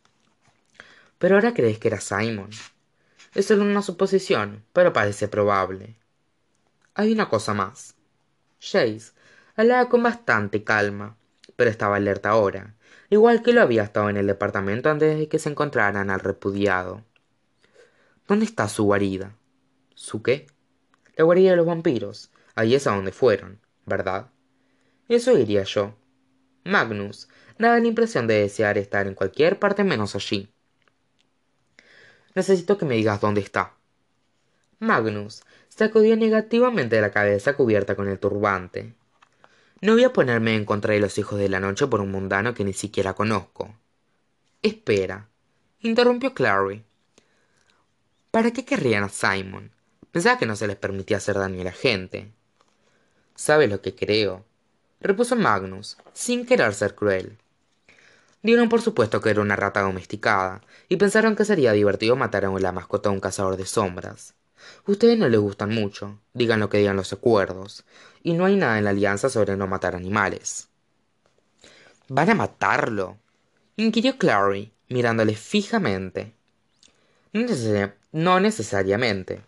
Pero 1.18 1.34
ahora 1.34 1.54
crees 1.54 1.80
que 1.80 1.88
era 1.88 2.00
Simon. 2.00 2.50
Es 3.34 3.46
solo 3.46 3.62
una 3.64 3.82
suposición, 3.82 4.64
pero 4.72 4.92
parece 4.92 5.26
probable. 5.26 5.96
Hay 6.94 7.10
una 7.10 7.28
cosa 7.28 7.52
más. 7.52 7.96
Jace 8.60 9.10
hablaba 9.56 9.88
con 9.88 10.04
bastante 10.04 10.62
calma, 10.62 11.16
pero 11.56 11.68
estaba 11.68 11.96
alerta 11.96 12.30
ahora, 12.30 12.76
igual 13.10 13.42
que 13.42 13.52
lo 13.52 13.60
había 13.60 13.82
estado 13.82 14.08
en 14.08 14.16
el 14.16 14.28
departamento 14.28 14.88
antes 14.88 15.18
de 15.18 15.28
que 15.28 15.40
se 15.40 15.50
encontraran 15.50 16.08
al 16.08 16.20
repudiado. 16.20 17.02
¿Dónde 18.28 18.44
está 18.44 18.68
su 18.68 18.84
guarida? 18.84 19.34
¿Su 19.96 20.22
qué? 20.22 20.46
La 21.16 21.24
guarida 21.24 21.50
de 21.50 21.56
los 21.56 21.66
vampiros. 21.66 22.30
Ahí 22.54 22.76
es 22.76 22.86
a 22.86 22.94
donde 22.94 23.10
fueron, 23.10 23.58
¿verdad? 23.84 24.30
Eso 25.08 25.34
diría 25.34 25.64
yo. 25.64 25.96
Magnus 26.64 27.28
daba 27.68 27.80
la 27.80 27.86
impresión 27.86 28.26
de 28.26 28.40
desear 28.40 28.78
estar 28.78 29.06
en 29.06 29.14
cualquier 29.14 29.58
parte 29.58 29.84
menos 29.84 30.14
allí. 30.14 30.48
Necesito 32.34 32.78
que 32.78 32.84
me 32.84 32.96
digas 32.96 33.20
dónde 33.20 33.40
está. 33.40 33.74
Magnus 34.78 35.42
sacudió 35.68 36.16
negativamente 36.16 37.00
la 37.00 37.10
cabeza 37.10 37.54
cubierta 37.54 37.94
con 37.94 38.08
el 38.08 38.18
turbante. 38.18 38.94
No 39.80 39.92
voy 39.94 40.04
a 40.04 40.12
ponerme 40.12 40.54
en 40.54 40.64
contra 40.64 40.94
de 40.94 41.00
los 41.00 41.18
hijos 41.18 41.38
de 41.38 41.48
la 41.48 41.60
noche 41.60 41.86
por 41.86 42.00
un 42.00 42.10
mundano 42.10 42.54
que 42.54 42.64
ni 42.64 42.72
siquiera 42.72 43.14
conozco. 43.14 43.74
Espera, 44.62 45.28
interrumpió 45.80 46.34
Clary. 46.34 46.84
¿Para 48.30 48.52
qué 48.52 48.64
querrían 48.64 49.04
a 49.04 49.08
Simon? 49.08 49.72
Pensaba 50.10 50.38
que 50.38 50.46
no 50.46 50.56
se 50.56 50.66
les 50.66 50.76
permitía 50.76 51.16
hacer 51.16 51.36
daño 51.36 51.60
a 51.60 51.64
la 51.64 51.72
gente. 51.72 52.30
¿Sabes 53.34 53.68
lo 53.68 53.80
que 53.80 53.94
creo? 53.94 54.44
repuso 55.00 55.34
Magnus, 55.36 55.96
sin 56.12 56.46
querer 56.46 56.74
ser 56.74 56.94
cruel. 56.94 57.38
Dieron 58.42 58.68
por 58.68 58.82
supuesto 58.82 59.20
que 59.20 59.30
era 59.30 59.40
una 59.40 59.56
rata 59.56 59.82
domesticada, 59.82 60.62
y 60.88 60.96
pensaron 60.96 61.36
que 61.36 61.44
sería 61.44 61.72
divertido 61.72 62.16
matar 62.16 62.44
a 62.44 62.50
la 62.50 62.72
mascota 62.72 63.08
de 63.08 63.14
un 63.14 63.20
cazador 63.20 63.56
de 63.56 63.66
sombras. 63.66 64.34
Ustedes 64.86 65.18
no 65.18 65.28
les 65.28 65.40
gustan 65.40 65.70
mucho, 65.70 66.18
digan 66.34 66.60
lo 66.60 66.68
que 66.68 66.78
digan 66.78 66.96
los 66.96 67.12
acuerdos, 67.12 67.84
y 68.22 68.34
no 68.34 68.44
hay 68.44 68.56
nada 68.56 68.78
en 68.78 68.84
la 68.84 68.90
alianza 68.90 69.28
sobre 69.28 69.56
no 69.56 69.66
matar 69.66 69.94
animales. 69.94 70.68
¿Van 72.08 72.30
a 72.30 72.34
matarlo? 72.34 73.18
inquirió 73.76 74.18
Clary, 74.18 74.72
mirándole 74.88 75.34
fijamente. 75.34 76.34
No, 78.12 78.40
necesariamente, 78.40 79.40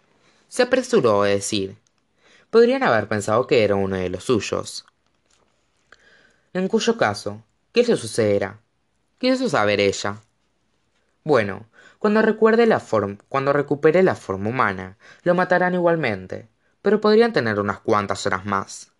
se 0.48 0.62
apresuró 0.62 1.22
a 1.22 1.28
decir. 1.28 1.76
Podrían 2.50 2.82
haber 2.82 3.08
pensado 3.08 3.46
que 3.46 3.64
era 3.64 3.74
uno 3.74 3.96
de 3.96 4.08
los 4.08 4.24
suyos. 4.24 4.86
En 6.52 6.68
cuyo 6.68 6.96
caso, 6.96 7.42
¿qué 7.72 7.82
le 7.82 7.96
sucederá? 7.96 8.63
Quiso 9.18 9.48
saber 9.48 9.80
ella. 9.80 10.20
Bueno, 11.24 11.66
cuando 11.98 12.20
recuerde 12.20 12.66
la 12.66 12.80
forma, 12.80 13.16
cuando 13.28 13.52
recupere 13.52 14.02
la 14.02 14.14
forma 14.14 14.50
humana, 14.50 14.98
lo 15.22 15.34
matarán 15.34 15.74
igualmente, 15.74 16.48
pero 16.82 17.00
podrían 17.00 17.32
tener 17.32 17.58
unas 17.58 17.80
cuantas 17.80 18.26
horas 18.26 18.44
más. 18.44 18.92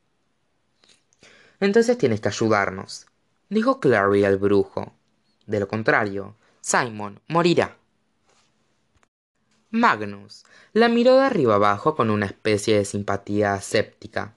Entonces 1.60 1.98
tienes 1.98 2.20
que 2.20 2.28
ayudarnos, 2.28 3.06
dijo 3.48 3.80
Clary 3.80 4.24
al 4.24 4.38
brujo. 4.38 4.92
De 5.46 5.60
lo 5.60 5.68
contrario, 5.68 6.36
Simon 6.60 7.20
morirá. 7.28 7.76
Magnus 9.70 10.44
la 10.72 10.88
miró 10.88 11.16
de 11.16 11.26
arriba 11.26 11.56
abajo 11.56 11.96
con 11.96 12.08
una 12.08 12.26
especie 12.26 12.78
de 12.78 12.84
simpatía 12.84 13.60
séptica. 13.60 14.34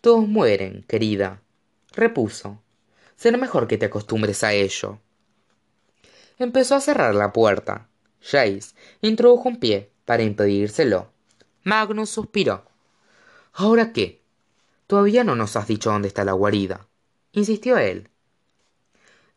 Todos 0.00 0.26
mueren, 0.26 0.84
querida, 0.88 1.40
repuso. 1.92 2.60
Será 3.16 3.38
mejor 3.38 3.66
que 3.66 3.78
te 3.78 3.86
acostumbres 3.86 4.44
a 4.44 4.52
ello. 4.52 5.00
Empezó 6.38 6.74
a 6.74 6.80
cerrar 6.80 7.14
la 7.14 7.32
puerta. 7.32 7.88
Jace 8.20 8.74
introdujo 9.00 9.48
un 9.48 9.58
pie 9.58 9.90
para 10.04 10.22
impedírselo. 10.22 11.10
Magnus 11.64 12.10
suspiró. 12.10 12.64
¿Ahora 13.54 13.92
qué? 13.92 14.20
Todavía 14.86 15.24
no 15.24 15.34
nos 15.34 15.56
has 15.56 15.66
dicho 15.66 15.90
dónde 15.90 16.08
está 16.08 16.24
la 16.24 16.32
guarida, 16.32 16.86
insistió 17.32 17.78
él. 17.78 18.08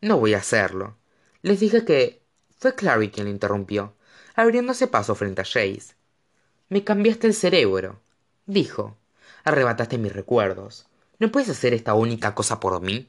No 0.00 0.18
voy 0.18 0.34
a 0.34 0.38
hacerlo. 0.38 0.96
Les 1.42 1.60
dije 1.60 1.84
que. 1.84 2.20
Fue 2.58 2.74
Clary 2.74 3.08
quien 3.10 3.24
le 3.24 3.32
interrumpió, 3.32 3.94
abriéndose 4.34 4.86
paso 4.86 5.14
frente 5.14 5.40
a 5.40 5.44
Jace. 5.44 5.94
Me 6.68 6.84
cambiaste 6.84 7.26
el 7.26 7.34
cerebro, 7.34 8.00
dijo. 8.44 8.98
Arrebataste 9.44 9.96
mis 9.96 10.12
recuerdos. 10.12 10.86
¿No 11.18 11.32
puedes 11.32 11.48
hacer 11.48 11.72
esta 11.72 11.94
única 11.94 12.34
cosa 12.34 12.60
por 12.60 12.78
mí? 12.82 13.08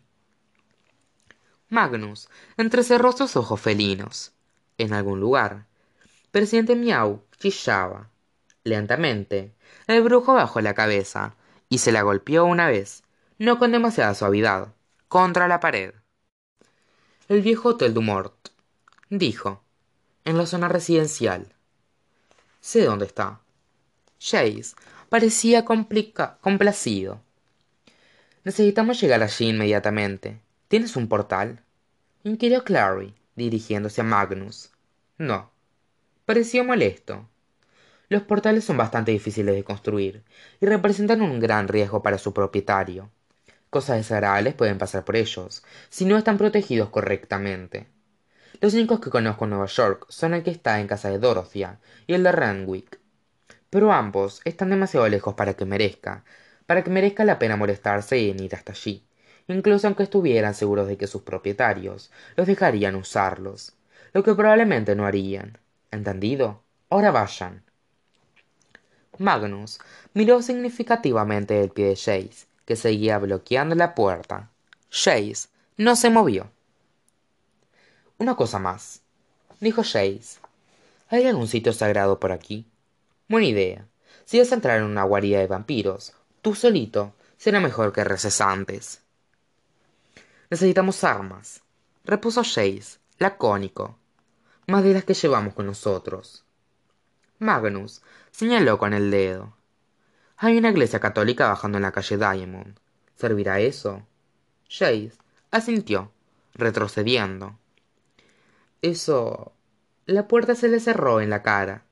Magnus 1.72 2.28
entrecerró 2.57 3.13
sus 3.13 3.38
ojos 3.38 3.59
felinos. 3.61 4.34
En 4.78 4.93
algún 4.93 5.22
lugar, 5.22 5.67
presidente 6.32 6.76
Miau 6.76 7.24
chillaba. 7.39 8.09
Lentamente, 8.65 9.53
el 9.88 10.03
brujo 10.03 10.34
bajó 10.34 10.59
la 10.59 10.74
cabeza 10.74 11.34
y 11.69 11.78
se 11.78 11.93
la 11.93 12.01
golpeó 12.01 12.43
una 12.43 12.67
vez, 12.67 13.03
no 13.38 13.57
con 13.57 13.72
demasiada 13.72 14.13
suavidad, 14.13 14.74
contra 15.07 15.47
la 15.47 15.61
pared. 15.61 15.93
El 17.30 17.41
viejo 17.41 17.69
Hotel 17.69 17.93
du 17.93 18.01
Mort, 18.01 18.49
dijo, 19.09 19.63
en 20.26 20.38
la 20.38 20.45
zona 20.45 20.67
residencial. 20.67 21.53
Sé 22.59 22.84
dónde 22.84 23.05
está. 23.05 23.39
Jace 24.19 24.76
parecía 25.07 25.63
complacido. 25.63 27.22
Necesitamos 28.43 28.99
llegar 28.99 29.24
allí 29.24 29.47
inmediatamente. 29.47 30.41
¿Tienes 30.72 30.95
un 30.95 31.09
portal? 31.09 31.59
inquirió 32.24 32.63
Clary, 32.63 33.13
dirigiéndose 33.36 33.99
a 33.99 34.05
Magnus. 34.05 34.72
No. 35.17 35.51
Pareció 36.24 36.63
molesto. 36.63 37.28
Los 38.07 38.22
portales 38.22 38.63
son 38.63 38.78
bastante 38.78 39.11
difíciles 39.11 39.53
de 39.53 39.65
construir 39.65 40.24
y 40.61 40.65
representan 40.67 41.22
un 41.22 41.41
gran 41.41 41.67
riesgo 41.67 42.01
para 42.01 42.17
su 42.17 42.34
propietario. 42.34 43.11
Cosas 43.69 43.97
desagradables 43.97 44.53
pueden 44.53 44.78
pasar 44.78 45.03
por 45.03 45.17
ellos, 45.17 45.61
si 45.89 46.05
no 46.05 46.17
están 46.17 46.38
protegidos 46.38 46.88
correctamente. 46.88 47.88
Los 48.61 48.74
únicos 48.74 49.01
que 49.01 49.09
conozco 49.09 49.43
en 49.43 49.49
Nueva 49.49 49.65
York 49.65 50.05
son 50.07 50.36
el 50.36 50.41
que 50.41 50.51
está 50.51 50.80
en 50.80 50.88
casa 50.88 51.09
de 51.09 51.19
Dorothea 51.19 51.82
y 52.07 52.13
el 52.13 52.24
de 52.24 52.32
Randwick. 52.32 52.97
Pero 53.69 53.91
ambos 53.91 54.39
están 54.45 54.69
demasiado 54.69 55.09
lejos 55.09 55.34
para 55.34 55.53
que 55.53 55.65
merezca, 55.65 56.24
para 56.65 56.82
que 56.82 56.91
merezca 56.91 57.26
la 57.26 57.39
pena 57.39 57.57
molestarse 57.57 58.30
en 58.30 58.41
ir 58.41 58.55
hasta 58.55 58.72
allí, 58.72 59.03
incluso 59.54 59.88
aunque 59.88 60.04
estuvieran 60.04 60.54
seguros 60.54 60.88
de 60.88 60.97
que 60.97 61.08
sus 61.08 61.22
propietarios 61.24 62.12
los 62.36 62.47
dejarían 62.47 62.95
usarlos, 62.95 63.74
lo 64.14 64.24
que 64.24 64.36
probablemente 64.36 64.95
no 64.95 65.06
harían. 65.06 65.58
¿Entendido? 65.91 66.62
Ahora 66.89 67.12
vayan. 67.12 67.64
Magnus 69.18 69.80
miró 70.14 70.41
significativamente 70.41 71.62
el 71.62 71.70
pie 71.70 71.88
de 71.88 71.95
Jace, 71.95 72.45
que 72.66 72.76
seguía 72.76 73.18
bloqueando 73.20 73.76
la 73.76 73.95
puerta. 73.95 74.49
Jace 74.89 75.47
no 75.78 75.95
se 75.95 76.10
movió. 76.10 76.49
Una 78.18 78.36
cosa 78.36 78.60
más, 78.60 79.02
dijo 79.60 79.84
Jace. 79.84 80.39
¿Hay 81.10 81.26
algún 81.28 81.47
sitio 81.47 81.74
sagrado 81.74 82.20
por 82.20 82.32
aquí? 82.32 82.66
Buena 83.28 83.47
idea. 83.47 83.86
Si 84.26 84.39
vas 84.39 84.52
a 84.52 84.56
entrar 84.56 84.78
en 84.78 84.86
una 84.86 85.04
guarida 85.04 85.39
de 85.39 85.47
vampiros, 85.47 86.14
tú 86.41 86.56
solito, 86.56 87.14
será 87.38 87.60
mejor 87.60 87.91
que 87.91 88.04
reces 88.04 88.39
antes. 88.39 89.02
Necesitamos 90.52 91.06
armas, 91.06 91.64
repuso 92.04 92.43
Jace, 92.43 92.99
lacónico, 93.20 93.97
más 94.68 94.84
de 94.84 94.93
las 94.93 95.06
que 95.06 95.14
llevamos 95.14 95.54
con 95.54 95.66
nosotros. 95.66 96.43
Magnus 97.39 98.02
señaló 98.32 98.78
con 98.78 98.93
el 98.93 99.12
dedo. 99.12 99.56
Hay 100.36 100.58
una 100.58 100.72
iglesia 100.72 100.99
católica 100.99 101.47
bajando 101.47 101.78
en 101.78 101.84
la 101.84 101.93
calle 101.93 102.18
Diamond. 102.18 102.78
¿Servirá 103.16 103.62
eso? 103.62 104.06
Jace 104.70 105.14
asintió, 105.52 106.12
retrocediendo. 106.54 107.58
Eso. 108.82 109.54
La 110.06 110.28
puerta 110.28 110.54
se 110.56 110.68
le 110.68 110.82
cerró 110.82 111.22
en 111.22 111.30
la 111.30 111.43
cara. 111.43 111.86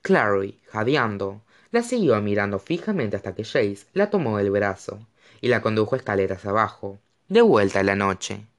Clary, 0.00 0.58
jadeando, 0.70 1.42
la 1.70 1.82
siguió 1.82 2.18
mirando 2.22 2.58
fijamente 2.58 3.16
hasta 3.16 3.34
que 3.34 3.44
Jace 3.44 3.84
la 3.92 4.08
tomó 4.08 4.38
del 4.38 4.50
brazo 4.50 5.06
y 5.42 5.48
la 5.48 5.60
condujo 5.60 5.94
escaleras 5.94 6.46
abajo, 6.46 6.98
de 7.32 7.40
vuelta 7.40 7.80
a 7.80 7.82
la 7.82 7.94
noche. 7.96 8.51